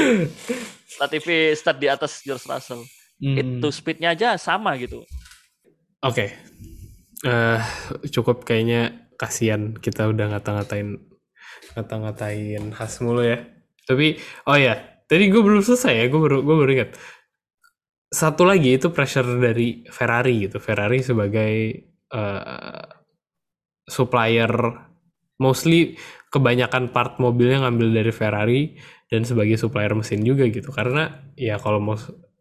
Latifi 0.98 1.38
start 1.54 1.78
di 1.78 1.88
atas 1.92 2.26
George 2.26 2.50
Russell 2.50 2.82
Hmm. 3.20 3.36
itu 3.36 3.68
speednya 3.68 4.16
aja 4.16 4.40
sama 4.40 4.80
gitu. 4.80 5.04
Oke. 6.00 6.32
Eh, 7.20 7.60
cukup 8.16 8.48
kayaknya 8.48 9.12
kasihan 9.20 9.76
kita 9.76 10.08
udah 10.08 10.32
ngata-ngatain 10.32 11.04
ngata-ngatain 11.76 12.72
khas 12.72 13.04
mulu 13.04 13.28
ya. 13.28 13.44
Tapi 13.84 14.16
oh 14.48 14.56
ya, 14.56 14.80
tadi 15.10 15.28
gue 15.28 15.42
belum 15.44 15.60
selesai 15.60 15.94
ya, 16.00 16.06
gue 16.08 16.20
baru 16.20 16.40
gue 16.48 16.56
baru 16.56 16.72
ingat. 16.80 16.92
Satu 18.10 18.48
lagi 18.48 18.80
itu 18.80 18.90
pressure 18.96 19.28
dari 19.38 19.84
Ferrari 19.92 20.48
gitu. 20.48 20.58
Ferrari 20.64 21.04
sebagai 21.04 21.54
eh, 22.10 22.84
supplier 23.84 24.52
mostly 25.44 26.00
kebanyakan 26.32 26.94
part 26.96 27.20
mobilnya 27.20 27.68
ngambil 27.68 28.00
dari 28.00 28.12
Ferrari 28.16 28.62
dan 29.12 29.28
sebagai 29.28 29.60
supplier 29.60 29.92
mesin 29.92 30.24
juga 30.24 30.48
gitu. 30.48 30.72
Karena 30.72 31.12
ya 31.36 31.60
kalau 31.60 31.84
mau 31.84 32.00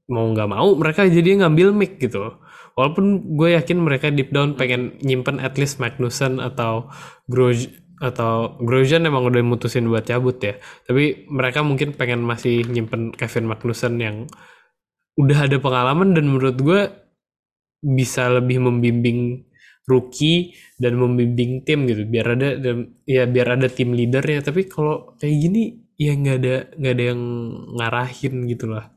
mau 0.09 0.25
nggak 0.31 0.49
mau 0.49 0.69
mereka 0.79 1.03
jadi 1.11 1.43
ngambil 1.43 1.75
mic 1.75 1.99
gitu. 1.99 2.39
Walaupun 2.79 3.35
gue 3.35 3.59
yakin 3.59 3.83
mereka 3.83 4.15
deep 4.15 4.31
down 4.31 4.55
pengen 4.55 4.95
nyimpen 5.03 5.43
at 5.43 5.59
least 5.59 5.83
Magnussen 5.83 6.39
atau 6.39 6.87
Grosjean 7.27 7.75
atau 7.99 8.55
Grosjean 8.63 9.03
emang 9.11 9.27
udah 9.27 9.43
mutusin 9.43 9.91
buat 9.91 10.07
cabut 10.07 10.39
ya. 10.39 10.55
Tapi 10.87 11.27
mereka 11.27 11.67
mungkin 11.67 11.99
pengen 11.99 12.23
masih 12.23 12.63
nyimpen 12.71 13.11
Kevin 13.11 13.51
Magnussen 13.51 13.99
yang 13.99 14.31
udah 15.19 15.51
ada 15.51 15.59
pengalaman 15.59 16.15
dan 16.15 16.31
menurut 16.31 16.55
gue 16.63 16.81
bisa 17.83 18.31
lebih 18.31 18.63
membimbing 18.63 19.43
rookie 19.89 20.55
dan 20.79 20.95
membimbing 20.95 21.65
tim 21.67 21.89
gitu 21.91 22.05
biar 22.07 22.39
ada 22.39 22.55
dan 22.61 22.93
ya 23.09 23.25
biar 23.25 23.59
ada 23.59 23.67
tim 23.67 23.97
leadernya 23.97 24.45
tapi 24.47 24.69
kalau 24.69 25.17
kayak 25.17 25.37
gini 25.49 25.63
ya 25.99 26.13
nggak 26.15 26.37
ada 26.39 26.55
nggak 26.77 26.95
ada 26.95 27.05
yang 27.15 27.23
ngarahin 27.75 28.35
gitu 28.47 28.67
lah 28.71 28.93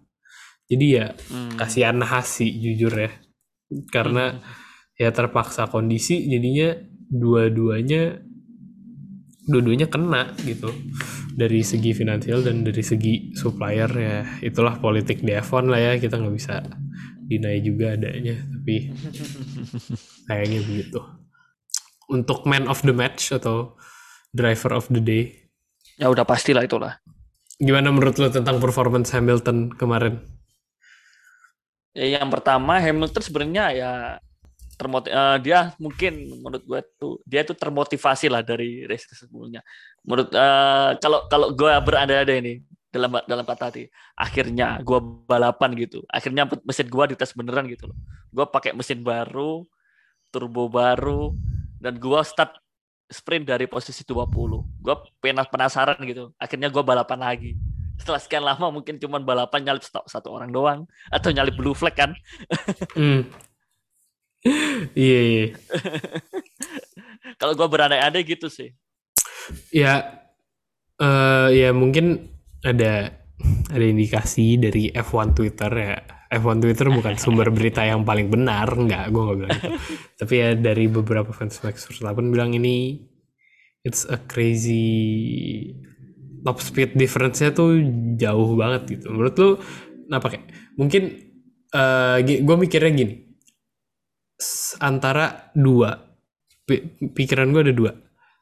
jadi 0.69 0.85
ya 0.85 1.05
Hmm. 1.31 1.55
kasihan 1.57 1.97
Hasi 2.03 2.51
jujur 2.59 2.91
ya 2.91 3.11
karena 3.89 4.39
ya 4.99 5.09
terpaksa 5.09 5.71
kondisi 5.71 6.27
jadinya 6.27 6.75
dua-duanya 7.11 8.21
dua-duanya 9.47 9.87
kena 9.89 10.31
gitu. 10.45 10.71
Dari 11.31 11.63
segi 11.63 11.95
finansial 11.95 12.43
dan 12.43 12.67
dari 12.67 12.83
segi 12.83 13.31
supplier 13.33 13.89
ya 13.95 14.17
itulah 14.43 14.77
politik 14.77 15.23
F1 15.23 15.71
lah 15.71 15.79
ya 15.79 15.93
kita 15.95 16.19
nggak 16.19 16.35
bisa 16.35 16.59
deny 17.23 17.63
juga 17.63 17.95
adanya 17.95 18.35
tapi 18.35 18.91
kayaknya 20.27 20.59
begitu. 20.67 20.99
Untuk 22.11 22.43
man 22.43 22.67
of 22.67 22.83
the 22.83 22.91
match 22.91 23.31
atau 23.31 23.79
driver 24.35 24.75
of 24.75 24.91
the 24.91 24.99
day? 24.99 25.23
Ya 25.95 26.11
udah 26.11 26.27
pastilah 26.27 26.67
itulah. 26.67 26.99
Gimana 27.61 27.93
menurut 27.93 28.17
lo 28.19 28.27
tentang 28.27 28.59
performance 28.59 29.13
Hamilton 29.15 29.71
kemarin 29.71 30.19
Ya, 31.91 32.19
yang 32.19 32.31
pertama 32.31 32.79
Hamilton 32.79 33.23
sebenarnya 33.23 33.65
ya 33.75 33.91
termoti 34.79 35.13
eh, 35.13 35.37
dia 35.45 35.75
mungkin 35.77 36.41
menurut 36.41 36.63
gue 36.65 36.79
tuh 36.97 37.21
dia 37.27 37.45
tuh 37.45 37.53
termotivasi 37.53 38.31
lah 38.31 38.41
dari 38.41 38.87
race 38.87 39.11
sebelumnya. 39.11 39.61
Menurut 40.07 40.31
eh, 40.31 40.91
kalau 41.03 41.27
kalau 41.27 41.47
gue 41.51 41.71
berada-ada 41.83 42.33
ini 42.33 42.63
dalam 42.91 43.19
dalam 43.27 43.43
kata 43.43 43.63
hati, 43.71 43.83
akhirnya 44.15 44.79
gue 44.81 44.99
balapan 45.27 45.75
gitu. 45.75 46.03
Akhirnya 46.07 46.47
mesin 46.63 46.87
gue 46.87 47.03
dites 47.11 47.31
beneran 47.35 47.67
gitu 47.67 47.91
loh. 47.91 47.97
Gue 48.31 48.45
pakai 48.47 48.71
mesin 48.71 49.03
baru, 49.03 49.67
turbo 50.31 50.71
baru 50.71 51.35
dan 51.83 51.99
gue 51.99 52.21
start 52.23 52.55
sprint 53.11 53.51
dari 53.51 53.67
posisi 53.67 54.07
20. 54.07 54.31
Gue 54.79 54.95
penasaran 55.51 55.99
gitu. 56.07 56.31
Akhirnya 56.39 56.71
gue 56.71 56.83
balapan 56.83 57.19
lagi 57.19 57.51
setelah 58.01 58.17
sekian 58.17 58.41
lama 58.41 58.73
mungkin 58.73 58.97
cuman 58.97 59.21
balapan 59.21 59.61
nyalip 59.61 59.85
satu, 59.85 60.01
satu 60.09 60.33
orang 60.33 60.49
doang 60.49 60.89
atau 61.13 61.29
nyalip 61.29 61.53
blue 61.53 61.77
flag 61.77 61.93
kan 61.93 62.11
Hmm. 62.97 63.29
Iya, 64.97 65.19
iya. 65.21 65.45
kalau 67.39 67.53
gue 67.53 67.67
berandai-andai 67.69 68.25
gitu 68.25 68.49
sih 68.49 68.73
Ya, 69.73 70.21
eh 71.01 71.49
ya 71.53 71.69
mungkin 71.73 72.29
ada 72.61 73.21
ada 73.73 73.85
indikasi 73.85 74.61
dari 74.61 74.93
F1 74.93 75.33
Twitter 75.33 75.71
ya. 75.73 75.95
F1 76.31 76.63
Twitter 76.63 76.87
bukan 76.87 77.19
sumber 77.19 77.51
berita 77.51 77.83
yang 77.83 78.07
paling 78.07 78.31
benar, 78.31 78.71
enggak, 78.71 79.11
gue 79.11 79.21
nggak 79.21 79.37
bilang 79.37 79.51
itu. 79.51 79.69
Tapi 80.21 80.33
ya 80.37 80.49
dari 80.55 80.85
beberapa 80.87 81.35
fans 81.35 81.59
Max 81.59 81.83
Verstappen 81.83 82.31
bilang 82.31 82.55
ini 82.55 83.03
it's 83.83 84.07
a 84.07 84.15
crazy 84.15 84.87
top 86.41 86.57
speed 86.59 86.97
difference-nya 86.97 87.53
tuh 87.53 87.77
jauh 88.17 88.57
banget 88.57 88.99
gitu. 88.99 89.13
Menurut 89.13 89.35
lu 89.37 89.49
apa 90.11 90.27
kayak 90.27 90.45
mungkin 90.75 91.03
eh 91.71 92.17
gue 92.21 92.55
mikirnya 92.57 92.91
gini. 92.91 93.15
Antara 94.81 95.53
dua. 95.53 95.95
Pi- 96.65 96.97
pikiran 97.13 97.53
gue 97.53 97.61
ada 97.69 97.73
dua. 97.75 97.91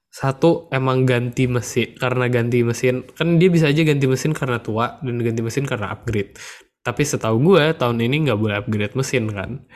Satu 0.09 0.65
emang 0.73 1.05
ganti 1.05 1.45
mesin 1.45 1.93
karena 1.93 2.25
ganti 2.31 2.65
mesin 2.65 3.05
kan 3.13 3.37
dia 3.37 3.49
bisa 3.53 3.69
aja 3.69 3.85
ganti 3.85 4.09
mesin 4.09 4.33
karena 4.33 4.57
tua 4.57 4.97
dan 5.05 5.21
ganti 5.21 5.41
mesin 5.45 5.69
karena 5.69 5.93
upgrade. 5.93 6.33
Tapi 6.81 7.01
setahu 7.05 7.37
gue 7.53 7.75
tahun 7.77 8.01
ini 8.01 8.25
nggak 8.25 8.39
boleh 8.39 8.55
upgrade 8.57 8.95
mesin 8.97 9.29
kan? 9.29 9.67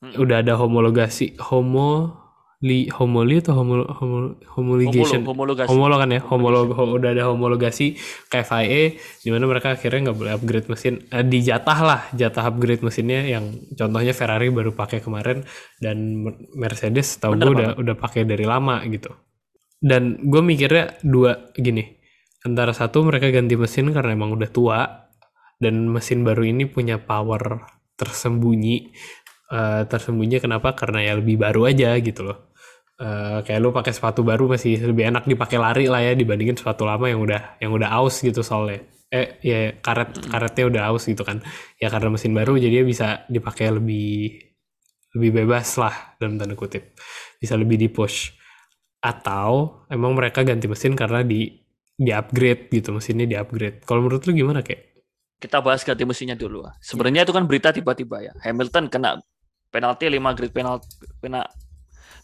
Udah 0.00 0.44
ada 0.44 0.54
homologasi 0.54 1.34
homo 1.40 2.19
li 2.60 2.92
homoli 2.92 3.40
atau 3.40 3.56
homo, 3.56 3.88
homo 3.88 4.36
homologation? 4.52 5.24
Homolo, 5.24 5.56
homologasi 5.56 5.68
homolog 5.72 5.96
kan 5.96 6.10
ya 6.12 6.20
homolog 6.20 6.66
ho- 6.76 6.92
udah 6.92 7.10
ada 7.16 7.24
homologasi 7.32 7.96
ke 8.28 8.44
FIA 8.44 8.82
di 9.24 9.28
mana 9.32 9.48
mereka 9.48 9.72
akhirnya 9.72 10.12
nggak 10.12 10.18
boleh 10.20 10.32
upgrade 10.36 10.68
mesin. 10.68 11.00
Eh, 11.08 11.24
dijatah 11.24 11.78
lah 11.80 12.00
jatah 12.12 12.44
upgrade 12.44 12.84
mesinnya 12.84 13.24
yang 13.24 13.48
contohnya 13.72 14.12
Ferrari 14.12 14.52
baru 14.52 14.76
pakai 14.76 15.00
kemarin 15.00 15.40
dan 15.80 16.20
Mer- 16.20 16.36
Mercedes 16.52 17.16
tahu 17.16 17.32
gue 17.40 17.48
udah 17.56 17.68
udah 17.80 17.96
pakai 17.96 18.28
dari 18.28 18.44
lama 18.44 18.84
gitu. 18.92 19.08
Dan 19.80 20.20
gue 20.20 20.42
mikirnya 20.44 21.00
dua 21.00 21.48
gini 21.56 21.80
antara 22.44 22.76
satu 22.76 23.00
mereka 23.00 23.32
ganti 23.32 23.56
mesin 23.56 23.88
karena 23.88 24.12
emang 24.12 24.36
udah 24.36 24.52
tua 24.52 24.84
dan 25.56 25.88
mesin 25.88 26.20
baru 26.20 26.44
ini 26.44 26.68
punya 26.68 27.00
power 27.00 27.64
tersembunyi. 27.96 28.92
Eh, 29.48 29.82
tersembunyi 29.88 30.44
kenapa? 30.44 30.76
Karena 30.76 31.00
ya 31.00 31.16
lebih 31.16 31.40
baru 31.40 31.64
aja 31.64 31.96
gitu 31.96 32.20
loh 32.28 32.49
Eh, 33.00 33.38
kayak 33.48 33.60
lu 33.64 33.72
pakai 33.72 33.96
sepatu 33.96 34.20
baru 34.20 34.44
masih 34.44 34.76
lebih 34.92 35.08
enak 35.08 35.24
dipakai 35.24 35.56
lari 35.56 35.88
lah 35.88 36.04
ya 36.04 36.12
dibandingin 36.12 36.52
sepatu 36.52 36.84
lama 36.84 37.08
yang 37.08 37.24
udah 37.24 37.56
yang 37.56 37.72
udah 37.72 37.88
aus 37.96 38.20
gitu 38.20 38.44
soalnya. 38.44 38.84
Eh 39.08 39.40
ya 39.40 39.72
karet 39.80 40.28
karetnya 40.28 40.64
udah 40.68 40.82
aus 40.92 41.08
gitu 41.08 41.24
kan. 41.24 41.40
Ya 41.80 41.88
karena 41.88 42.12
mesin 42.12 42.36
baru 42.36 42.60
jadi 42.60 42.84
bisa 42.84 43.24
dipakai 43.32 43.72
lebih 43.72 44.36
lebih 45.16 45.30
bebas 45.32 45.80
lah 45.80 46.12
dalam 46.20 46.36
tanda 46.36 46.52
kutip. 46.52 46.92
Bisa 47.40 47.56
lebih 47.56 47.80
di 47.80 47.88
push 47.88 48.36
atau 49.00 49.80
emang 49.88 50.12
mereka 50.12 50.44
ganti 50.44 50.68
mesin 50.68 50.92
karena 50.92 51.24
di 51.24 51.48
di 51.96 52.12
upgrade 52.12 52.68
gitu 52.68 52.92
mesinnya 52.92 53.24
di 53.24 53.32
upgrade 53.32 53.80
kalau 53.88 54.04
menurut 54.04 54.28
lu 54.28 54.36
gimana 54.36 54.60
kayak 54.60 54.92
kita 55.40 55.64
bahas 55.64 55.88
ganti 55.88 56.04
mesinnya 56.04 56.36
dulu. 56.36 56.68
Sebenarnya 56.84 57.24
itu 57.24 57.32
kan 57.32 57.48
berita 57.48 57.72
tiba-tiba 57.72 58.28
ya. 58.28 58.32
Hamilton 58.44 58.92
kena 58.92 59.16
penalti 59.72 60.04
5 60.12 60.36
grid 60.36 60.52
penalti 60.52 60.84
kena 61.24 61.48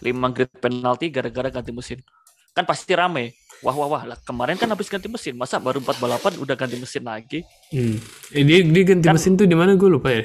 5 0.00 0.34
grid 0.34 0.50
penalti 0.58 1.06
gara-gara 1.08 1.48
ganti 1.48 1.72
mesin. 1.72 2.00
Kan 2.52 2.64
pasti 2.64 2.92
rame. 2.96 3.36
Wah 3.64 3.72
wah 3.72 3.88
wah. 3.88 4.02
Lah 4.04 4.18
kemarin 4.20 4.56
kan 4.56 4.68
habis 4.68 4.88
ganti 4.88 5.08
mesin. 5.08 5.36
Masa 5.36 5.56
baru 5.56 5.80
4 5.80 5.96
balapan 6.00 6.32
udah 6.40 6.56
ganti 6.56 6.76
mesin 6.76 7.04
lagi? 7.04 7.44
Hmm. 7.72 7.96
eh, 8.32 8.44
dia 8.44 8.60
dia 8.64 8.82
ganti 8.84 9.06
Kan- 9.06 9.16
mesin 9.16 9.36
tuh 9.36 9.48
di 9.48 9.56
mana? 9.56 9.76
Gue 9.76 9.88
lupa 9.92 10.12
ya. 10.12 10.24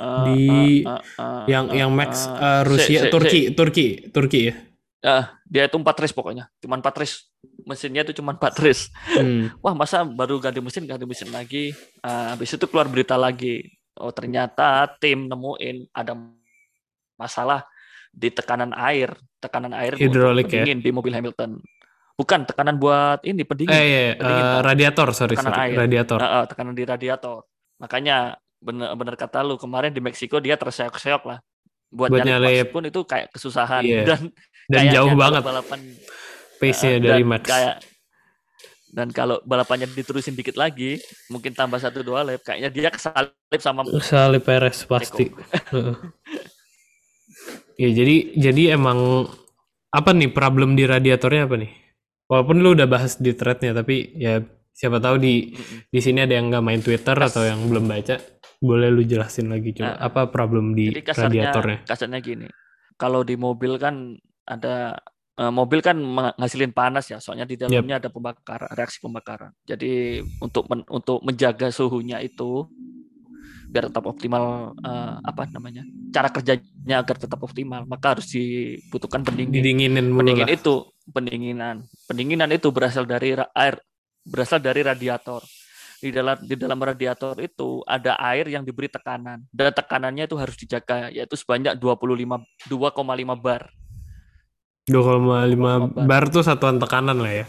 Eh, 0.00 0.24
Di- 0.26 0.82
eh, 0.82 0.90
eh, 0.90 1.00
eh, 1.20 1.42
yang 1.50 1.66
eh, 1.70 1.76
yang 1.84 1.90
Max 1.92 2.24
eh, 2.26 2.62
Rusia 2.64 3.04
se- 3.04 3.06
se- 3.06 3.12
Turki 3.12 3.40
Turki 3.52 3.86
Turki 4.08 4.40
ya? 4.48 4.54
Eh, 5.00 5.24
dia 5.48 5.62
itu 5.64 5.76
empat 5.80 5.96
race 5.96 6.12
pokoknya. 6.14 6.48
Cuman 6.60 6.80
empat 6.84 6.94
race. 7.00 7.28
Mesinnya 7.64 8.04
itu 8.04 8.16
cuma 8.16 8.32
empat 8.36 8.56
race. 8.60 8.88
Hmm. 9.16 9.48
wah 9.64 9.72
masa 9.76 10.04
baru 10.04 10.40
ganti 10.40 10.60
mesin 10.64 10.88
ganti 10.88 11.04
mesin 11.04 11.28
lagi? 11.32 11.72
Ah, 12.00 12.32
habis 12.34 12.52
itu 12.52 12.64
keluar 12.68 12.88
berita 12.88 13.16
lagi. 13.16 13.64
Oh 14.00 14.12
ternyata 14.14 14.88
tim 14.96 15.28
nemuin 15.28 15.92
ada 15.92 16.16
masalah 17.20 17.68
di 18.10 18.28
tekanan 18.34 18.74
air 18.74 19.14
tekanan 19.38 19.72
air 19.72 19.94
Hidrolik 19.96 20.50
ya? 20.50 20.62
pendingin 20.66 20.78
di 20.82 20.90
mobil 20.90 21.14
Hamilton 21.14 21.62
bukan 22.18 22.44
tekanan 22.44 22.76
buat 22.76 23.24
ini 23.24 23.42
pendingin 23.46 23.72
eh 23.72 23.84
iya, 23.86 24.04
pendingin, 24.18 24.44
eh, 24.44 24.52
Pak. 24.52 24.62
radiator 24.66 25.08
sorry, 25.16 25.34
Tekanan 25.38 25.52
sorry. 25.56 25.62
air. 25.72 25.76
radiator 25.78 26.18
Ah, 26.20 26.28
ah, 26.28 26.44
tekanan 26.44 26.74
di 26.76 26.84
radiator 26.84 27.46
makanya 27.80 28.36
bener 28.60 28.92
bener 28.92 29.14
kata 29.16 29.40
lu 29.40 29.56
kemarin 29.56 29.88
di 29.88 30.04
Meksiko 30.04 30.36
dia 30.36 30.60
terseok-seok 30.60 31.22
lah 31.24 31.38
buat, 31.90 32.12
Buat. 32.12 32.22
Max 32.22 32.70
pun 32.70 32.84
itu 32.86 33.00
kayak 33.02 33.32
kesusahan 33.32 33.82
Iya. 33.82 34.02
dan 34.14 34.20
dan 34.68 34.84
jauh 34.92 35.16
banget 35.16 35.42
balapan 35.42 35.80
pace-nya 36.60 37.00
Uh, 37.00 37.02
dari 37.02 37.24
Max 37.24 37.44
Kayak 37.48 37.76
dan 38.90 39.08
kalau 39.14 39.38
balapannya 39.46 39.86
diterusin 39.86 40.34
dikit 40.34 40.58
lagi, 40.58 40.98
mungkin 41.30 41.54
tambah 41.54 41.78
satu 41.78 42.02
dua 42.02 42.26
lap, 42.26 42.42
kayaknya 42.42 42.74
dia 42.74 42.90
kesalip 42.90 43.30
sama 43.62 43.86
Salih 44.02 44.42
Perez 44.42 44.82
pasti. 44.82 45.30
ya 47.80 47.88
jadi 47.90 48.16
jadi 48.36 48.76
emang 48.76 49.24
apa 49.90 50.12
nih 50.12 50.28
problem 50.28 50.76
di 50.76 50.84
radiatornya 50.84 51.48
apa 51.48 51.56
nih 51.56 51.72
walaupun 52.28 52.60
lu 52.60 52.76
udah 52.76 52.84
bahas 52.84 53.16
di 53.16 53.32
threadnya 53.32 53.72
tapi 53.72 54.12
ya 54.14 54.44
siapa 54.70 55.00
tahu 55.00 55.16
di 55.16 55.56
di 55.88 56.00
sini 56.00 56.22
ada 56.22 56.36
yang 56.36 56.52
nggak 56.52 56.60
main 56.62 56.80
Twitter 56.80 57.16
Kas- 57.16 57.32
atau 57.32 57.42
yang 57.42 57.64
belum 57.66 57.88
baca 57.88 58.20
boleh 58.60 58.88
lu 58.92 59.02
jelasin 59.02 59.48
lagi 59.48 59.72
coba 59.72 59.96
Nah, 59.96 60.04
apa 60.04 60.28
problem 60.28 60.76
di 60.76 60.92
Jadi 60.92 61.00
kasarnya 61.00 61.28
radiatornya? 61.48 61.78
kasarnya 61.88 62.20
gini. 62.20 62.48
Kalau 63.00 63.24
di 63.24 63.32
mobil 63.34 63.80
kan 63.80 64.12
ada 64.44 65.00
eh, 65.40 65.48
mobil 65.48 65.80
kan 65.80 65.96
menghasilin 65.96 66.76
panas 66.76 67.08
ya, 67.08 67.16
soalnya 67.16 67.48
di 67.48 67.56
dalamnya 67.56 67.96
ada 67.96 68.12
pembakaran, 68.12 68.68
reaksi 68.76 69.00
pembakaran. 69.00 69.56
Jadi 69.64 70.20
untuk 70.38 70.68
men- 70.68 70.84
untuk 70.92 71.24
menjaga 71.24 71.72
suhunya 71.72 72.20
itu 72.20 72.68
biar 73.70 73.86
tetap 73.86 74.04
optimal 74.04 74.74
eh, 74.76 75.14
apa 75.22 75.46
namanya? 75.54 75.86
Cara 76.10 76.28
kerjanya 76.28 76.96
agar 76.98 77.16
tetap 77.16 77.38
optimal, 77.38 77.86
maka 77.86 78.18
harus 78.18 78.26
dibutuhkan 78.28 79.22
pendingin. 79.22 79.54
Didinginin 79.54 80.10
mulu 80.10 80.26
Pendingin 80.26 80.46
lah. 80.50 80.56
itu 80.58 80.74
pendinginan. 81.08 81.76
Pendinginan 82.04 82.50
itu 82.50 82.68
berasal 82.68 83.06
dari 83.06 83.38
air 83.54 83.78
berasal 84.20 84.58
dari 84.58 84.82
radiator. 84.82 85.40
Di 86.00 86.08
dalam 86.08 86.32
di 86.40 86.56
dalam 86.56 86.80
radiator 86.80 87.36
itu 87.38 87.84
ada 87.84 88.16
air 88.24 88.48
yang 88.48 88.64
diberi 88.64 88.88
tekanan 88.88 89.44
dan 89.52 89.68
tekanannya 89.68 90.24
itu 90.24 90.32
harus 90.34 90.56
dijaga 90.56 91.12
yaitu 91.12 91.36
sebanyak 91.36 91.76
25 91.76 92.40
2,5 92.72 93.36
bar. 93.36 93.68
2,5 94.88 94.96
bar. 95.92 96.06
bar 96.08 96.24
tuh 96.32 96.40
satuan 96.40 96.80
tekanan 96.80 97.20
lah 97.20 97.44
ya. 97.44 97.46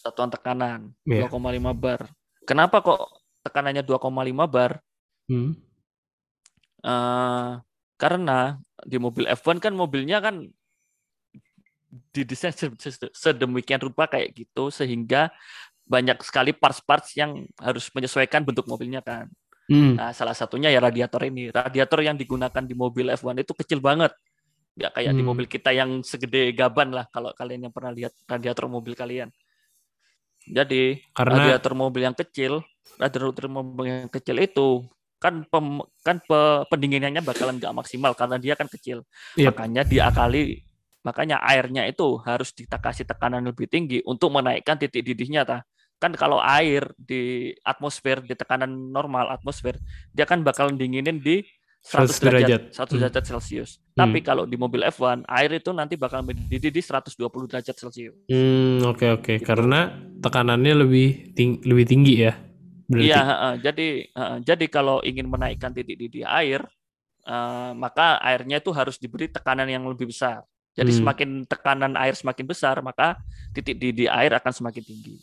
Satuan 0.00 0.32
tekanan 0.32 0.90
Iya. 1.04 1.28
2,5 1.28 1.76
bar. 1.76 2.08
Kenapa 2.44 2.80
kok 2.80 3.04
tekanannya 3.44 3.84
2,5 3.84 4.00
bar? 4.48 4.80
Hmm. 5.30 5.56
Eh, 6.84 7.50
karena 7.96 8.60
di 8.84 8.96
mobil 9.00 9.24
F1 9.24 9.56
kan 9.62 9.72
mobilnya 9.72 10.20
kan 10.20 10.44
didesain 12.10 12.52
se- 12.52 12.74
se- 12.76 13.12
sedemikian 13.14 13.78
rupa 13.80 14.10
kayak 14.10 14.34
gitu 14.34 14.68
sehingga 14.68 15.30
banyak 15.86 16.20
sekali 16.24 16.50
parts-parts 16.52 17.14
yang 17.14 17.46
harus 17.60 17.88
menyesuaikan 17.94 18.42
bentuk 18.42 18.66
mobilnya 18.66 19.00
kan. 19.04 19.28
Hmm. 19.64 19.96
Nah, 19.96 20.12
salah 20.12 20.36
satunya 20.36 20.68
ya 20.68 20.80
radiator 20.80 21.24
ini. 21.24 21.48
Radiator 21.48 22.04
yang 22.04 22.16
digunakan 22.20 22.60
di 22.64 22.74
mobil 22.76 23.08
F1 23.16 23.40
itu 23.40 23.56
kecil 23.56 23.80
banget. 23.80 24.12
Ya 24.74 24.90
kayak 24.90 25.14
di 25.14 25.22
Hmm. 25.22 25.30
mobil 25.30 25.46
kita 25.46 25.70
yang 25.70 26.02
segede 26.02 26.50
gaban 26.52 26.90
lah 26.90 27.06
kalau 27.08 27.30
kalian 27.32 27.70
yang 27.70 27.72
pernah 27.72 27.94
lihat 27.94 28.12
radiator 28.26 28.66
mobil 28.66 28.92
kalian. 28.98 29.30
Jadi, 30.44 31.00
Karena 31.16 31.40
radiator 31.40 31.72
mobil 31.72 32.04
yang 32.04 32.12
kecil, 32.12 32.60
radiator 33.00 33.48
mobil 33.48 33.84
yang 33.88 34.10
kecil 34.12 34.36
itu 34.36 34.84
kan 35.24 35.48
pem- 35.48 35.80
kan 36.04 36.20
pe- 36.20 36.68
pendinginannya 36.68 37.24
bakalan 37.24 37.56
nggak 37.56 37.72
maksimal 37.72 38.12
karena 38.12 38.36
dia 38.36 38.52
kan 38.52 38.68
kecil. 38.68 39.08
Yep. 39.34 39.48
Makanya 39.48 39.82
diakali 39.82 40.60
makanya 41.00 41.40
airnya 41.42 41.84
itu 41.84 42.20
harus 42.20 42.52
kita 42.52 42.76
kasih 42.76 43.04
tekanan 43.04 43.40
lebih 43.40 43.64
tinggi 43.64 44.04
untuk 44.04 44.28
menaikkan 44.28 44.76
titik 44.76 45.00
didihnya 45.02 45.42
tah. 45.42 45.64
Kan 45.96 46.12
kalau 46.12 46.36
air 46.38 46.92
di 46.94 47.22
atmosfer 47.62 48.20
di 48.20 48.34
tekanan 48.34 48.68
normal 48.68 49.32
atmosfer 49.32 49.80
dia 50.10 50.24
kan 50.24 50.40
bakalan 50.40 50.76
dinginin 50.76 51.16
di 51.18 51.40
100 51.80 52.16
100 52.16 52.16
derajat. 52.18 52.20
derajat, 52.20 52.62
100 52.70 52.80
Hmm. 52.86 52.96
derajat 52.98 53.24
Celcius. 53.26 53.70
Hmm. 53.76 53.88
Tapi 53.98 54.18
kalau 54.20 54.44
di 54.44 54.56
mobil 54.56 54.80
F1 54.82 55.24
air 55.26 55.50
itu 55.54 55.68
nanti 55.70 55.94
bakal 55.94 56.20
mendidih 56.20 56.68
di 56.68 56.80
120 56.80 57.12
derajat 57.46 57.72
Celcius. 57.74 58.16
hmm, 58.26 58.84
oke 58.86 59.06
oke 59.14 59.32
Gitu. 59.34 59.44
karena 59.44 59.92
tekanannya 60.18 60.74
lebih 60.78 61.08
ting- 61.32 61.60
lebih 61.62 61.84
tinggi 61.84 62.14
ya. 62.22 62.32
Berarti. 62.88 63.06
Iya, 63.08 63.18
heeh. 63.24 63.52
jadi 63.64 63.88
heeh. 64.12 64.38
jadi 64.44 64.64
kalau 64.68 65.00
ingin 65.04 65.26
menaikkan 65.28 65.72
titik 65.72 65.96
didih 65.96 66.24
air, 66.28 66.60
eh, 67.26 67.72
maka 67.76 68.20
airnya 68.20 68.60
itu 68.60 68.70
harus 68.76 68.96
diberi 69.00 69.26
tekanan 69.32 69.68
yang 69.68 69.84
lebih 69.88 70.08
besar. 70.12 70.44
Jadi 70.74 70.90
Hmm. 70.90 70.98
semakin 71.06 71.30
tekanan 71.46 71.94
air 71.96 72.14
semakin 72.18 72.46
besar, 72.50 72.82
maka 72.82 73.16
titik 73.54 73.78
didih 73.78 74.10
air 74.10 74.34
akan 74.36 74.52
semakin 74.52 74.82
tinggi. 74.84 75.14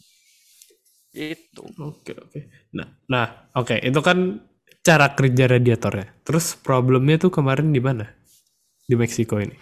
Itu. 1.11 1.67
Oke 1.75 2.15
oke. 2.15 2.39
Nah, 2.71 2.87
nah 3.11 3.25
oke 3.51 3.75
itu 3.83 3.99
kan 3.99 4.39
cara 4.79 5.11
kerja 5.11 5.45
radiatornya. 5.51 6.07
Terus 6.23 6.55
problemnya 6.55 7.19
tuh 7.19 7.31
kemarin 7.35 7.69
di 7.75 7.83
mana? 7.83 8.07
Di 8.87 8.95
Meksiko 8.95 9.37
ini. 9.43 9.55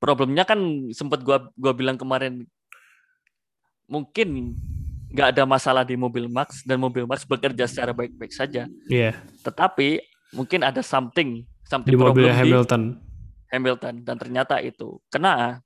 Problemnya 0.00 0.48
kan 0.48 0.88
sempat 0.94 1.20
gua 1.20 1.52
gua 1.52 1.72
bilang 1.76 2.00
kemarin 2.00 2.48
mungkin 3.90 4.56
nggak 5.08 5.28
ada 5.36 5.42
masalah 5.48 5.82
di 5.82 5.96
mobil 5.96 6.28
Max 6.28 6.60
dan 6.62 6.76
mobil 6.76 7.08
Max 7.08 7.24
bekerja 7.24 7.64
secara 7.64 7.96
baik-baik 7.96 8.32
saja. 8.32 8.68
Iya. 8.88 9.16
Tetapi 9.42 10.00
mungkin 10.36 10.60
ada 10.60 10.84
something 10.84 11.42
something 11.64 11.92
Di 11.92 11.96
mobil 11.96 12.28
problem 12.28 12.32
di 12.32 12.36
Hamilton. 12.36 12.82
Hamilton 13.48 13.94
dan 14.04 14.16
ternyata 14.20 14.60
itu 14.60 15.00
kena. 15.08 15.64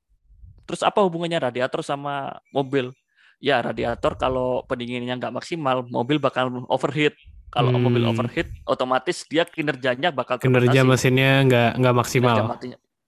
Terus 0.62 0.86
apa 0.86 1.02
hubungannya 1.02 1.42
radiator 1.42 1.82
sama 1.82 2.38
mobil? 2.54 2.94
Ya 3.42 3.58
radiator 3.58 4.14
kalau 4.14 4.62
pendinginannya 4.70 5.18
nggak 5.18 5.34
maksimal, 5.34 5.82
mobil 5.90 6.22
bakal 6.22 6.62
overheat. 6.70 7.18
Kalau 7.50 7.68
Hmm. 7.74 7.82
mobil 7.84 8.06
overheat, 8.06 8.48
otomatis 8.64 9.26
dia 9.28 9.42
kinerjanya 9.44 10.08
bakal 10.08 10.38
Kinerja 10.38 10.80
terbatasi. 10.80 10.88
mesinnya 10.88 11.42
nggak 11.44 11.70
nggak 11.82 11.94
maksimal. 11.98 12.36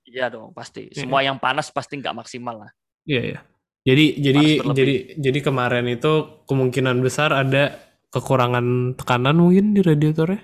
Iya 0.05 0.27
dong 0.29 0.51
pasti. 0.53 0.91
Iya. 0.91 1.07
Semua 1.07 1.23
yang 1.23 1.39
panas 1.39 1.71
pasti 1.71 1.97
nggak 1.97 2.13
maksimal 2.13 2.67
lah. 2.67 2.71
Iya 3.07 3.23
iya. 3.25 3.39
Jadi 3.85 4.17
jadi 4.17 4.45
jadi 4.65 4.95
jadi 5.21 5.39
kemarin 5.45 5.85
itu 5.87 6.43
kemungkinan 6.49 7.05
besar 7.05 7.37
ada 7.37 7.77
kekurangan 8.09 8.97
tekanan 8.97 9.37
mungkin 9.37 9.77
di 9.77 9.85
radiatornya. 9.85 10.41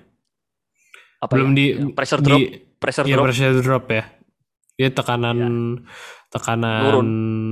Apa 1.21 1.33
Belum 1.33 1.53
ya? 1.53 1.57
di 1.57 1.65
Ya, 1.71 1.87
pressure 1.93 2.21
di- 2.21 2.27
drop, 2.27 2.41
pressure 2.77 3.07
Iya 3.09 3.15
drop. 3.17 3.25
pressure 3.25 3.57
drop 3.59 3.85
ya. 3.89 4.05
Iya 4.77 4.89
tekanan 4.93 5.39
tekanan 6.29 6.83
Turun, 6.85 7.09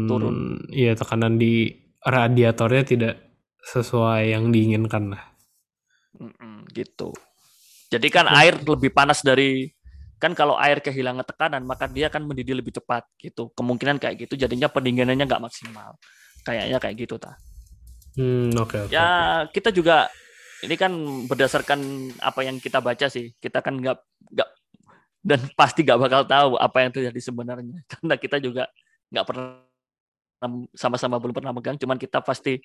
turun. 0.09 0.36
Iya 0.68 0.93
tekanan 0.93 1.36
di 1.36 1.72
radiatornya 1.99 2.82
tidak 2.84 3.14
sesuai 3.64 4.32
yang 4.32 4.49
diinginkan 4.49 5.12
lah. 5.12 5.24
Gitu. 6.68 7.12
Jadi 7.89 8.09
kan 8.09 8.28
air 8.28 8.61
lebih 8.61 8.93
panas 8.93 9.24
dari 9.24 9.64
kan 10.19 10.35
kalau 10.35 10.59
air 10.59 10.83
kehilangan 10.83 11.23
tekanan 11.23 11.62
maka 11.62 11.87
dia 11.87 12.11
akan 12.11 12.27
mendidih 12.27 12.59
lebih 12.59 12.75
cepat 12.75 13.07
gitu. 13.23 13.55
Kemungkinan 13.55 14.03
kayak 14.03 14.29
gitu 14.29 14.35
jadinya 14.35 14.66
pendinginannya 14.66 15.25
nggak 15.25 15.43
maksimal. 15.43 15.95
Kayaknya 16.43 16.79
kayak 16.83 16.97
gitu 16.99 17.14
ta. 17.16 17.39
Hmm 18.19 18.51
oke 18.59 18.87
oke. 18.87 18.93
Ya 18.93 19.47
kita 19.55 19.71
juga 19.71 20.11
ini 20.66 20.75
kan 20.75 20.91
berdasarkan 21.31 22.11
apa 22.19 22.41
yang 22.43 22.59
kita 22.59 22.83
baca 22.83 23.07
sih. 23.07 23.33
Kita 23.39 23.62
kan 23.62 23.79
nggak 23.79 23.99
nggak 24.35 24.49
dan 25.23 25.41
pasti 25.55 25.87
nggak 25.87 25.99
bakal 26.03 26.23
tahu 26.27 26.51
apa 26.59 26.79
yang 26.83 26.91
terjadi 26.95 27.21
sebenarnya 27.23 27.79
karena 27.95 28.14
kita 28.19 28.37
juga 28.43 28.71
nggak 29.11 29.27
pernah 29.27 29.62
sama-sama 30.75 31.23
belum 31.23 31.35
pernah 31.35 31.55
megang. 31.55 31.79
Cuman 31.79 31.99
kita 31.99 32.19
pasti 32.23 32.59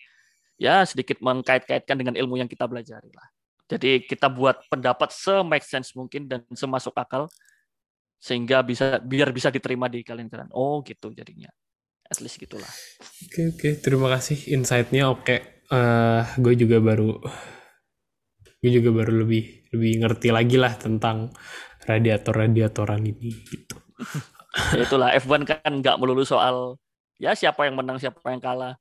ya 0.58 0.86
sedikit 0.86 1.22
mengkait-kaitkan 1.22 1.98
dengan 1.98 2.18
ilmu 2.18 2.38
yang 2.38 2.50
kita 2.50 2.66
pelajari 2.66 3.14
lah. 3.14 3.28
Jadi 3.74 4.06
kita 4.06 4.30
buat 4.30 4.70
pendapat 4.70 5.10
se-make 5.10 5.66
sense 5.66 5.98
mungkin 5.98 6.30
dan 6.30 6.46
semasuk 6.54 6.94
akal 6.94 7.26
sehingga 8.22 8.62
bisa 8.62 9.02
biar 9.02 9.34
bisa 9.34 9.50
diterima 9.50 9.90
di 9.90 10.06
kalian-kalian. 10.06 10.54
Oh 10.54 10.86
gitu 10.86 11.10
jadinya. 11.10 11.50
At 12.06 12.22
least 12.22 12.38
gitulah. 12.38 12.70
Oke 13.26 13.50
oke 13.50 13.70
terima 13.82 14.14
kasih 14.14 14.54
insight-nya 14.54 15.10
oke. 15.10 15.36
Eh 15.74 16.24
gue 16.38 16.54
juga 16.54 16.78
baru 16.78 17.18
gue 18.64 18.72
juga 18.72 18.94
baru 18.94 19.26
lebih 19.26 19.74
lebih 19.76 19.92
ngerti 20.06 20.30
lagi 20.30 20.56
lah 20.56 20.78
tentang 20.78 21.34
radiator-radiatoran 21.84 23.02
ini 23.04 23.32
gitu. 23.50 23.76
Itulah 24.86 25.18
F1 25.18 25.50
kan 25.50 25.72
nggak 25.82 25.98
melulu 25.98 26.24
soal 26.24 26.78
ya 27.18 27.34
siapa 27.34 27.66
yang 27.66 27.76
menang 27.76 27.98
siapa 27.98 28.22
yang 28.30 28.40
kalah. 28.40 28.78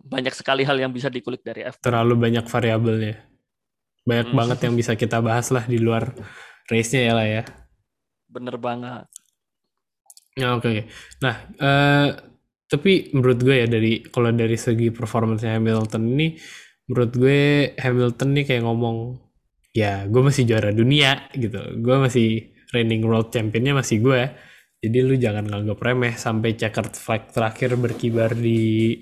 Banyak 0.00 0.32
sekali 0.32 0.64
hal 0.64 0.80
yang 0.80 0.94
bisa 0.94 1.12
dikulik 1.12 1.44
dari 1.44 1.68
F1. 1.68 1.84
Terlalu 1.84 2.16
banyak 2.16 2.48
variabelnya. 2.48 3.29
Banyak 4.06 4.32
Hmm. 4.32 4.38
banget 4.38 4.58
yang 4.66 4.74
bisa 4.76 4.92
kita 4.96 5.20
bahas 5.20 5.48
lah 5.52 5.64
di 5.68 5.78
luar 5.80 6.12
race-nya 6.70 7.02
ya 7.08 7.12
lah 7.16 7.26
ya. 7.26 7.42
Bener 8.30 8.56
banget. 8.56 9.06
Ya, 10.38 10.54
oke 10.56 10.66
oke. 10.70 10.82
Nah, 11.20 11.34
eh 11.58 12.08
tapi 12.70 13.10
menurut 13.10 13.42
gue 13.42 13.56
ya 13.60 13.66
dari 13.66 13.98
kalau 14.06 14.30
dari 14.30 14.54
segi 14.54 14.94
performance 14.94 15.42
Hamilton 15.42 16.02
ini, 16.14 16.38
menurut 16.86 17.12
gue 17.18 17.40
Hamilton 17.74 18.28
nih 18.38 18.44
kayak 18.46 18.62
ngomong, 18.62 19.18
ya 19.74 20.06
gue 20.06 20.22
masih 20.22 20.46
juara 20.46 20.70
dunia 20.70 21.26
gitu, 21.34 21.58
gue 21.82 21.96
masih 21.98 22.54
reigning 22.70 23.02
world 23.02 23.34
championnya 23.34 23.74
masih 23.74 23.98
gue. 23.98 24.22
Jadi 24.80 24.98
lu 25.02 25.18
jangan 25.18 25.44
nganggap 25.50 25.76
remeh 25.82 26.14
sampai 26.16 26.54
checkered 26.56 26.94
flag 26.94 27.28
terakhir 27.34 27.74
berkibar 27.76 28.32
di 28.32 28.94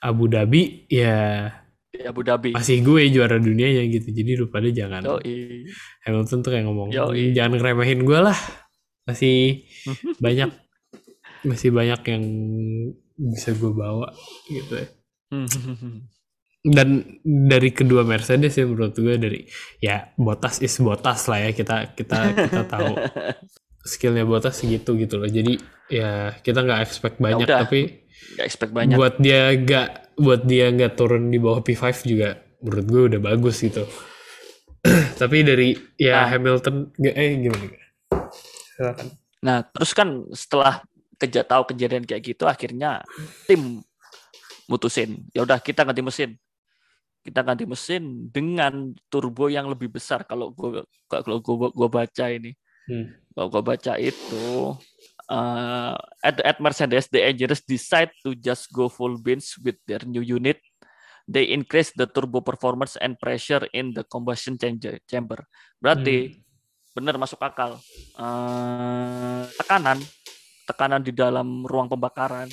Abu 0.00 0.26
Dhabi, 0.26 0.88
ya 0.88 1.46
Di 1.94 2.02
Abu 2.02 2.26
Dhabi. 2.26 2.50
masih 2.50 2.82
gue 2.82 3.06
juara 3.06 3.38
dunianya 3.38 3.86
gitu. 3.86 4.10
Jadi 4.10 4.34
lu 4.34 4.50
pada 4.50 4.66
jangan 4.66 5.06
Yoi. 5.06 5.62
Hamilton 6.02 6.38
tuh 6.42 6.50
kayak 6.50 6.66
ngomong, 6.66 6.90
Yoi. 6.90 7.30
jangan 7.30 7.54
ngeremehin 7.54 8.02
gue 8.02 8.18
lah. 8.18 8.34
Masih 9.06 9.62
banyak 10.24 10.50
masih 11.44 11.70
banyak 11.70 12.00
yang 12.08 12.24
bisa 13.14 13.54
gue 13.54 13.70
bawa 13.70 14.10
gitu 14.50 14.74
ya. 14.74 14.86
Dan 16.64 17.20
dari 17.22 17.70
kedua 17.70 18.02
Mercedes 18.02 18.56
ya 18.56 18.64
menurut 18.64 18.96
gue 18.96 19.14
dari 19.20 19.44
ya 19.78 20.08
Bottas 20.16 20.64
is 20.64 20.72
Bottas 20.80 21.28
lah 21.28 21.44
ya 21.44 21.50
kita 21.52 21.92
kita 21.92 22.32
kita 22.48 22.62
tahu 22.64 22.96
skillnya 23.92 24.24
Bottas 24.24 24.64
segitu 24.64 24.96
gitu 24.96 25.20
loh. 25.20 25.28
Jadi 25.28 25.60
ya 25.92 26.32
kita 26.40 26.64
nggak 26.64 26.80
expect 26.82 27.20
banyak 27.20 27.44
udah. 27.44 27.68
tapi 27.68 28.02
Gak 28.40 28.46
expect 28.48 28.72
banyak. 28.72 28.96
buat 28.96 29.20
dia 29.20 29.52
nggak 29.52 30.03
buat 30.16 30.46
dia 30.46 30.70
nggak 30.70 30.94
turun 30.94 31.28
di 31.28 31.38
bawah 31.38 31.60
P5 31.60 31.84
juga 32.06 32.38
menurut 32.62 32.86
gue 32.86 33.02
udah 33.14 33.20
bagus 33.20 33.60
gitu. 33.60 33.84
Tapi 35.20 35.36
dari 35.44 35.76
ya 35.96 36.24
Nah. 36.24 36.28
Hamilton 36.32 36.92
nggak 36.96 37.14
eh 37.16 37.30
gimana? 37.40 37.66
Silakan. 38.74 39.06
Nah, 39.44 39.58
terus 39.68 39.92
kan 39.92 40.08
setelah 40.32 40.80
keja 41.20 41.44
tahu 41.44 41.72
kejadian 41.72 42.08
kayak 42.08 42.34
gitu, 42.34 42.48
akhirnya 42.48 43.04
tim 43.44 43.84
mutusin, 44.64 45.28
ya 45.36 45.44
udah 45.44 45.60
kita 45.60 45.84
ganti 45.84 46.00
mesin. 46.00 46.34
Kita 47.24 47.40
ganti 47.40 47.64
mesin 47.64 48.28
dengan 48.28 48.92
turbo 49.08 49.48
yang 49.48 49.68
lebih 49.68 49.88
besar. 49.92 50.24
Kalau 50.28 50.52
gua 50.52 50.84
kalau 51.08 51.40
gua, 51.40 51.68
gua 51.72 51.88
baca 51.88 52.28
ini, 52.28 52.52
Hmm. 52.84 53.12
kalau 53.32 53.48
gua 53.48 53.62
baca 53.64 53.96
itu 53.96 54.44
uh, 55.28 55.96
at, 56.20 56.36
at 56.42 56.58
Mercedes, 56.60 57.08
the 57.08 57.22
engineers 57.22 57.62
decide 57.64 58.10
to 58.24 58.34
just 58.34 58.72
go 58.72 58.88
full 58.88 59.16
beans 59.20 59.56
with 59.60 59.76
their 59.88 60.02
new 60.04 60.20
unit. 60.24 60.60
They 61.24 61.56
increase 61.56 61.88
the 61.96 62.04
turbo 62.04 62.44
performance 62.44 63.00
and 63.00 63.16
pressure 63.16 63.64
in 63.72 63.96
the 63.96 64.04
combustion 64.04 64.60
chamber. 65.08 65.48
Berarti 65.80 66.36
benar 66.92 67.16
masuk 67.16 67.40
akal. 67.40 67.80
Eh, 68.20 69.42
tekanan, 69.56 70.04
tekanan 70.68 71.00
di 71.00 71.16
dalam 71.16 71.64
ruang 71.64 71.88
pembakaran 71.88 72.52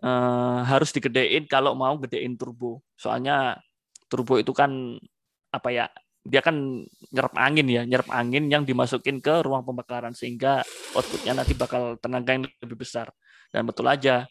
eh, 0.00 0.60
harus 0.64 0.96
digedein 0.96 1.44
kalau 1.44 1.76
mau 1.76 1.92
gedein 2.00 2.40
turbo. 2.40 2.80
Soalnya 2.96 3.60
turbo 4.08 4.40
itu 4.40 4.56
kan 4.56 4.96
apa 5.52 5.68
ya? 5.68 5.86
Dia 6.26 6.42
kan 6.42 6.82
nyerap 7.14 7.34
angin 7.38 7.70
ya, 7.70 7.86
nyerap 7.86 8.10
angin 8.10 8.50
yang 8.50 8.66
dimasukin 8.66 9.22
ke 9.22 9.46
ruang 9.46 9.62
pembakaran 9.62 10.10
sehingga 10.10 10.66
outputnya 10.92 11.38
nanti 11.38 11.54
bakal 11.54 11.94
tenaga 12.02 12.34
yang 12.34 12.44
lebih 12.60 12.82
besar. 12.82 13.14
Dan 13.54 13.62
betul 13.62 13.86
aja 13.86 14.26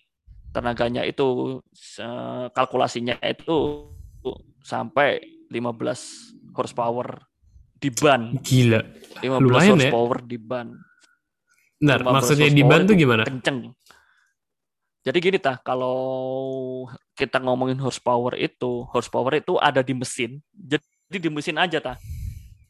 tenaganya 0.51 1.07
itu 1.07 1.59
kalkulasinya 2.51 3.15
itu 3.23 3.87
sampai 4.59 5.23
15 5.51 6.51
horsepower 6.51 7.23
di 7.75 7.89
ban. 7.91 8.35
Gila. 8.43 8.81
15 9.23 9.39
Lumayan 9.39 9.79
ya. 9.79 9.91
horsepower 9.91 10.17
di 10.23 10.37
ban. 10.39 10.67
Bentar, 11.75 11.99
15 12.01 12.15
maksudnya 12.15 12.49
di 12.51 12.63
ban 12.63 12.81
tuh 12.87 12.95
gimana? 12.95 13.23
Kenceng. 13.27 13.71
Jadi 15.05 15.17
gini 15.21 15.37
tah, 15.37 15.61
kalau 15.61 15.99
kita 17.13 17.37
ngomongin 17.37 17.77
horsepower 17.77 18.33
itu, 18.41 18.89
horsepower 18.89 19.37
itu 19.37 19.53
ada 19.61 19.85
di 19.85 19.93
mesin. 19.93 20.41
Jadi 20.49 20.81
di 21.09 21.29
mesin 21.31 21.57
aja 21.61 21.79
tah. 21.81 21.97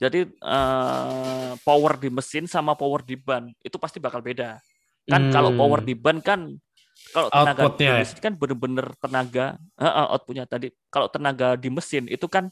Jadi 0.02 0.28
eh, 0.28 1.52
power 1.64 1.94
di 2.00 2.10
mesin 2.12 2.46
sama 2.52 2.76
power 2.76 3.02
di 3.06 3.16
ban 3.16 3.48
itu 3.64 3.78
pasti 3.80 3.98
bakal 4.04 4.20
beda. 4.24 4.60
Kan 5.08 5.28
kalau 5.32 5.52
Hmm. 5.52 5.58
power 5.58 5.80
di 5.86 5.96
ban 5.96 6.20
kan 6.20 6.52
kalau 7.16 7.32
tenaga 7.32 7.66
Outputnya 7.66 7.88
di 7.88 7.94
ya? 8.02 8.06
mesin 8.06 8.20
kan 8.20 8.34
bener-bener 8.36 8.88
tenaga 9.00 9.56
eh, 9.80 9.94
outputnya 10.12 10.46
tadi. 10.48 10.68
Kalau 10.92 11.08
tenaga 11.12 11.56
di 11.56 11.70
mesin 11.72 12.06
itu 12.12 12.28
kan 12.28 12.52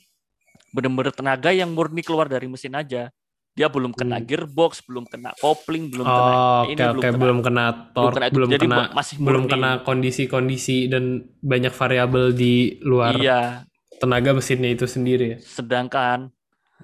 bener-bener 0.76 1.14
tenaga 1.14 1.50
yang 1.54 1.72
murni 1.76 2.02
keluar 2.06 2.28
dari 2.32 2.48
mesin 2.50 2.74
aja. 2.78 3.12
Dia 3.54 3.68
belum 3.70 3.94
kena 3.94 4.18
Hmm. 4.18 4.26
gearbox, 4.26 4.82
belum 4.88 5.06
kena 5.06 5.36
kopling, 5.38 5.92
belum 5.94 6.10
kena 6.16 6.42
Oh, 6.44 6.68
ini, 6.68 6.82
oke 6.84 6.84
oke 7.00 7.08
belum 7.16 7.40
kena 7.46 7.66
torque, 7.96 8.20
kena 8.20 8.26
itu. 8.32 8.40
belum 8.40 8.52
Jadi 8.54 8.66
kena 8.68 8.76
masih 8.98 9.18
belum 9.24 9.44
kena 9.52 9.70
kondisi-kondisi 9.88 10.92
dan 10.92 11.04
banyak 11.40 11.72
variabel 11.72 12.36
di 12.36 12.76
luar 12.84 13.16
Iya, 13.16 13.68
tenaga 14.04 14.36
mesinnya 14.36 14.70
itu 14.76 14.84
sendiri 14.84 15.26
ya. 15.34 15.38
sedangkan 15.40 16.28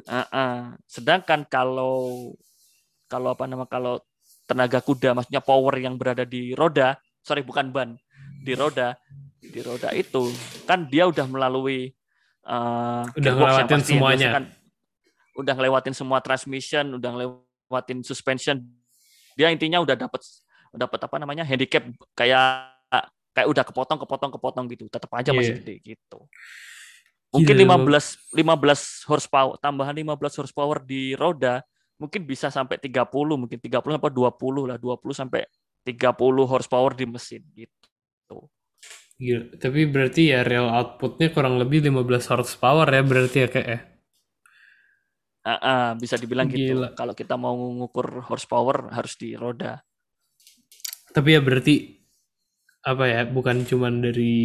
eh, 0.08 0.28
eh, 0.32 0.60
sedangkan 0.88 1.44
kalau 1.44 2.32
kalau 3.12 3.36
apa 3.36 3.44
nama 3.44 3.68
kalau 3.68 4.00
tenaga 4.48 4.80
kuda 4.80 5.12
maksudnya 5.14 5.44
power 5.44 5.76
yang 5.78 5.94
berada 6.00 6.24
di 6.26 6.56
roda, 6.58 6.98
sorry 7.22 7.44
bukan 7.46 7.70
ban, 7.70 7.90
di 8.42 8.54
roda, 8.58 8.98
di 9.38 9.60
roda 9.62 9.94
itu 9.94 10.32
kan 10.66 10.88
dia 10.90 11.06
udah 11.06 11.26
melalui 11.30 11.92
eh, 12.48 13.04
Udah 13.20 13.32
ngelewatin 13.36 13.68
pasti 13.70 13.94
yang 13.94 14.00
semuanya. 14.02 14.30
kan 14.40 14.46
udah 15.38 15.54
ngelewatin 15.56 15.94
semua 15.94 16.20
transmission, 16.24 16.98
udah 16.98 17.10
ngelewatin 17.14 18.00
suspension. 18.02 18.58
Dia 19.38 19.54
intinya 19.54 19.80
udah 19.84 19.96
dapat 19.96 20.22
dapat 20.74 21.00
apa 21.02 21.16
namanya 21.22 21.44
handicap 21.46 21.86
kayak 22.18 22.74
kayak 23.34 23.48
udah 23.48 23.64
kepotong 23.64 24.00
kepotong 24.02 24.32
kepotong 24.34 24.66
gitu. 24.70 24.86
Tetap 24.90 25.10
aja 25.14 25.30
masih 25.32 25.56
Iya. 25.56 25.60
gede 25.62 25.76
gitu. 25.96 26.20
Mungkin 27.30 27.56
Gila, 27.62 27.78
15 27.78 28.34
15 28.34 29.06
horsepower 29.06 29.54
tambahan 29.62 29.94
15 29.94 30.40
horsepower 30.42 30.82
di 30.82 31.14
roda 31.14 31.62
mungkin 32.00 32.24
bisa 32.24 32.48
sampai 32.48 32.80
30, 32.80 33.06
mungkin 33.36 33.60
30 33.60 34.00
apa 34.00 34.08
20 34.08 34.72
lah, 34.72 34.78
20 34.80 35.12
sampai 35.12 35.44
30 35.84 36.48
horsepower 36.48 36.96
di 36.96 37.06
mesin 37.06 37.44
gitu. 37.54 38.48
Gila. 39.20 39.60
Tapi 39.60 39.80
berarti 39.84 40.32
ya 40.32 40.48
real 40.48 40.72
outputnya 40.72 41.30
kurang 41.36 41.60
lebih 41.60 41.84
15 41.84 42.32
horsepower 42.32 42.88
ya 42.88 43.04
berarti 43.04 43.38
ya 43.44 43.48
kayak 43.52 43.68
ya. 43.68 43.80
Ah, 45.44 45.60
ah, 45.60 45.88
bisa 46.00 46.16
dibilang 46.16 46.48
gitu. 46.48 46.80
Gila. 46.80 46.96
Kalau 46.96 47.12
kita 47.12 47.36
mau 47.36 47.54
ngukur 47.54 48.24
horsepower 48.32 48.96
harus 48.96 49.20
di 49.20 49.36
roda. 49.36 49.84
Tapi 51.12 51.36
ya 51.36 51.42
berarti 51.44 52.00
apa 52.80 53.04
ya 53.12 53.22
bukan 53.28 53.68
cuman 53.68 54.00
dari 54.00 54.40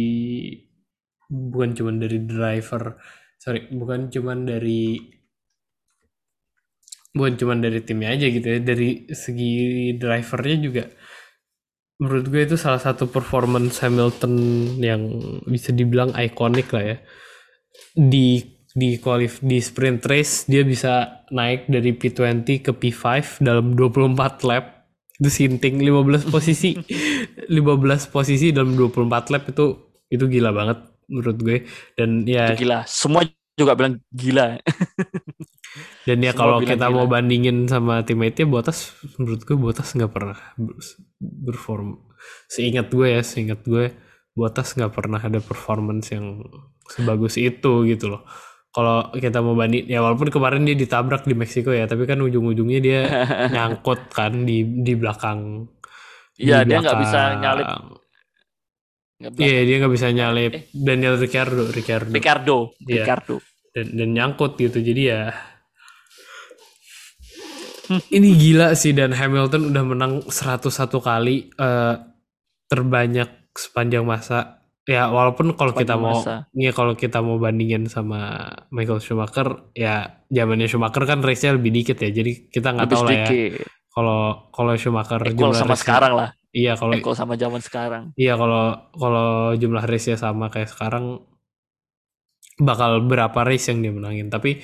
bukan 1.29 1.73
cuman 1.73 1.95
dari 2.01 2.21
driver 2.23 2.97
sorry 3.39 3.69
bukan 3.69 4.09
cuman 4.09 4.45
dari 4.47 4.97
bukan 7.15 7.33
cuman 7.39 7.63
dari 7.63 7.79
timnya 7.79 8.11
aja 8.11 8.27
gitu 8.27 8.43
ya 8.43 8.59
dari 8.59 9.07
segi 9.07 9.53
drivernya 9.95 10.57
juga. 10.59 10.83
Menurut 11.95 12.27
gue 12.27 12.41
itu 12.43 12.59
salah 12.59 12.83
satu 12.83 13.07
performance 13.07 13.79
Hamilton 13.79 14.33
yang 14.83 15.01
bisa 15.47 15.71
dibilang 15.71 16.11
ikonik 16.11 16.67
lah 16.75 16.83
ya. 16.83 16.97
Di 17.95 18.43
di 18.75 18.99
qualif 18.99 19.39
di 19.39 19.63
sprint 19.63 20.03
race 20.03 20.51
dia 20.51 20.67
bisa 20.67 21.23
naik 21.31 21.71
dari 21.71 21.95
P20 21.95 22.43
ke 22.59 22.71
P5 22.75 23.39
dalam 23.39 23.79
24 23.79 24.43
lap. 24.43 24.91
Itu 25.15 25.31
sinting 25.31 25.79
15 25.79 26.27
posisi. 26.27 26.75
15 27.47 28.11
posisi 28.11 28.51
dalam 28.51 28.75
24 28.75 29.31
lap 29.31 29.43
itu 29.47 29.65
itu 30.11 30.25
gila 30.27 30.51
banget 30.51 30.94
menurut 31.11 31.37
gue 31.41 31.57
dan 31.97 32.09
ya 32.27 32.45
Itu 32.45 32.51
gila. 32.57 32.83
Semua 32.87 33.21
juga 33.55 33.73
bilang 33.77 33.95
gila. 34.11 34.59
dan 36.07 36.17
ya 36.21 36.31
kalau 36.37 36.61
kita 36.61 36.87
gila. 36.87 36.93
mau 36.93 37.05
bandingin 37.09 37.65
sama 37.65 38.05
teammate-nya 38.05 38.45
Bottas 38.45 38.93
menurut 39.17 39.41
gue 39.43 39.57
Bottas 39.57 39.89
nggak 39.97 40.11
pernah 40.13 40.37
ber- 40.55 40.77
berform 41.19 41.97
seingat 42.49 42.89
gue 42.93 43.07
ya 43.17 43.21
seingat 43.25 43.65
gue 43.65 43.93
Bottas 44.37 44.75
nggak 44.77 44.93
pernah 44.93 45.19
ada 45.21 45.39
performance 45.41 46.13
yang 46.13 46.45
sebagus 46.93 47.41
itu 47.41 47.87
gitu 47.89 48.05
loh 48.13 48.21
kalau 48.75 49.09
kita 49.15 49.39
mau 49.41 49.55
banding 49.57 49.87
ya 49.89 50.03
walaupun 50.03 50.29
kemarin 50.29 50.67
dia 50.67 50.75
ditabrak 50.77 51.25
di 51.25 51.33
Meksiko 51.33 51.71
ya 51.73 51.87
tapi 51.89 52.05
kan 52.05 52.19
ujung-ujungnya 52.21 52.79
dia 52.83 53.01
nyangkut 53.53 54.11
kan 54.13 54.45
di 54.45 54.61
di 54.85 54.93
belakang 54.93 55.65
Iya, 56.35 56.57
di 56.67 56.67
dia 56.67 56.77
nggak 56.83 56.99
bisa 57.03 57.19
nyalip. 57.41 57.67
Iya 59.15 59.31
bilang. 59.31 59.63
dia 59.63 59.75
nggak 59.79 59.93
bisa 59.93 60.07
nyalip 60.09 60.51
Eh. 60.51 60.63
Daniel 60.71 61.15
Ricciardo 61.15 61.63
Ricciardo 61.67 62.11
Ricardo, 62.11 62.57
Iya. 62.81 63.03
Ricardo. 63.03 63.35
dan, 63.71 63.85
dan 63.91 64.09
nyangkut 64.11 64.55
gitu 64.55 64.79
jadi 64.79 65.01
ya 65.05 65.21
ini 68.09 68.33
gila 68.33 68.73
sih 68.73 68.91
dan 68.91 69.13
Hamilton 69.13 69.69
udah 69.69 69.83
menang 69.85 70.13
101 70.25 70.67
kali 70.99 71.35
eh, 71.49 71.95
terbanyak 72.65 73.29
sepanjang 73.53 74.01
masa 74.01 74.57
ya 74.83 75.09
walaupun 75.09 75.53
kalau 75.53 75.73
kita 75.73 75.95
mau 75.95 76.17
masa. 76.17 76.45
ya 76.51 76.69
kalau 76.69 76.93
kita 76.93 77.21
mau 77.21 77.37
bandingin 77.37 77.85
sama 77.85 78.45
Michael 78.69 79.01
Schumacher 79.01 79.69
ya 79.71 80.25
zamannya 80.27 80.65
Schumacher 80.65 81.03
kan 81.03 81.21
race-nya 81.21 81.53
lebih 81.53 81.71
dikit 81.71 81.97
ya 81.97 82.09
jadi 82.11 82.31
kita 82.49 82.73
nggak 82.73 82.89
tahu 82.89 83.03
lah 83.03 83.13
ya 83.13 83.27
kalau 83.89 84.21
kalau 84.49 84.71
Schumacher 84.75 85.21
Equal 85.23 85.53
jumlah 85.53 85.57
sama 85.57 85.75
sekarang 85.77 86.13
lah. 86.13 86.29
Iya 86.55 86.79
kalau 86.79 86.95
Equal 86.95 87.19
sama 87.19 87.35
zaman 87.35 87.59
sekarang. 87.59 88.15
Iya 88.15 88.39
kalau 88.39 88.87
kalau 88.95 89.51
jumlah 89.59 89.83
race-nya 89.83 90.15
sama 90.15 90.47
kayak 90.47 90.71
sekarang 90.71 91.19
bakal 92.55 93.03
berapa 93.03 93.43
race 93.43 93.67
yang 93.67 93.83
dia 93.83 93.91
menangin. 93.91 94.31
Tapi 94.31 94.63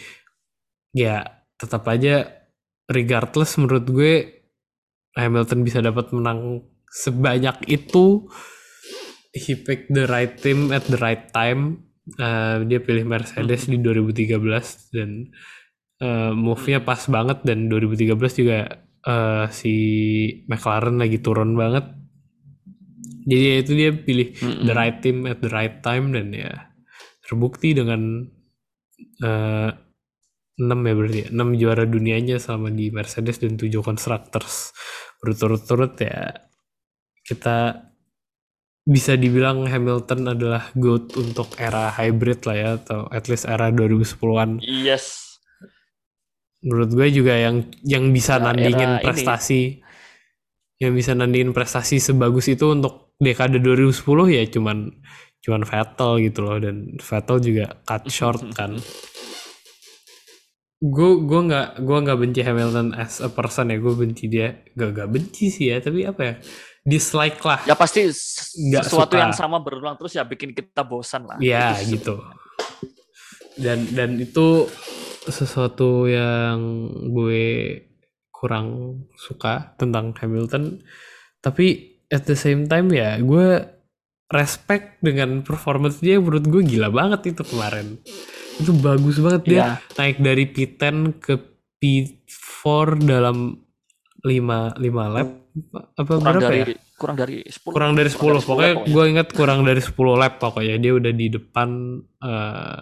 ya 0.96 1.28
tetap 1.60 1.84
aja 1.92 2.48
regardless 2.88 3.60
menurut 3.60 3.86
gue 3.92 4.14
Hamilton 5.20 5.68
bisa 5.68 5.84
dapat 5.84 6.16
menang 6.16 6.64
sebanyak 6.88 7.68
itu. 7.68 8.32
He 9.32 9.56
picked 9.56 9.92
the 9.92 10.08
right 10.08 10.36
team 10.40 10.72
at 10.72 10.88
the 10.88 11.00
right 11.00 11.28
time. 11.36 11.92
Eh, 12.20 12.68
dia 12.68 12.80
pilih 12.84 13.08
Mercedes 13.08 13.68
di 13.68 13.80
2013 13.80 14.96
dan 14.96 15.32
eh, 16.04 16.34
move-nya 16.34 16.84
pas 16.84 17.00
banget 17.08 17.44
dan 17.48 17.72
2013 17.72 18.40
juga 18.42 18.60
eh, 19.08 19.46
si 19.50 19.74
McLaren 20.50 20.98
lagi 21.02 21.18
turun 21.22 21.54
banget 21.58 21.86
jadi 23.26 23.44
ya 23.46 23.56
itu 23.62 23.72
dia 23.78 23.90
pilih 23.94 24.34
Mm-mm. 24.34 24.66
the 24.66 24.74
right 24.74 24.98
team 25.02 25.30
at 25.30 25.40
the 25.42 25.52
right 25.54 25.82
time 25.86 26.10
dan 26.14 26.34
ya 26.34 26.74
terbukti 27.22 27.78
dengan 27.78 28.26
eh 29.22 29.72
6 30.62 30.68
ya 30.86 30.94
berarti 30.94 31.20
ya, 31.26 31.28
6 31.34 31.58
juara 31.62 31.84
dunianya 31.90 32.38
selama 32.38 32.70
di 32.70 32.94
Mercedes 32.94 33.42
dan 33.42 33.58
7 33.58 33.82
constructors 33.82 34.74
berturut-turut 35.22 35.98
ya 36.02 36.34
kita 37.26 37.88
bisa 38.82 39.14
dibilang 39.14 39.70
Hamilton 39.70 40.34
adalah 40.34 40.74
GOAT 40.74 41.14
untuk 41.22 41.54
era 41.62 41.94
hybrid 41.94 42.42
lah 42.50 42.58
ya 42.58 42.70
atau 42.82 43.06
at 43.14 43.30
least 43.30 43.46
era 43.46 43.70
2010-an 43.70 44.62
Yes. 44.66 45.21
Menurut 46.62 46.90
gue 46.90 47.08
juga 47.12 47.34
yang 47.34 47.62
yang 47.82 48.10
bisa 48.10 48.38
Ya, 48.38 48.44
nandingin 48.48 48.92
era 48.92 48.98
ini. 48.98 49.06
prestasi 49.06 49.62
yang 50.78 50.94
bisa 50.94 51.12
nandingin 51.12 51.52
prestasi 51.52 51.98
sebagus 51.98 52.48
itu 52.48 52.66
untuk 52.68 53.14
dekade 53.18 53.58
2010 53.58 53.98
ya 54.30 54.42
cuman 54.48 54.90
cuman 55.40 55.62
Vettel 55.64 56.12
gitu 56.22 56.40
loh. 56.42 56.58
Dan 56.58 56.98
Vettel 56.98 57.38
juga 57.40 57.66
cut 57.84 58.06
short 58.14 58.42
kan. 58.52 58.78
Gue 60.80 61.22
gue 61.22 61.42
nggak 61.44 61.68
gue 61.80 61.98
nggak 62.00 62.18
benci 62.18 62.42
Hamilton 62.42 62.94
as 62.94 63.22
a 63.22 63.30
person 63.30 63.70
ya. 63.70 63.78
Gue 63.78 63.94
benci 63.94 64.26
dia. 64.26 64.66
Gak 64.72 64.90
gak 64.92 65.10
benci 65.10 65.50
sih 65.50 65.70
ya 65.70 65.78
tapi 65.78 66.02
apa 66.04 66.22
ya? 66.22 66.34
Dislike 66.82 67.38
lah. 67.42 67.62
Ya 67.64 67.78
pasti 67.78 68.06
Nggak 68.06 68.84
sesuatu 68.84 69.14
suka. 69.14 69.22
yang 69.22 69.34
sama 69.34 69.62
berulang 69.62 69.94
terus 69.94 70.14
ya 70.14 70.26
bikin 70.26 70.50
kita 70.52 70.82
bosan 70.82 71.26
lah. 71.26 71.38
ya 71.38 71.78
Itu 71.78 71.94
gitu. 71.96 72.16
Dan 73.54 73.86
dan 73.94 74.18
itu 74.18 74.66
sesuatu 75.24 76.06
yang 76.06 76.60
gue 77.08 77.44
kurang 78.32 78.68
suka 79.14 79.76
tentang 79.76 80.14
Hamilton. 80.14 80.82
Tapi 81.38 81.68
at 82.08 82.26
the 82.26 82.34
same 82.34 82.66
time 82.66 82.90
ya 82.90 83.18
gue 83.18 83.62
respect 84.28 84.98
dengan 85.00 85.42
performance 85.42 86.00
dia. 86.00 86.18
Menurut 86.18 86.46
gue 86.46 86.62
gila 86.66 86.90
banget 86.90 87.36
itu 87.36 87.44
kemarin. 87.44 88.02
Itu 88.58 88.74
bagus 88.76 89.18
banget. 89.18 89.42
Dia 89.46 89.54
Iya. 89.54 89.68
naik 89.96 90.18
dari 90.20 90.46
P10 90.46 90.96
ke 91.18 91.34
P4 91.78 92.62
dalam 93.02 93.58
5 94.22 94.78
5 94.78 95.06
lap. 95.08 95.30
Apa 95.98 96.12
kurang 96.16 96.24
berapa 96.40 96.48
dari 96.48 96.60
ya? 96.64 96.78
kurang 96.96 97.18
dari 97.18 97.38
10. 97.44 97.74
kurang 97.74 97.92
dari 97.94 98.10
10 98.10 98.18
Kurang 98.18 98.32
dari 98.32 98.40
10 98.40 98.48
pokoknya 98.48 98.74
pokoknya. 98.78 98.94
gue 98.94 99.04
ingat 99.10 99.28
kurang 99.34 99.60
dari 99.62 99.82
10 99.82 100.14
lap 100.16 100.34
pokoknya. 100.38 100.76
Dia 100.78 100.94
udah 100.96 101.12
di 101.12 101.28
depan 101.28 101.70
eh, 102.24 102.82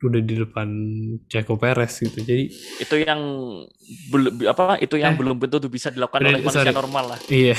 udah 0.00 0.22
di 0.24 0.34
depan 0.40 0.68
Checo 1.28 1.60
Perez 1.60 2.00
gitu 2.00 2.24
jadi 2.24 2.48
itu 2.80 2.94
yang 2.98 3.20
belum 4.08 4.48
apa 4.48 4.80
itu 4.80 4.96
yang 4.96 5.12
Eh. 5.12 5.18
belum 5.20 5.36
tentu 5.36 5.68
bisa 5.68 5.92
dilakukan 5.92 6.24
Udah, 6.24 6.30
oleh 6.32 6.40
manusia 6.40 6.64
sorry. 6.64 6.72
normal 6.72 7.04
lah. 7.12 7.18
iya 7.28 7.56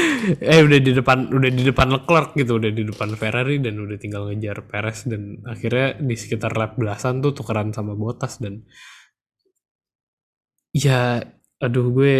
eh 0.54 0.62
udah 0.62 0.78
di 0.78 0.92
depan 0.94 1.18
udah 1.28 1.50
di 1.50 1.62
depan 1.66 1.90
Leclerc 1.90 2.38
gitu 2.38 2.62
udah 2.62 2.70
di 2.70 2.86
depan 2.86 3.10
Ferrari 3.18 3.58
dan 3.58 3.74
udah 3.74 3.98
tinggal 3.98 4.30
ngejar 4.30 4.62
Perez 4.64 5.02
dan 5.04 5.42
akhirnya 5.42 5.98
di 5.98 6.14
sekitar 6.14 6.54
lap 6.54 6.78
belasan 6.78 7.18
tuh 7.18 7.34
tukeran 7.34 7.74
sama 7.74 7.98
Bottas 7.98 8.38
dan 8.38 8.62
ya 10.72 11.20
aduh 11.58 11.90
gue 11.90 12.14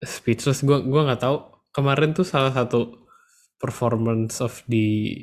speechless 0.00 0.64
gue 0.64 0.80
gue 0.82 1.00
nggak 1.04 1.20
tahu 1.20 1.36
kemarin 1.70 2.12
tuh 2.12 2.24
salah 2.24 2.50
satu 2.50 3.06
performance 3.56 4.40
of 4.40 4.60
the 4.66 5.14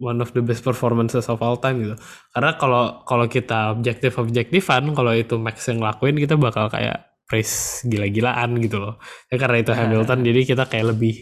one 0.00 0.18
of 0.24 0.32
the 0.32 0.40
best 0.40 0.64
performances 0.64 1.28
of 1.28 1.38
all 1.44 1.60
time 1.60 1.84
gitu. 1.84 1.96
Karena 2.32 2.56
kalau 2.56 3.04
kalau 3.04 3.28
kita 3.28 3.76
objektif 3.76 4.16
objektifan 4.16 4.96
kalau 4.96 5.12
itu 5.12 5.36
Max 5.36 5.68
yang 5.68 5.84
ngelakuin 5.84 6.16
kita 6.16 6.40
bakal 6.40 6.72
kayak 6.72 7.20
praise 7.28 7.84
gila-gilaan 7.84 8.56
gitu 8.64 8.80
loh. 8.80 8.96
Ya 9.28 9.36
karena 9.36 9.60
itu 9.60 9.70
Nah. 9.76 9.78
Hamilton 9.84 10.24
jadi 10.24 10.40
kita 10.48 10.64
kayak 10.66 10.96
lebih 10.96 11.14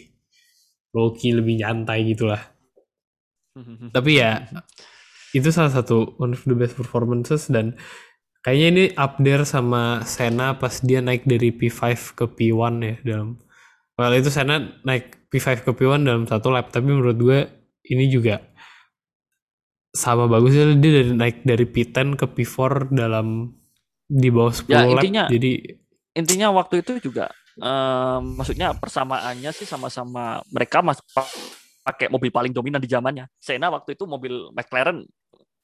low 0.95 1.13
key 1.13 1.35
lebih 1.35 1.59
nyantai 1.59 2.07
gitu 2.07 2.31
lah. 2.31 2.41
Tapi 3.95 4.11
ya 4.15 4.47
itu 5.35 5.51
salah 5.53 5.69
satu 5.69 6.17
one 6.17 6.33
of 6.33 6.41
the 6.47 6.57
best 6.57 6.73
performances 6.73 7.51
dan 7.51 7.77
kayaknya 8.41 8.67
ini 8.71 8.83
up 8.97 9.19
there 9.21 9.45
sama 9.45 10.01
Senna 10.07 10.57
pas 10.57 10.81
dia 10.81 11.03
naik 11.03 11.29
dari 11.29 11.53
P5 11.53 12.17
ke 12.17 12.25
P1 12.25 12.73
ya 12.81 12.95
dalam 13.05 13.37
well 13.93 14.13
itu 14.15 14.33
Senna 14.33 14.79
naik 14.81 15.29
P5 15.29 15.67
ke 15.67 15.71
P1 15.77 16.01
dalam 16.01 16.25
satu 16.25 16.49
lap 16.49 16.73
tapi 16.73 16.89
menurut 16.89 17.17
gue 17.19 17.39
ini 17.93 18.09
juga 18.09 18.41
sama 19.89 20.25
bagusnya 20.25 20.73
dia 20.75 21.01
dari 21.01 21.11
naik 21.11 21.41
dari 21.41 21.65
P10 21.65 22.13
ke 22.13 22.25
P4 22.27 22.57
dalam 22.89 23.49
di 24.05 24.29
bawah 24.29 24.51
10 24.51 24.67
Ya, 24.67 24.85
lap 24.85 25.01
intinya- 25.01 25.27
jadi 25.27 25.51
Intinya 26.11 26.47
waktu 26.51 26.81
itu 26.81 26.99
juga 26.99 27.29
em, 27.55 28.21
maksudnya 28.35 28.73
persamaannya 28.73 29.51
sih 29.51 29.63
sama-sama 29.63 30.41
mereka 30.49 30.81
mas 30.81 30.99
pa- 31.09 31.29
pakai 31.81 32.07
mobil 32.07 32.29
paling 32.29 32.51
dominan 32.51 32.77
di 32.77 32.87
zamannya. 32.87 33.29
Senna 33.35 33.69
waktu 33.69 33.93
itu 33.93 34.03
mobil 34.03 34.49
McLaren 34.51 35.05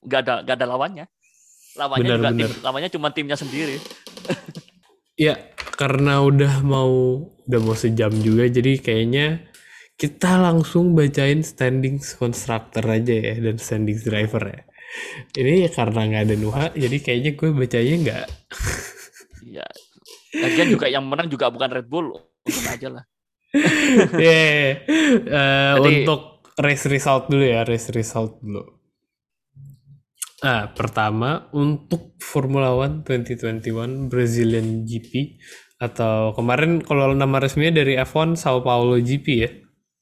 nggak 0.01 0.19
ada 0.21 0.33
nggak 0.41 0.55
ada 0.55 0.67
lawannya. 0.67 1.05
Lawannya 1.75 2.03
Benar, 2.03 2.15
juga 2.15 2.29
benar. 2.31 2.49
tim, 2.49 2.61
lawannya 2.61 2.89
cuma 2.89 3.07
timnya 3.11 3.35
sendiri. 3.35 3.77
Ya, 5.15 5.39
karena 5.79 6.19
udah 6.19 6.59
mau 6.59 6.91
udah 7.47 7.59
mau 7.63 7.71
sejam 7.71 8.11
juga 8.11 8.43
jadi 8.45 8.75
kayaknya 8.77 9.47
kita 9.95 10.35
langsung 10.39 10.91
bacain 10.91 11.39
standings 11.39 12.19
constructor 12.19 12.83
aja 12.83 13.15
ya 13.15 13.35
dan 13.39 13.55
standings 13.55 14.03
driver 14.03 14.43
ya. 14.43 14.61
Ini 15.35 15.71
karena 15.71 16.07
nggak 16.07 16.23
ada 16.27 16.35
Nuha, 16.35 16.65
jadi 16.75 16.97
kayaknya 16.99 17.31
gue 17.35 17.49
bacanya 17.51 17.95
nggak. 18.03 18.25
Iya. 19.45 19.67
Lagian 20.35 20.67
juga 20.67 20.87
yang 20.91 21.07
menang 21.07 21.31
juga 21.31 21.47
bukan 21.47 21.69
Red 21.71 21.87
Bull. 21.87 22.11
Untung 22.43 22.67
aja 22.67 22.87
lah. 22.91 23.05
Yeah. 24.19 24.83
Eh, 24.83 25.73
Jadi- 25.79 26.03
untuk 26.03 26.43
race 26.59 26.91
result 26.91 27.31
dulu 27.31 27.45
ya, 27.47 27.63
race 27.63 27.87
result 27.95 28.43
dulu. 28.43 28.83
Nah, 30.43 30.75
pertama 30.75 31.47
untuk 31.55 32.19
Formula 32.19 32.75
One 32.75 33.07
2021 33.07 34.11
Brazilian 34.11 34.83
GP 34.83 35.39
atau 35.79 36.35
kemarin 36.35 36.83
kalau 36.83 37.15
nama 37.15 37.39
resminya 37.39 37.79
dari 37.79 37.95
F1 37.95 38.35
Sao 38.35 38.59
Paulo 38.59 38.99
GP 38.99 39.27
ya 39.39 39.51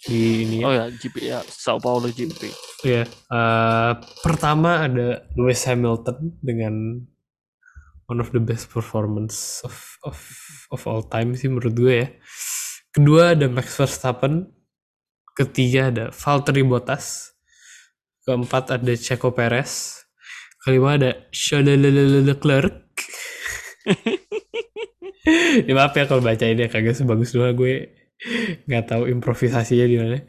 di 0.04 0.44
ini 0.44 0.56
ya. 0.60 0.66
Oh 0.68 0.74
ya 0.76 0.86
GP 0.92 1.16
ya 1.24 1.40
Sao 1.48 1.80
Paulo 1.80 2.12
GP. 2.12 2.52
Iya, 2.84 3.08
eh, 3.08 3.92
pertama 4.20 4.84
ada 4.84 5.24
Lewis 5.40 5.64
Hamilton 5.64 6.36
dengan 6.44 7.00
one 8.12 8.20
of 8.20 8.36
the 8.36 8.44
best 8.44 8.68
performance 8.68 9.64
of 9.64 9.76
of 10.04 10.20
of 10.76 10.82
all 10.84 11.04
time 11.08 11.36
sih 11.40 11.48
menurut 11.48 11.76
gue 11.76 11.96
ya. 12.04 12.08
Kedua 12.94 13.34
ada 13.34 13.50
Max 13.50 13.74
Verstappen, 13.74 14.46
ketiga 15.34 15.90
ada 15.90 16.06
Valtteri 16.14 16.62
Bottas, 16.62 17.34
keempat 18.28 18.76
ada 18.78 18.94
Checo 18.94 19.34
Perez, 19.34 20.04
kelima 20.62 21.00
ada 21.00 21.26
Charles 21.34 21.80
Leclerc. 22.28 22.86
ya, 25.66 25.74
maaf 25.78 25.96
ya 25.98 26.06
kalau 26.06 26.22
baca 26.22 26.46
ini 26.46 26.70
kagak 26.70 26.94
sebagus 26.94 27.34
dua 27.34 27.50
gue 27.56 28.03
nggak 28.68 28.84
tahu 28.88 29.04
improvisasinya 29.12 29.86
di 29.88 29.96
mana. 30.00 30.20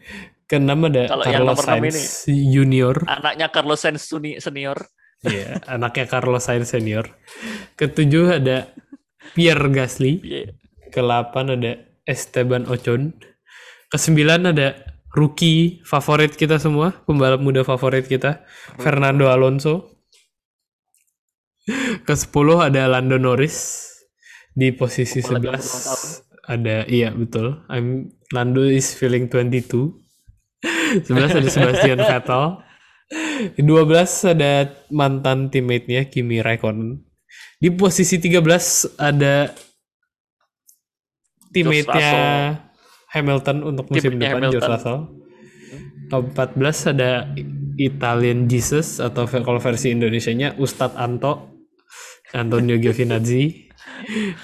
Keenam 0.44 0.84
ada 0.92 1.08
Kalau 1.08 1.24
Carlos 1.24 1.58
Sainz 1.64 2.28
Junior. 2.28 2.96
Anaknya 3.08 3.48
Carlos 3.48 3.80
Sainz 3.80 4.04
senior. 4.04 4.78
Iya, 5.24 5.64
anaknya 5.64 6.04
Carlos 6.04 6.44
Sainz 6.44 6.68
senior. 6.68 7.08
Ketujuh 7.80 8.44
ada 8.44 8.68
Pierre 9.32 9.72
Gasly. 9.72 10.20
Iya. 10.20 10.52
Ke-8 10.92 11.34
ada 11.58 11.72
Esteban 12.04 12.68
Ocon. 12.68 13.16
Kesembilan 13.88 14.52
ada 14.52 14.76
rookie 15.16 15.80
favorit 15.88 16.36
kita 16.36 16.60
semua, 16.60 16.92
pembalap 17.08 17.40
muda 17.40 17.64
favorit 17.64 18.04
kita, 18.04 18.44
Fernando 18.78 19.32
Alonso. 19.32 19.96
Ke-10 22.04 22.48
ada 22.60 22.82
Lando 22.86 23.16
Norris. 23.16 23.90
Di 24.54 24.70
posisi 24.70 25.18
Pembalap 25.18 25.58
yang 26.48 26.52
11 26.52 26.52
berulang 26.52 26.52
tahun. 26.52 26.52
ada 26.52 26.76
iya 26.88 27.08
betul. 27.14 27.46
I'm 27.68 28.12
Lando 28.32 28.62
is 28.64 28.92
feeling 28.92 29.30
22. 29.30 30.04
11 31.04 31.38
ada 31.40 31.48
Sebastian 31.48 32.00
Vettel. 32.00 32.44
12 33.60 34.32
ada 34.32 34.52
mantan 34.88 35.52
teammate-nya 35.52 36.08
Kimi 36.08 36.40
Raikkonen. 36.40 37.04
Di 37.60 37.68
posisi 37.72 38.16
13 38.20 38.96
ada 39.00 39.52
teammate-nya 41.52 42.12
Hamilton 43.14 43.58
untuk 43.62 43.86
musim 43.92 44.18
depan 44.18 44.42
Hamilton. 44.42 44.52
George 44.52 44.70
Russell. 44.72 45.00
Ke-14 46.04 46.76
ada 46.92 47.10
Italian 47.78 48.46
Jesus 48.50 49.00
atau 49.00 49.24
kalau 49.26 49.58
versi 49.58 49.90
Indonesianya 49.90 50.54
Ustadz 50.60 50.98
Anto 50.98 51.54
Antonio 52.34 52.76
Giovinazzi. 52.76 53.70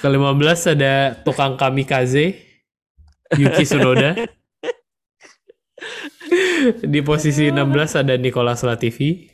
Ke-15 0.01 0.78
ada 0.78 1.16
tukang 1.20 1.57
kamikaze 1.57 2.38
Yuki 3.36 3.64
Tsunoda. 3.66 4.16
Di 6.80 7.01
posisi 7.01 7.49
16 7.49 8.01
ada 8.01 8.14
Nicolas 8.16 8.62
Latifi. 8.66 9.28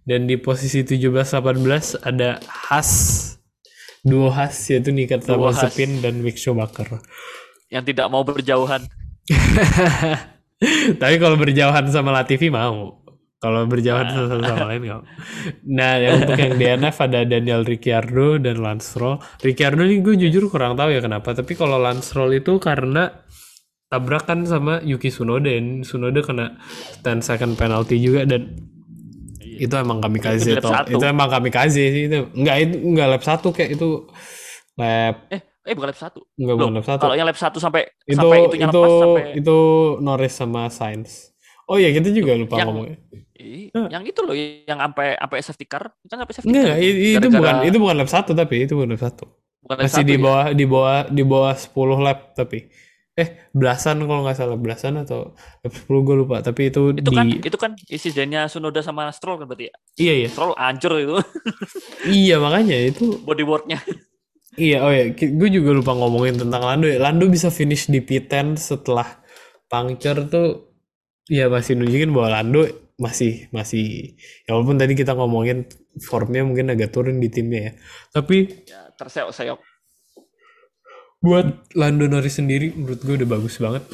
Dan 0.00 0.26
di 0.26 0.40
posisi 0.40 0.82
17-18 0.82 2.02
ada 2.02 2.40
Haas. 2.68 2.90
Duo 4.00 4.32
Haas 4.32 4.56
yaitu 4.72 4.90
Nikita 4.90 5.36
Haas. 5.36 5.60
Mazepin 5.60 6.00
dan 6.00 6.24
Mick 6.24 6.40
Schumacher. 6.40 6.88
Yang 7.68 7.94
tidak 7.94 8.06
mau 8.08 8.24
berjauhan. 8.24 8.82
Tapi 11.00 11.16
kalau 11.16 11.36
berjauhan 11.40 11.88
sama 11.88 12.12
Latifi 12.12 12.52
mau. 12.52 12.99
Kalau 13.40 13.64
berjauhan 13.64 14.04
Ah. 14.04 14.28
sama, 14.28 14.44
sama 14.44 14.64
lain 14.68 14.80
nggak. 14.82 14.94
mau. 14.94 15.04
Nah, 15.66 15.92
yang 15.96 16.12
untuk 16.20 16.36
yang 16.36 16.54
DNF 16.54 16.96
ada 17.00 17.20
Daniel 17.24 17.64
Ricciardo 17.64 18.36
dan 18.36 18.60
Lance 18.60 18.84
Stroll. 18.86 19.16
Ricciardo 19.38 19.80
ini 19.80 19.98
gue 19.98 20.14
jujur 20.18 20.46
kurang 20.46 20.76
tahu 20.76 20.92
ya 20.92 21.00
kenapa. 21.00 21.32
Tapi 21.32 21.52
kalau 21.54 21.76
Lance 21.76 22.12
Stroll 22.12 22.36
itu 22.36 22.56
karena 22.56 23.08
tabrakan 23.86 24.44
sama 24.44 24.78
Yuki 24.80 25.08
Tsunoda. 25.08 25.48
Dan 25.48 25.80
Tsunoda 25.80 26.20
kena 26.20 26.46
10 27.00 27.20
second 27.20 27.52
penalty 27.54 27.96
juga 27.98 28.22
dan 28.22 28.60
itu 29.40 29.74
emang 29.74 30.00
kamikaze 30.00 30.40
Itu 30.40 30.44
di 30.46 30.54
lap 30.54 30.60
atau 30.62 30.72
satu. 30.74 30.88
itu 30.90 31.04
emang 31.06 31.28
kamikaze 31.28 31.82
sih 31.86 32.02
itu 32.08 32.16
enggak 32.32 32.56
itu 32.62 32.76
enggak 32.82 33.06
lab 33.08 33.20
satu 33.20 33.48
kayak 33.50 33.70
itu 33.74 33.88
lab 34.74 35.16
Eh, 35.28 35.40
eh 35.62 35.74
bukan 35.74 35.88
lap 35.88 35.98
satu. 35.98 36.20
enggak 36.34 36.54
Loh, 36.54 36.60
bukan 36.62 36.74
lab 36.76 36.86
satu 36.86 37.00
Kalau 37.02 37.12
yang 37.12 37.24
lap 37.24 37.36
satu 37.36 37.58
sampai 37.58 37.82
itu 38.02 38.16
sampai 38.16 38.38
itunya 38.42 38.66
itu 38.66 38.80
lepas 38.80 38.96
sampai 38.98 39.24
itu 39.36 39.58
Norris 39.98 40.32
sama 40.34 40.62
Sainz 40.68 41.28
oh 41.70 41.78
iya 41.78 41.94
kita 41.94 42.10
juga 42.10 42.34
lupa 42.34 42.58
Yang- 42.58 42.98
Nah. 43.70 43.88
yang 43.88 44.04
itu 44.04 44.20
loh 44.20 44.36
yang 44.36 44.76
sampai 44.76 45.16
sampai 45.16 45.38
safety 45.40 45.64
car. 45.64 45.88
Kan 46.04 46.20
sampai 46.20 46.34
safety 46.36 46.50
enggak 46.50 46.66
car 46.66 46.76
enggak, 46.76 46.92
itu 46.92 47.08
Gara-gara- 47.16 47.38
bukan 47.40 47.56
itu 47.64 47.76
bukan 47.80 47.96
lab 47.96 48.10
satu 48.10 48.30
tapi 48.36 48.54
itu 48.68 48.72
bukan 48.76 48.88
lab 48.92 49.00
satu. 49.00 49.24
Bukan 49.64 49.74
lap 49.80 49.84
masih 49.88 50.02
di 50.04 50.16
ya? 50.16 50.20
bawah 50.20 50.44
di 50.52 50.64
bawah 50.68 50.98
di 51.08 51.22
bawah 51.24 51.54
10 51.56 51.72
lap 52.02 52.18
tapi. 52.36 52.58
Eh 53.16 53.28
belasan 53.50 53.96
kalau 54.04 54.22
nggak 54.22 54.36
salah 54.36 54.58
belasan 54.60 55.00
atau 55.00 55.32
lap 55.34 55.72
10 55.72 55.88
gue 56.04 56.16
lupa 56.20 56.36
tapi 56.40 56.68
itu, 56.68 56.92
itu 56.92 57.10
di 57.10 57.16
kan 57.16 57.26
itu 57.26 57.56
kan 57.56 57.70
insidennya 57.88 58.44
Sunoda 58.46 58.80
sama 58.80 59.08
Stroll 59.08 59.40
kan 59.40 59.46
berarti 59.48 59.72
ya? 59.72 59.74
Iya 59.96 60.12
iya. 60.20 60.28
Stroll 60.28 60.52
hancur 60.60 60.92
itu. 60.98 61.16
Iya 62.24 62.36
makanya 62.40 62.76
itu. 62.76 63.20
Bodyboardnya. 63.20 63.80
Iya, 64.50 64.82
oh 64.82 64.90
ya, 64.90 65.04
gue 65.14 65.48
juga 65.48 65.70
lupa 65.70 65.94
ngomongin 65.94 66.34
tentang 66.36 66.60
Lando 66.60 66.84
ya. 66.84 66.98
Lando 66.98 67.24
bisa 67.24 67.48
finish 67.48 67.86
di 67.86 68.02
P10 68.02 68.58
setelah 68.58 69.06
puncture 69.64 70.26
tuh, 70.26 70.69
ya 71.26 71.50
masih 71.50 71.76
nunjukin 71.76 72.14
bahwa 72.14 72.40
Lando 72.40 72.64
masih 73.00 73.48
masih, 73.48 74.16
ya 74.44 74.52
walaupun 74.52 74.76
tadi 74.76 74.92
kita 74.92 75.16
ngomongin 75.16 75.64
formnya 76.04 76.44
mungkin 76.44 76.68
agak 76.68 76.92
turun 76.92 77.16
di 77.18 77.32
timnya 77.32 77.60
ya. 77.60 77.72
Tapi 78.12 78.36
ya 78.68 78.92
terseok-seok 78.94 79.60
buat 81.20 81.68
Lando 81.76 82.08
Norris 82.08 82.40
sendiri, 82.40 82.72
menurut 82.72 83.00
gue 83.04 83.14
udah 83.20 83.28
bagus 83.28 83.60
banget. 83.60 83.84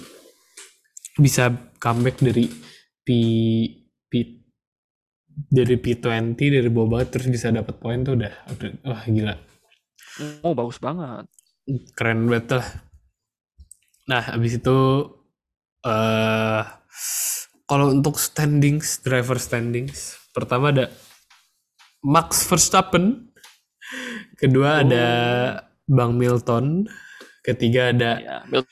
Bisa 1.19 1.51
comeback 1.83 2.23
dari 2.23 2.47
P 3.03 3.09
P 4.07 4.13
dari 5.51 5.77
P20 5.77 6.39
dari 6.39 6.69
bawah 6.71 6.99
banget 6.99 7.09
terus 7.19 7.29
bisa 7.29 7.53
dapat 7.53 7.77
poin 7.77 8.01
tuh 8.07 8.17
udah, 8.17 8.33
udah 8.57 8.71
wah 8.89 9.05
gila. 9.05 9.35
oh 10.41 10.57
bagus 10.57 10.81
banget 10.81 11.29
keren 11.93 12.31
banget 12.31 12.63
lah. 12.63 12.69
Nah, 14.07 14.23
habis 14.23 14.63
itu 14.63 14.79
eh 15.83 16.63
kalau 17.67 17.91
untuk 17.93 18.21
standings, 18.21 19.03
driver 19.03 19.37
standings, 19.41 20.17
pertama 20.31 20.71
ada 20.71 20.93
Max 22.05 22.47
Verstappen, 22.47 23.33
kedua 24.39 24.87
ada 24.87 25.07
Bang 25.89 26.15
Milton, 26.15 26.87
ketiga 27.43 27.91
ada 27.91 28.11
ya 28.21 28.37
Mil- 28.47 28.67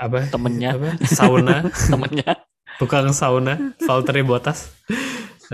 apa? 0.00 0.28
temennya 0.32 0.76
Apa? 0.76 0.88
Sauna, 1.16 1.56
temennya 1.88 2.42
tukang 2.82 3.14
sauna, 3.14 3.78
Valtteri 3.78 4.26
Bottas. 4.26 4.74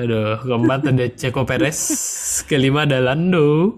Aduh, 0.01 0.41
keempat 0.41 0.89
ada 0.89 1.05
Checo 1.13 1.45
Perez, 1.45 1.77
kelima 2.49 2.89
ada 2.89 3.05
Lando, 3.05 3.77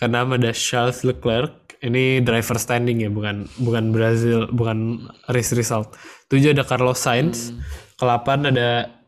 keenam 0.00 0.32
ada 0.32 0.48
Charles 0.56 1.04
Leclerc. 1.04 1.59
Ini 1.80 2.20
driver 2.20 2.60
standing 2.60 3.00
ya, 3.00 3.08
bukan 3.08 3.48
bukan 3.56 3.88
Brazil, 3.88 4.52
bukan 4.52 5.08
race 5.32 5.56
result. 5.56 5.96
Tujuh 6.28 6.52
ada 6.52 6.68
Carlos 6.68 7.00
Sainz, 7.00 7.56
Hmm, 7.56 7.64
ke-8 7.96 8.52
ada 8.52 9.00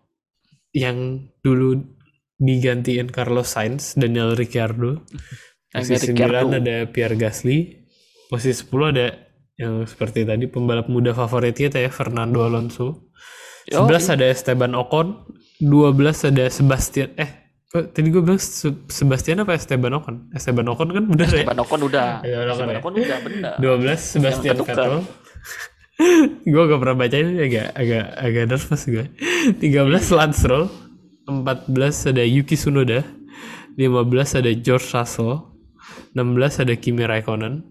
yang 0.72 1.28
dulu 1.44 1.84
digantiin 2.40 3.12
Carlos 3.12 3.52
Sainz, 3.52 3.92
Daniel 3.92 4.32
Ricciardo. 4.32 5.04
Posisi 5.68 6.16
Daniel 6.16 6.48
9 6.48 6.48
Ricciardo. 6.48 6.56
ada 6.64 6.76
Pierre 6.88 7.16
Gasly. 7.20 7.58
Posisi 8.32 8.64
10 8.64 8.88
ada 8.96 9.06
yang 9.60 9.84
seperti 9.84 10.24
tadi 10.24 10.48
pembalap 10.48 10.88
muda 10.88 11.12
favorit 11.12 11.52
kita 11.52 11.76
ya 11.76 11.92
Fernando 11.92 12.40
Alonso. 12.40 13.12
Yo, 13.68 13.84
11 13.84 14.16
ada 14.16 14.26
Esteban 14.32 14.72
Ocon, 14.72 15.28
12 15.60 16.32
ada 16.32 16.48
Sebastian 16.48 17.12
eh 17.20 17.41
tadi 17.72 18.08
gue 18.12 18.20
bilang 18.20 18.36
Se- 18.36 18.84
Sebastian 18.92 19.40
apa 19.40 19.56
Esteban 19.56 19.96
Ocon? 19.96 20.28
Esteban 20.36 20.68
Ocon 20.68 20.92
kan 20.92 21.04
bener 21.08 21.28
ya? 21.32 21.40
Esteban 21.40 21.58
Ocon 21.64 21.80
udah 21.88 22.08
Esteban 22.20 22.48
Ocon 22.52 22.68
ya? 22.68 22.78
Ocon 22.84 22.94
udah 23.00 23.18
bener 23.24 23.52
12 23.56 24.12
Sebastian. 24.12 24.54
Vettel. 24.60 24.94
gue 26.52 26.62
gak 26.68 26.80
pernah 26.82 26.96
baca 26.98 27.16
ini 27.16 27.32
agak 27.40 27.66
agak 27.72 28.04
agak 28.18 28.44
nervous 28.50 28.82
gue. 28.84 29.06
13 29.56 30.16
Lance 30.18 30.36
Stroll, 30.36 30.66
14 31.24 32.10
ada 32.12 32.22
Yuki 32.26 32.56
Tsunoda, 32.58 33.00
15 33.78 34.38
ada 34.42 34.50
George 34.52 34.86
Russell, 34.92 35.48
16 36.12 36.62
ada 36.66 36.74
Kimi 36.76 37.04
Raikkonen, 37.06 37.62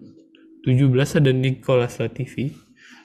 17 0.65 1.19
ada 1.19 1.31
Nicolas 1.35 1.99
Latifi, 1.99 2.55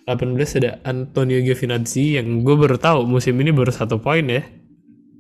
18 0.07 0.59
ada 0.63 0.71
Antonio 0.87 1.43
Giovinazzi 1.43 2.17
yang 2.17 2.41
gue 2.41 2.55
baru 2.55 2.79
tahu 2.79 3.05
musim 3.05 3.35
ini 3.43 3.51
baru 3.51 3.75
satu 3.75 3.99
poin 3.99 4.25
ya. 4.25 4.43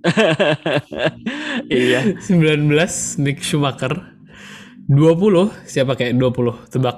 iya 1.70 2.00
19 2.18 2.68
Mick 3.22 3.38
Schumacher, 3.40 3.92
20 4.88 5.66
siapa 5.66 5.96
kayak 5.96 6.14
20 6.18 6.70
tebak. 6.70 6.96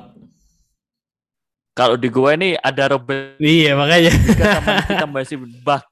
kalau 1.72 1.94
di 1.94 2.10
gua 2.10 2.34
ini 2.34 2.58
ada 2.58 2.90
Robert 2.90 3.38
Iya 3.38 3.78
makanya. 3.78 4.10
Kita 4.10 5.06
masih 5.06 5.38
bak 5.62 5.86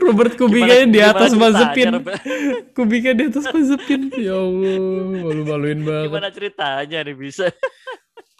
Robert 0.00 0.36
Kubica 0.36 0.84
di 0.84 1.00
atas 1.00 1.32
Mazepin. 1.32 2.00
Kubica 2.76 3.10
di 3.12 3.22
atas 3.28 3.44
Mazepin. 3.48 4.12
Ya 4.16 4.36
Allah, 4.36 4.76
malu-maluin 5.20 5.80
banget. 5.84 6.08
gimana 6.12 6.28
ceritanya 6.32 6.98
nih 7.04 7.16
bisa 7.16 7.48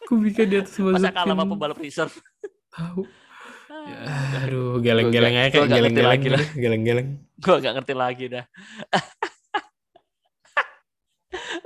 Kubica 0.05 0.45
di 0.45 0.61
atas 0.61 0.77
Mazepin. 0.77 1.01
masa 1.01 1.09
kalah 1.13 1.33
sama 1.37 1.45
pembalap 1.49 1.79
reserve 1.81 2.17
Tahu. 2.73 3.05
Ya, 3.85 4.01
aduh, 4.49 4.81
geleng-geleng 4.81 5.37
aja 5.37 5.53
kayak 5.53 5.69
geleng-geleng 5.69 6.13
lagi 6.17 6.29
lah. 6.33 6.41
gitu, 6.41 6.57
geleng-geleng. 6.57 7.09
gua 7.45 7.61
nggak 7.61 7.75
ngerti 7.77 7.95
lagi 7.95 8.25
dah 8.33 8.45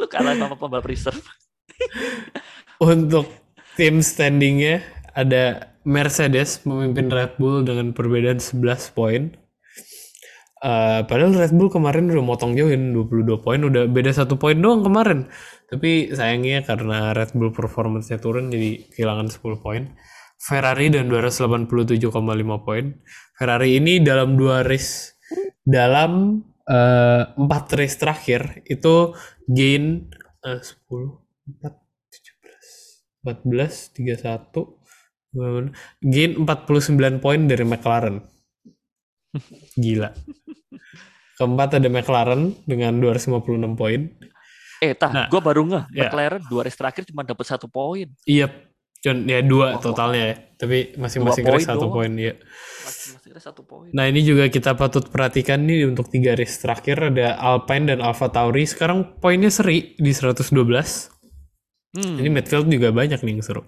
lu 0.03 0.07
kalah 0.11 0.35
sama 0.35 0.59
pembalap 0.59 0.87
reserve 0.87 1.23
Untuk 2.79 3.27
tim 3.75 4.03
standingnya 4.03 4.83
ada 5.15 5.75
Mercedes 5.83 6.63
memimpin 6.63 7.11
Red 7.11 7.39
Bull 7.39 7.67
dengan 7.67 7.91
perbedaan 7.91 8.39
11 8.39 8.95
poin. 8.95 9.35
Eh, 10.59 11.01
padahal 11.07 11.39
Red 11.39 11.55
Bull 11.55 11.71
kemarin 11.71 12.11
udah 12.11 12.23
motong 12.23 12.59
jauhin 12.59 12.95
22 12.95 13.43
poin, 13.43 13.63
udah 13.63 13.87
beda 13.87 14.11
satu 14.11 14.39
poin 14.39 14.59
doang 14.59 14.83
kemarin. 14.83 15.31
Tapi 15.71 16.15
sayangnya 16.15 16.67
karena 16.67 17.15
Red 17.15 17.35
Bull 17.35 17.55
performance-nya 17.55 18.19
turun 18.19 18.51
jadi 18.51 18.91
kehilangan 18.95 19.31
10 19.31 19.63
poin. 19.63 19.83
Ferrari 20.39 20.87
dan 20.89 21.11
287,5 21.11 22.15
poin. 22.63 22.95
Ferrari 23.35 23.77
ini 23.83 23.99
dalam 23.99 24.39
dua 24.39 24.63
race 24.63 25.19
dalam 25.67 26.41
eh, 26.65 27.23
empat 27.37 27.65
race 27.77 27.99
terakhir 27.99 28.63
itu 28.65 29.13
gain 29.51 30.09
eh, 30.47 30.61
10 30.63 30.79
4 31.59 31.75
17 33.27 33.27
14 33.27 33.99
31 33.99 34.79
gain 36.01 36.31
49 36.41 37.21
poin 37.21 37.41
dari 37.45 37.65
McLaren. 37.67 38.17
Gila. 39.77 40.11
Keempat 41.39 41.79
ada 41.79 41.89
McLaren 41.93 42.51
dengan 42.67 42.99
256 42.99 43.79
poin. 43.79 44.01
eh 44.79 44.95
tah 44.95 45.11
Nah, 45.11 45.27
gua 45.27 45.43
baru 45.43 45.67
ngeh 45.67 45.85
ya. 45.91 46.07
McLaren 46.07 46.39
dua 46.47 46.63
race 46.63 46.79
terakhir 46.79 47.03
cuma 47.11 47.27
dapat 47.27 47.43
satu 47.43 47.67
poin 47.67 48.07
Iya, 48.23 48.47
Con, 48.99 49.31
ya 49.31 49.39
dua 49.47 49.79
Wah, 49.79 49.83
totalnya 49.83 50.23
ya. 50.35 50.37
Tapi 50.59 50.99
masing-masing 50.99 51.47
race 51.47 51.63
poin 51.63 51.71
satu 51.71 51.87
poin 51.87 52.11
ya. 52.19 52.35
masih 52.83 53.31
ada 53.31 53.39
satu 53.39 53.63
poin 53.63 53.95
Nah 53.95 54.11
ini 54.11 54.27
juga 54.27 54.51
kita 54.51 54.75
patut 54.75 55.07
perhatikan 55.07 55.63
nih 55.63 55.87
untuk 55.87 56.11
tiga 56.11 56.35
race 56.35 56.59
terakhir 56.59 57.15
ada 57.15 57.39
Alpine 57.39 57.95
dan 57.95 58.03
Alfa 58.03 58.27
Tauri. 58.27 58.67
Sekarang 58.67 59.23
poinnya 59.23 59.55
seri 59.55 59.95
di 59.95 60.11
112. 60.11 60.51
Hmm. 61.89 62.21
Ini 62.21 62.29
midfield 62.29 62.67
juga 62.69 62.91
banyak 62.91 63.23
nih 63.23 63.39
yang 63.39 63.45
seru. 63.47 63.63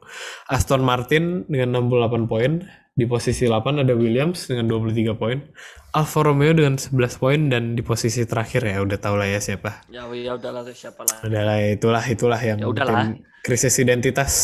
Aston 0.50 0.82
Martin 0.82 1.46
dengan 1.46 1.78
68 1.86 2.26
poin. 2.26 2.66
Di 2.90 3.06
posisi 3.06 3.46
8 3.46 3.86
ada 3.86 3.94
Williams 3.94 4.50
dengan 4.50 4.66
23 4.66 5.14
poin. 5.14 5.38
Alfa 5.94 6.20
Romeo 6.26 6.50
dengan 6.52 6.74
11 6.74 7.22
poin. 7.22 7.40
Dan 7.46 7.78
di 7.78 7.86
posisi 7.86 8.26
terakhir 8.26 8.66
ya 8.66 8.82
udah 8.82 8.98
tau 8.98 9.14
lah 9.14 9.30
ya 9.30 9.38
siapa. 9.38 9.86
ya 9.88 10.10
ya 10.10 10.34
udahlah 10.34 10.66
siapa 10.74 11.06
lah 11.06 11.22
Adalah 11.22 11.56
itulah 11.64 12.02
itulah 12.02 12.40
yang 12.42 12.58
Ya 12.58 12.66
udahlah. 12.66 13.14
krisis 13.46 13.78
identitas. 13.78 14.34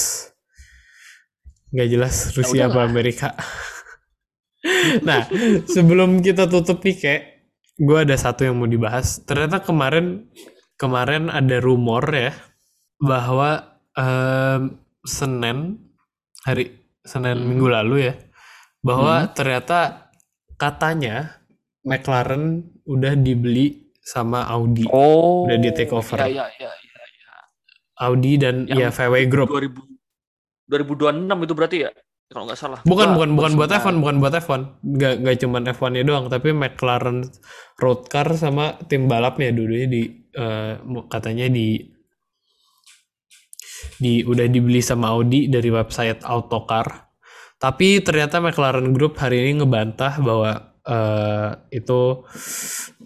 Nggak 1.77 1.89
jelas 1.93 2.15
Rusia 2.33 2.67
apa 2.67 2.81
udahlah. 2.81 2.89
Amerika. 2.89 3.29
nah 5.07 5.29
sebelum 5.69 6.25
kita 6.25 6.49
tutup 6.49 6.81
nih 6.83 6.97
kayak 6.97 7.23
gue 7.77 7.99
ada 8.01 8.17
satu 8.17 8.49
yang 8.49 8.57
mau 8.57 8.67
dibahas. 8.67 9.21
Ternyata 9.23 9.61
kemarin 9.61 10.27
kemarin 10.75 11.29
ada 11.29 11.61
rumor 11.61 12.03
ya 12.09 12.33
bahwa 12.97 13.77
em, 13.93 14.81
Senin 15.05 15.77
hari 16.43 16.73
Senin 17.05 17.39
Hmm. 17.39 17.47
minggu 17.47 17.69
lalu 17.69 17.97
ya 18.11 18.15
bahwa 18.81 19.29
ternyata 19.31 20.11
katanya 20.57 21.37
McLaren 21.85 22.65
udah 22.83 23.15
dibeli 23.15 23.87
sama 24.01 24.47
Audi. 24.49 24.87
oh 24.89 25.47
Udah 25.47 25.59
di 25.59 25.71
take 25.71 25.93
over. 25.93 26.19
ya 26.23 26.27
ya 26.27 26.47
ya, 26.57 26.71
ya. 26.71 27.37
Audi 28.03 28.39
dan 28.39 28.67
Yang 28.67 28.79
ya 28.81 28.91
VW 28.91 29.15
Group. 29.27 29.49
2000 29.53 29.96
2026 30.67 31.47
itu 31.47 31.55
berarti 31.55 31.77
ya 31.87 31.91
kalau 32.27 32.45
nggak 32.51 32.59
salah. 32.59 32.81
Bukan 32.83 33.15
bukan 33.15 33.31
bukan 33.39 33.53
buat 33.55 33.71
personal- 33.71 33.95
F1, 33.95 34.03
bukan 34.03 34.17
buat 34.19 34.35
F1. 34.35 34.61
Nggak 34.83 35.15
nggak 35.23 35.37
cuman 35.47 35.63
F1-nya 35.71 36.03
doang, 36.03 36.27
tapi 36.27 36.49
McLaren 36.51 37.19
road 37.79 38.01
car 38.11 38.27
sama 38.35 38.75
tim 38.91 39.07
balapnya 39.07 39.55
dulunya 39.55 39.87
di 39.87 40.03
mu- 40.83 41.07
katanya 41.07 41.47
di 41.47 41.87
di 43.97 44.21
udah 44.27 44.47
dibeli 44.51 44.83
sama 44.83 45.15
Audi 45.15 45.49
dari 45.49 45.71
website 45.71 46.27
Autocar. 46.27 47.09
Tapi 47.57 48.05
ternyata 48.05 48.43
McLaren 48.43 48.93
Group 48.93 49.17
hari 49.17 49.47
ini 49.49 49.63
ngebantah 49.63 50.21
bahwa 50.21 50.51
eh, 50.83 51.51
itu 51.73 52.27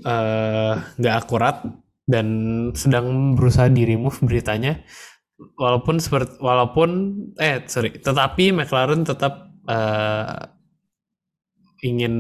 eh, 0.03 0.75
nggak 0.97 1.17
akurat 1.17 1.63
dan 2.09 2.27
sedang 2.75 3.39
berusaha 3.39 3.71
di 3.71 3.87
remove 3.87 4.19
beritanya. 4.27 4.83
Walaupun 5.41 5.97
seperti 5.97 6.37
walaupun 6.37 6.91
eh 7.41 7.65
sorry, 7.65 7.97
tetapi 7.97 8.53
McLaren 8.53 9.03
tetap 9.03 9.49
eh, 9.65 10.37
ingin 11.81 12.13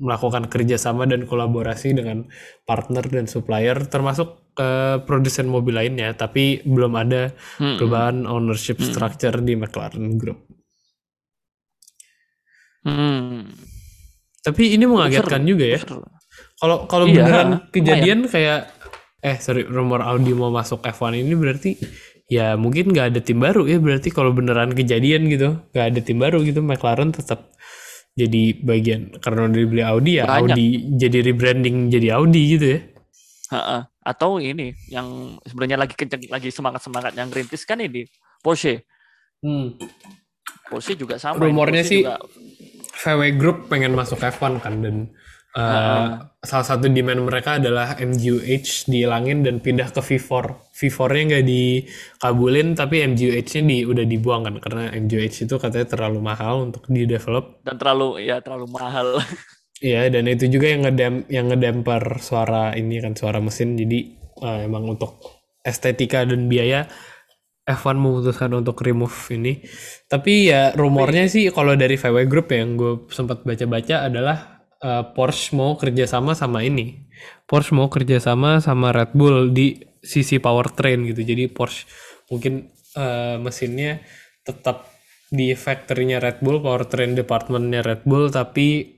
melakukan 0.00 0.48
kerjasama 0.48 1.04
dan 1.04 1.28
kolaborasi 1.28 1.92
dengan 1.92 2.24
partner 2.64 3.04
dan 3.04 3.28
supplier 3.28 3.76
termasuk 3.84 4.56
eh, 4.56 4.96
produsen 5.04 5.52
mobil 5.52 5.76
lainnya, 5.76 6.16
tapi 6.16 6.64
belum 6.64 6.96
ada 6.96 7.36
Hmm. 7.60 7.76
perubahan 7.76 8.24
ownership 8.24 8.80
structure 8.80 9.36
di 9.38 9.52
McLaren 9.52 10.16
Group. 10.16 10.48
Hmm. 12.84 13.50
Tapi 14.40 14.78
ini 14.78 14.86
mengagetkan 14.86 15.42
Seru, 15.42 15.50
juga 15.52 15.64
ya. 15.66 15.80
Kalau 16.56 16.86
kalau 16.86 17.04
Iya, 17.04 17.20
beneran 17.20 17.48
lumayan. 17.52 17.68
kejadian 17.68 18.18
kayak 18.30 18.60
eh 19.20 19.36
sorry 19.36 19.66
rumor 19.66 20.00
Audi 20.00 20.32
mau 20.32 20.48
masuk 20.48 20.80
F1 20.80 21.18
ini 21.18 21.34
berarti 21.34 21.74
ya 22.26 22.58
mungkin 22.58 22.90
nggak 22.90 23.14
ada 23.14 23.20
tim 23.22 23.38
baru 23.38 23.70
ya 23.70 23.78
berarti 23.78 24.10
kalau 24.10 24.34
beneran 24.34 24.74
kejadian 24.74 25.30
gitu 25.30 25.62
nggak 25.70 25.86
ada 25.94 26.00
tim 26.02 26.18
baru 26.18 26.42
gitu 26.42 26.58
McLaren 26.58 27.14
tetap 27.14 27.54
jadi 28.16 28.56
bagian 28.64 29.14
karena 29.20 29.46
udah 29.46 29.58
dibeli 29.60 29.82
Audi 29.84 30.12
ya 30.18 30.24
Banyak. 30.24 30.56
Audi 30.56 30.66
jadi 30.96 31.18
rebranding 31.20 31.92
jadi 31.92 32.16
Audi 32.16 32.42
gitu 32.56 32.66
ya. 32.66 32.80
Ha-ha. 33.52 33.78
Atau 34.02 34.40
ini 34.40 34.72
yang 34.88 35.36
sebenarnya 35.44 35.76
lagi 35.76 35.92
kenceng 35.94 36.24
lagi 36.32 36.48
semangat 36.48 36.80
semangat 36.80 37.12
yang 37.12 37.28
rintis 37.28 37.68
kan 37.68 37.76
ini 37.78 38.08
Porsche. 38.40 38.88
Porsche 40.66 40.96
juga 40.96 41.20
sama. 41.20 41.38
Rumornya 41.38 41.84
Porsche 41.84 41.92
sih 41.92 42.00
juga- 42.02 42.24
VW 42.96 43.20
Group 43.36 43.68
pengen 43.68 43.92
masuk 43.92 44.18
F1 44.18 44.64
kan 44.64 44.80
dan 44.80 45.12
uh, 45.56 46.06
salah 46.44 46.66
satu 46.66 46.86
demand 46.92 47.26
mereka 47.26 47.56
adalah 47.58 47.96
MGUH 47.96 48.86
dihilangin 48.86 49.42
dan 49.42 49.58
pindah 49.58 49.90
ke 49.90 50.04
V4. 50.04 50.32
V4-nya 50.76 51.22
nggak 51.32 51.46
dikabulin 51.48 52.68
tapi 52.76 53.02
MGUH-nya 53.02 53.62
di, 53.64 53.78
udah 53.88 54.04
dibuang 54.04 54.44
kan 54.44 54.56
karena 54.60 54.92
MGUH 54.92 55.48
itu 55.48 55.54
katanya 55.56 55.86
terlalu 55.88 56.20
mahal 56.20 56.68
untuk 56.68 56.84
di 56.86 57.08
develop. 57.08 57.64
dan 57.64 57.80
terlalu 57.80 58.22
ya 58.22 58.38
terlalu 58.44 58.68
mahal. 58.70 59.18
Iya 59.76 60.08
dan 60.08 60.24
itu 60.24 60.48
juga 60.48 60.72
yang 60.72 60.88
ngedam 60.88 61.28
yang 61.28 61.52
ngedamper 61.52 62.16
suara 62.16 62.72
ini 62.72 62.96
kan 62.96 63.12
suara 63.12 63.44
mesin 63.44 63.76
jadi 63.76 64.08
uh, 64.40 64.64
emang 64.64 64.96
untuk 64.96 65.20
estetika 65.60 66.24
dan 66.24 66.48
biaya 66.48 66.88
F1 67.66 67.98
memutuskan 67.98 68.56
untuk 68.56 68.80
remove 68.80 69.12
ini. 69.36 69.60
Tapi 70.08 70.48
ya 70.48 70.72
rumornya 70.72 71.28
sih 71.28 71.52
kalau 71.52 71.76
dari 71.76 72.00
VW 72.00 72.24
Group 72.24 72.56
yang 72.56 72.80
gue 72.80 73.04
sempat 73.12 73.44
baca-baca 73.44 74.08
adalah 74.08 74.55
uh, 74.82 75.04
Porsche 75.12 75.56
mau 75.56 75.76
kerjasama 75.76 76.36
sama 76.36 76.64
ini. 76.64 77.06
Porsche 77.48 77.72
mau 77.72 77.88
kerjasama 77.88 78.58
sama 78.60 78.92
Red 78.92 79.16
Bull 79.16 79.52
di 79.54 79.80
sisi 80.02 80.40
powertrain 80.42 81.06
gitu. 81.08 81.22
Jadi 81.22 81.48
Porsche 81.48 81.88
mungkin 82.28 82.68
uh, 82.98 83.38
mesinnya 83.38 84.02
tetap 84.42 84.90
di 85.26 85.52
factory-nya 85.58 86.22
Red 86.22 86.38
Bull, 86.38 86.62
powertrain 86.62 87.18
department-nya 87.18 87.82
Red 87.82 88.02
Bull, 88.06 88.30
tapi 88.30 88.94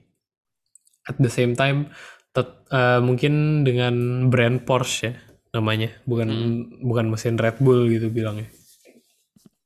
at 1.08 1.16
the 1.16 1.32
same 1.32 1.56
time 1.56 1.88
tet- 2.36 2.68
uh, 2.68 3.00
mungkin 3.00 3.64
dengan 3.64 4.28
brand 4.28 4.60
Porsche 4.68 5.08
ya 5.08 5.12
namanya, 5.56 5.88
bukan 6.04 6.28
bukan 6.84 7.08
mesin 7.08 7.40
Red 7.40 7.64
Bull 7.64 7.88
gitu 7.88 8.12
bilangnya. 8.12 8.52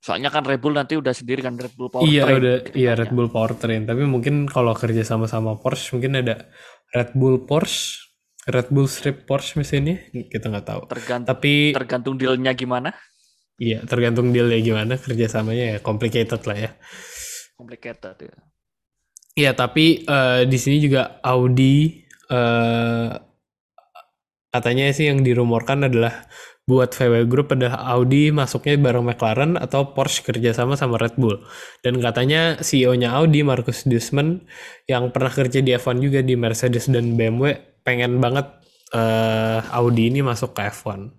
Soalnya 0.03 0.35
kan 0.35 0.43
Red 0.43 0.59
Bull 0.59 0.75
nanti 0.75 0.99
udah 0.99 1.15
sendiri 1.15 1.41
kan 1.41 1.55
Red 1.55 1.75
Bull 1.79 1.89
Iya 2.03 2.27
Powertrain. 2.27 2.39
udah 2.43 2.57
gitu 2.67 2.77
iya 2.77 2.93
Red. 2.99 3.11
Bull 3.15 3.29
Powertrain 3.31 3.83
tapi 3.87 4.03
mungkin 4.05 4.51
kalau 4.51 4.75
kerja 4.75 5.03
sama 5.07 5.31
sama 5.31 5.55
Porsche 5.63 5.95
mungkin 5.95 6.19
ada 6.19 6.51
Red 6.91 7.15
Bull 7.15 7.47
Porsche 7.47 8.11
Red 8.51 8.69
Bull 8.75 8.91
Strip 8.91 9.23
Porsche 9.25 9.55
mesinnya 9.57 10.03
kita 10.27 10.51
nggak 10.51 10.67
tahu 10.67 10.83
Tergantung 10.91 11.29
tapi 11.31 11.71
tergantung 11.71 12.15
dealnya 12.19 12.51
gimana. 12.53 12.91
iya 13.57 13.79
tergantung 13.87 14.35
dealnya 14.35 14.59
gimana 14.59 14.99
kerjasamanya 14.99 15.65
ya 15.73 15.79
complicated 15.79 16.43
lah 16.43 16.59
ya 16.59 16.71
Complicated 17.55 18.17
ya. 18.19 18.35
iya 19.39 19.51
tapi 19.55 20.03
eh, 20.03 20.43
di 20.51 20.59
sini 20.59 20.83
juga 20.83 21.23
Audi 21.23 22.03
eh, 22.27 23.11
katanya 24.51 24.91
sih 24.93 25.09
yang 25.09 25.23
dirumorkan 25.23 25.87
adalah 25.87 26.27
buat 26.63 26.95
VW 26.95 27.27
Group 27.27 27.59
adalah 27.59 27.83
Audi 27.99 28.31
masuknya 28.31 28.79
bareng 28.79 29.03
McLaren 29.03 29.59
atau 29.59 29.91
Porsche 29.91 30.23
kerjasama 30.23 30.79
sama 30.79 30.95
Red 30.95 31.19
Bull. 31.19 31.43
Dan 31.83 31.99
katanya 31.99 32.63
CEO-nya 32.63 33.11
Audi, 33.19 33.43
Markus 33.43 33.83
Duesman, 33.83 34.47
yang 34.87 35.11
pernah 35.11 35.35
kerja 35.35 35.59
di 35.59 35.75
F1 35.75 35.99
juga 35.99 36.23
di 36.23 36.39
Mercedes 36.39 36.87
dan 36.87 37.19
BMW, 37.19 37.59
pengen 37.83 38.23
banget 38.23 38.47
eh, 38.95 39.59
Audi 39.75 40.07
ini 40.15 40.23
masuk 40.23 40.55
ke 40.55 40.71
F1. 40.71 41.11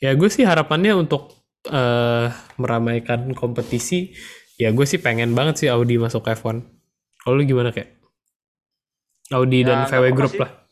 Ya 0.00 0.16
gue 0.16 0.28
sih 0.32 0.48
harapannya 0.48 0.96
untuk 0.96 1.36
eh, 1.68 2.32
meramaikan 2.56 3.36
kompetisi, 3.36 4.16
ya 4.56 4.72
gue 4.72 4.86
sih 4.88 4.96
pengen 4.96 5.36
banget 5.36 5.60
sih 5.60 5.68
Audi 5.68 6.00
masuk 6.00 6.24
ke 6.24 6.40
F1. 6.40 6.64
Kalau 7.20 7.36
gimana 7.44 7.68
kayak? 7.68 8.00
Audi 9.32 9.64
Ya, 9.64 9.68
dan 9.68 9.78
VW 9.88 10.12
Group 10.16 10.32
sih. 10.36 10.40
lah. 10.40 10.63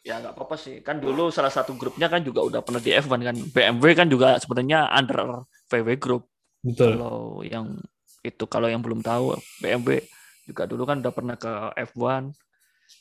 Ya 0.00 0.16
nggak 0.16 0.32
apa-apa 0.32 0.56
sih. 0.56 0.80
Kan 0.80 0.96
dulu 1.00 1.28
salah 1.28 1.52
satu 1.52 1.76
grupnya 1.76 2.08
kan 2.08 2.24
juga 2.24 2.40
udah 2.40 2.60
pernah 2.64 2.80
di 2.80 2.96
F1 2.96 3.20
kan. 3.20 3.36
BMW 3.52 3.86
kan 3.92 4.08
juga 4.08 4.40
sebenarnya 4.40 4.88
under 4.88 5.44
VW 5.68 5.88
Group. 6.00 6.24
Betul. 6.64 6.96
Kalau 6.96 7.44
yang 7.44 7.76
itu 8.20 8.44
kalau 8.48 8.68
yang 8.68 8.80
belum 8.80 9.00
tahu 9.00 9.36
BMW 9.60 10.04
juga 10.48 10.64
dulu 10.64 10.88
kan 10.88 11.04
udah 11.04 11.12
pernah 11.12 11.36
ke 11.36 11.52
F1. 11.92 12.32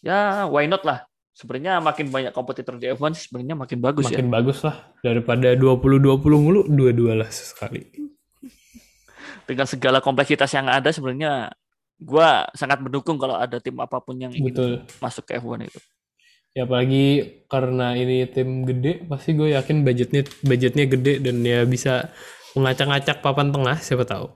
Ya 0.03 0.43
why 0.51 0.67
not 0.67 0.83
lah. 0.83 1.07
Sebenarnya 1.31 1.79
makin 1.79 2.11
banyak 2.11 2.35
kompetitor 2.35 2.75
di 2.75 2.91
F1 2.91 3.15
sih 3.15 3.31
sebenarnya 3.31 3.55
makin 3.55 3.79
bagus 3.79 4.11
ya. 4.11 4.19
Makin 4.19 4.27
bagus 4.27 4.59
lah 4.59 4.91
daripada 4.99 5.55
20-20 5.55 6.19
mulu, 6.35 6.67
dua-dua 6.67 7.15
lah 7.15 7.31
sekali. 7.31 7.87
Dengan 9.47 9.63
segala 9.63 10.03
kompleksitas 10.03 10.51
yang 10.51 10.67
ada 10.67 10.91
sebenarnya 10.91 11.47
gua 11.95 12.43
sangat 12.51 12.83
mendukung 12.83 13.15
kalau 13.15 13.39
ada 13.39 13.55
tim 13.63 13.79
apa 13.79 14.03
pun 14.03 14.19
yang 14.19 14.35
ingin 14.35 14.51
Betul. 14.51 14.71
masuk 14.99 15.31
ke 15.31 15.39
F1 15.39 15.63
itu. 15.63 15.79
Ya 16.59 16.63
apalagi 16.67 17.05
karena 17.53 17.87
ini 18.01 18.17
tim 18.35 18.49
gede, 18.69 18.91
pasti 19.09 19.29
gue 19.39 19.49
yakin 19.57 19.77
budgetnya 19.87 20.21
budgetnya 20.49 20.85
gede 20.93 21.13
dan 21.25 21.35
ya 21.51 21.59
bisa 21.73 21.93
mengacak-acak 22.57 23.17
papan 23.25 23.47
tengah, 23.55 23.77
siapa 23.85 24.03
tahu. 24.13 24.27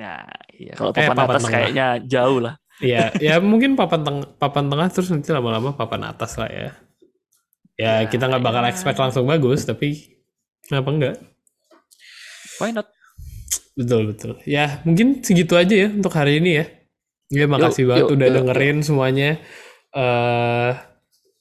Nah, 0.00 0.26
iya 0.60 0.72
kalau 0.78 0.92
Eh, 0.94 1.08
papan 1.08 1.18
papan 1.18 1.38
atas 1.38 1.44
tengah. 1.44 1.52
kayaknya 1.52 1.84
jauh 2.12 2.38
lah. 2.44 2.54
Ya, 2.82 3.04
ya 3.22 3.34
mungkin 3.50 3.70
papan 3.78 4.00
tengah 4.06 4.26
papan 4.42 4.64
tengah 4.70 4.88
terus 4.92 5.08
nanti 5.14 5.30
lama-lama 5.36 5.70
papan 5.78 6.02
atas 6.10 6.32
lah 6.40 6.50
ya. 6.50 6.68
Ya, 7.78 7.92
Ya, 7.98 8.06
kita 8.06 8.30
nggak 8.30 8.44
bakal 8.46 8.64
ya. 8.64 8.70
expect 8.70 8.98
langsung 9.02 9.26
bagus, 9.26 9.66
tapi 9.66 9.88
kenapa 10.66 10.88
enggak? 10.94 11.16
Why 12.58 12.70
not? 12.72 12.86
Betul 13.74 14.14
betul. 14.14 14.32
Ya 14.46 14.78
mungkin 14.86 15.22
segitu 15.26 15.58
aja 15.58 15.74
ya 15.74 15.88
untuk 15.90 16.14
hari 16.14 16.38
ini 16.38 16.50
ya. 16.62 16.64
Ya 17.32 17.46
makasih 17.50 17.84
Yuk, 17.84 17.90
banget 17.90 18.06
yuk, 18.06 18.12
udah 18.14 18.28
yuk, 18.28 18.40
dengerin 18.40 18.78
semuanya. 18.86 19.40
eh 19.94 20.70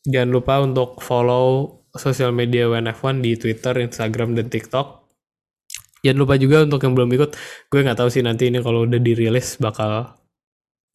jangan 0.04 0.30
lupa 0.32 0.60
untuk 0.64 1.00
follow 1.00 1.80
sosial 1.94 2.34
media 2.34 2.68
WNF1 2.68 3.22
di 3.22 3.38
Twitter, 3.38 3.74
Instagram, 3.80 4.36
dan 4.36 4.50
TikTok. 4.50 5.06
Jangan 6.04 6.20
lupa 6.20 6.36
juga 6.36 6.68
untuk 6.68 6.84
yang 6.84 6.94
belum 7.00 7.10
ikut, 7.16 7.32
gue 7.72 7.80
nggak 7.80 7.96
tahu 7.96 8.10
sih 8.12 8.20
nanti 8.26 8.52
ini 8.52 8.60
kalau 8.60 8.84
udah 8.84 9.00
dirilis 9.00 9.56
bakal 9.56 10.20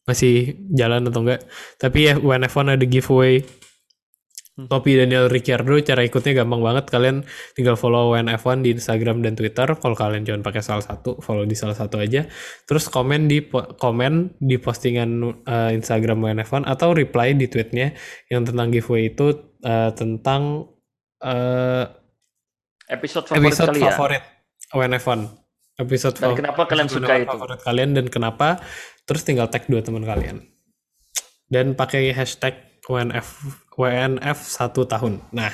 masih 0.05 0.57
jalan 0.69 1.09
atau 1.09 1.25
enggak. 1.25 1.41
Tapi 1.81 1.99
ya 2.09 2.13
WNF1 2.21 2.77
ada 2.77 2.85
giveaway 2.85 3.41
Topi 4.65 4.91
Daniel 4.93 5.29
Ricciardo 5.29 5.77
cara 5.79 6.01
ikutnya 6.01 6.33
gampang 6.35 6.59
banget. 6.59 6.89
Kalian 6.89 7.23
tinggal 7.53 7.77
follow 7.77 8.11
WNF1 8.11 8.59
di 8.59 8.73
Instagram 8.73 9.21
dan 9.21 9.33
Twitter. 9.33 9.69
Kalau 9.71 9.93
kalian 9.93 10.25
jangan 10.25 10.41
pakai 10.41 10.59
salah 10.59 10.81
satu 10.81 11.15
follow 11.19 11.45
di 11.45 11.53
salah 11.53 11.71
satu 11.71 11.95
aja. 11.95 12.27
Terus 12.65 12.89
komen 12.89 13.25
di 13.25 13.45
komen 13.77 14.35
di 14.35 14.57
postingan 14.57 15.09
eh, 15.45 15.71
Instagram 15.71 16.19
WNF1 16.19 16.65
atau 16.65 16.91
reply 16.91 17.31
di 17.31 17.45
tweetnya 17.45 17.95
yang 18.27 18.43
tentang 18.43 18.67
giveaway 18.67 19.07
itu 19.07 19.31
eh, 19.61 19.91
tentang 19.93 20.67
eh, 21.21 21.85
Episode 22.89 23.29
favorit 23.29 23.45
episode 23.45 23.69
kali 23.69 23.79
ya. 23.79 23.93
favorit 23.93 24.23
WNF1 24.71 25.19
episode 25.77 26.15
Dan 26.17 26.27
fa- 26.27 26.37
kenapa 26.37 26.61
kalian 26.65 26.87
suka 26.89 27.05
WNF1 27.05 27.21
itu? 27.21 27.29
favorit 27.31 27.59
kalian 27.61 27.89
dan 27.93 28.05
kenapa? 28.07 28.47
Terus 29.05 29.21
tinggal 29.21 29.47
tag 29.47 29.63
dua 29.65 29.79
teman 29.79 30.01
kalian. 30.01 30.41
Dan 31.45 31.73
pakai 31.73 32.09
hashtag 32.11 32.57
WNF 32.83 33.25
WNF 33.79 34.37
satu 34.43 34.83
tahun. 34.83 35.23
Nah 35.31 35.51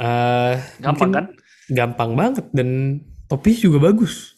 eh 0.00 0.54
Gampang 0.84 1.10
kan? 1.12 1.26
gampang 1.72 2.12
banget 2.18 2.44
dan 2.52 3.00
topi 3.24 3.56
juga 3.56 3.88
bagus. 3.88 4.36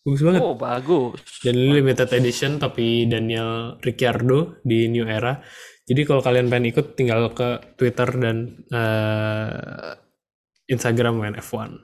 Bagus 0.00 0.22
banget. 0.24 0.40
Oh, 0.40 0.56
bagus. 0.56 1.20
dan 1.44 1.54
ini 1.60 1.76
limited 1.84 2.08
edition 2.16 2.56
tapi 2.56 3.04
Daniel 3.04 3.76
Ricciardo 3.84 4.58
di 4.64 4.88
New 4.88 5.04
Era. 5.04 5.38
Jadi 5.84 6.00
kalau 6.08 6.24
kalian 6.24 6.48
pengen 6.48 6.72
ikut 6.72 6.96
tinggal 6.96 7.30
ke 7.36 7.76
Twitter 7.76 8.08
dan 8.16 8.36
eh, 8.70 9.92
Instagram 10.70 11.18
main 11.18 11.34
F1 11.34 11.74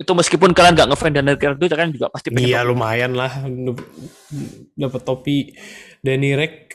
Itu 0.00 0.16
meskipun 0.16 0.56
kalian 0.56 0.74
nggak 0.74 0.88
ngefans 0.90 1.14
Daniel 1.14 1.36
Ricciardo, 1.38 1.64
kalian 1.70 1.92
juga 1.94 2.08
pasti 2.10 2.34
pengen 2.34 2.50
Iya 2.50 2.60
lumayan 2.66 3.12
lah. 3.14 3.30
Dapat 4.74 5.00
topi 5.06 5.54
Danny 6.02 6.34
Rek 6.34 6.74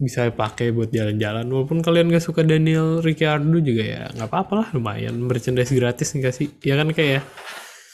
bisa 0.00 0.32
pakai 0.32 0.72
buat 0.72 0.88
jalan-jalan. 0.88 1.44
Walaupun 1.44 1.84
kalian 1.84 2.08
gak 2.08 2.24
suka 2.24 2.40
Daniel 2.40 3.04
Ricciardo 3.04 3.60
juga 3.60 3.84
ya 3.84 4.02
nggak 4.16 4.28
apa-apa 4.32 4.52
lah 4.64 4.68
lumayan. 4.72 5.14
Merchandise 5.20 5.70
gratis 5.76 6.16
nih 6.16 6.22
kasih 6.24 6.46
ya 6.64 6.74
kan 6.80 6.88
kayak 6.90 7.20
ya? 7.20 7.22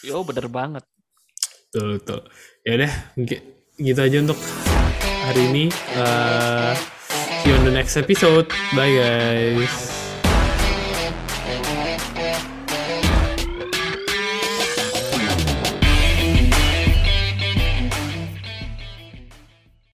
Yo, 0.07 0.22
bener 0.22 0.46
banget. 0.46 0.86
betul 1.66 1.98
betul. 1.98 2.20
Ya 2.62 2.72
udah 2.78 2.92
gitu 3.76 4.00
aja 4.00 4.16
untuk 4.22 4.38
hari 5.26 5.42
ini. 5.50 5.64
Eh, 5.98 6.72
see 7.42 7.50
you 7.50 7.59
on 7.59 7.66
the 7.66 7.74
next 7.74 7.98
episode. 7.98 8.48
Bye 8.72 8.94
guys 8.94 10.05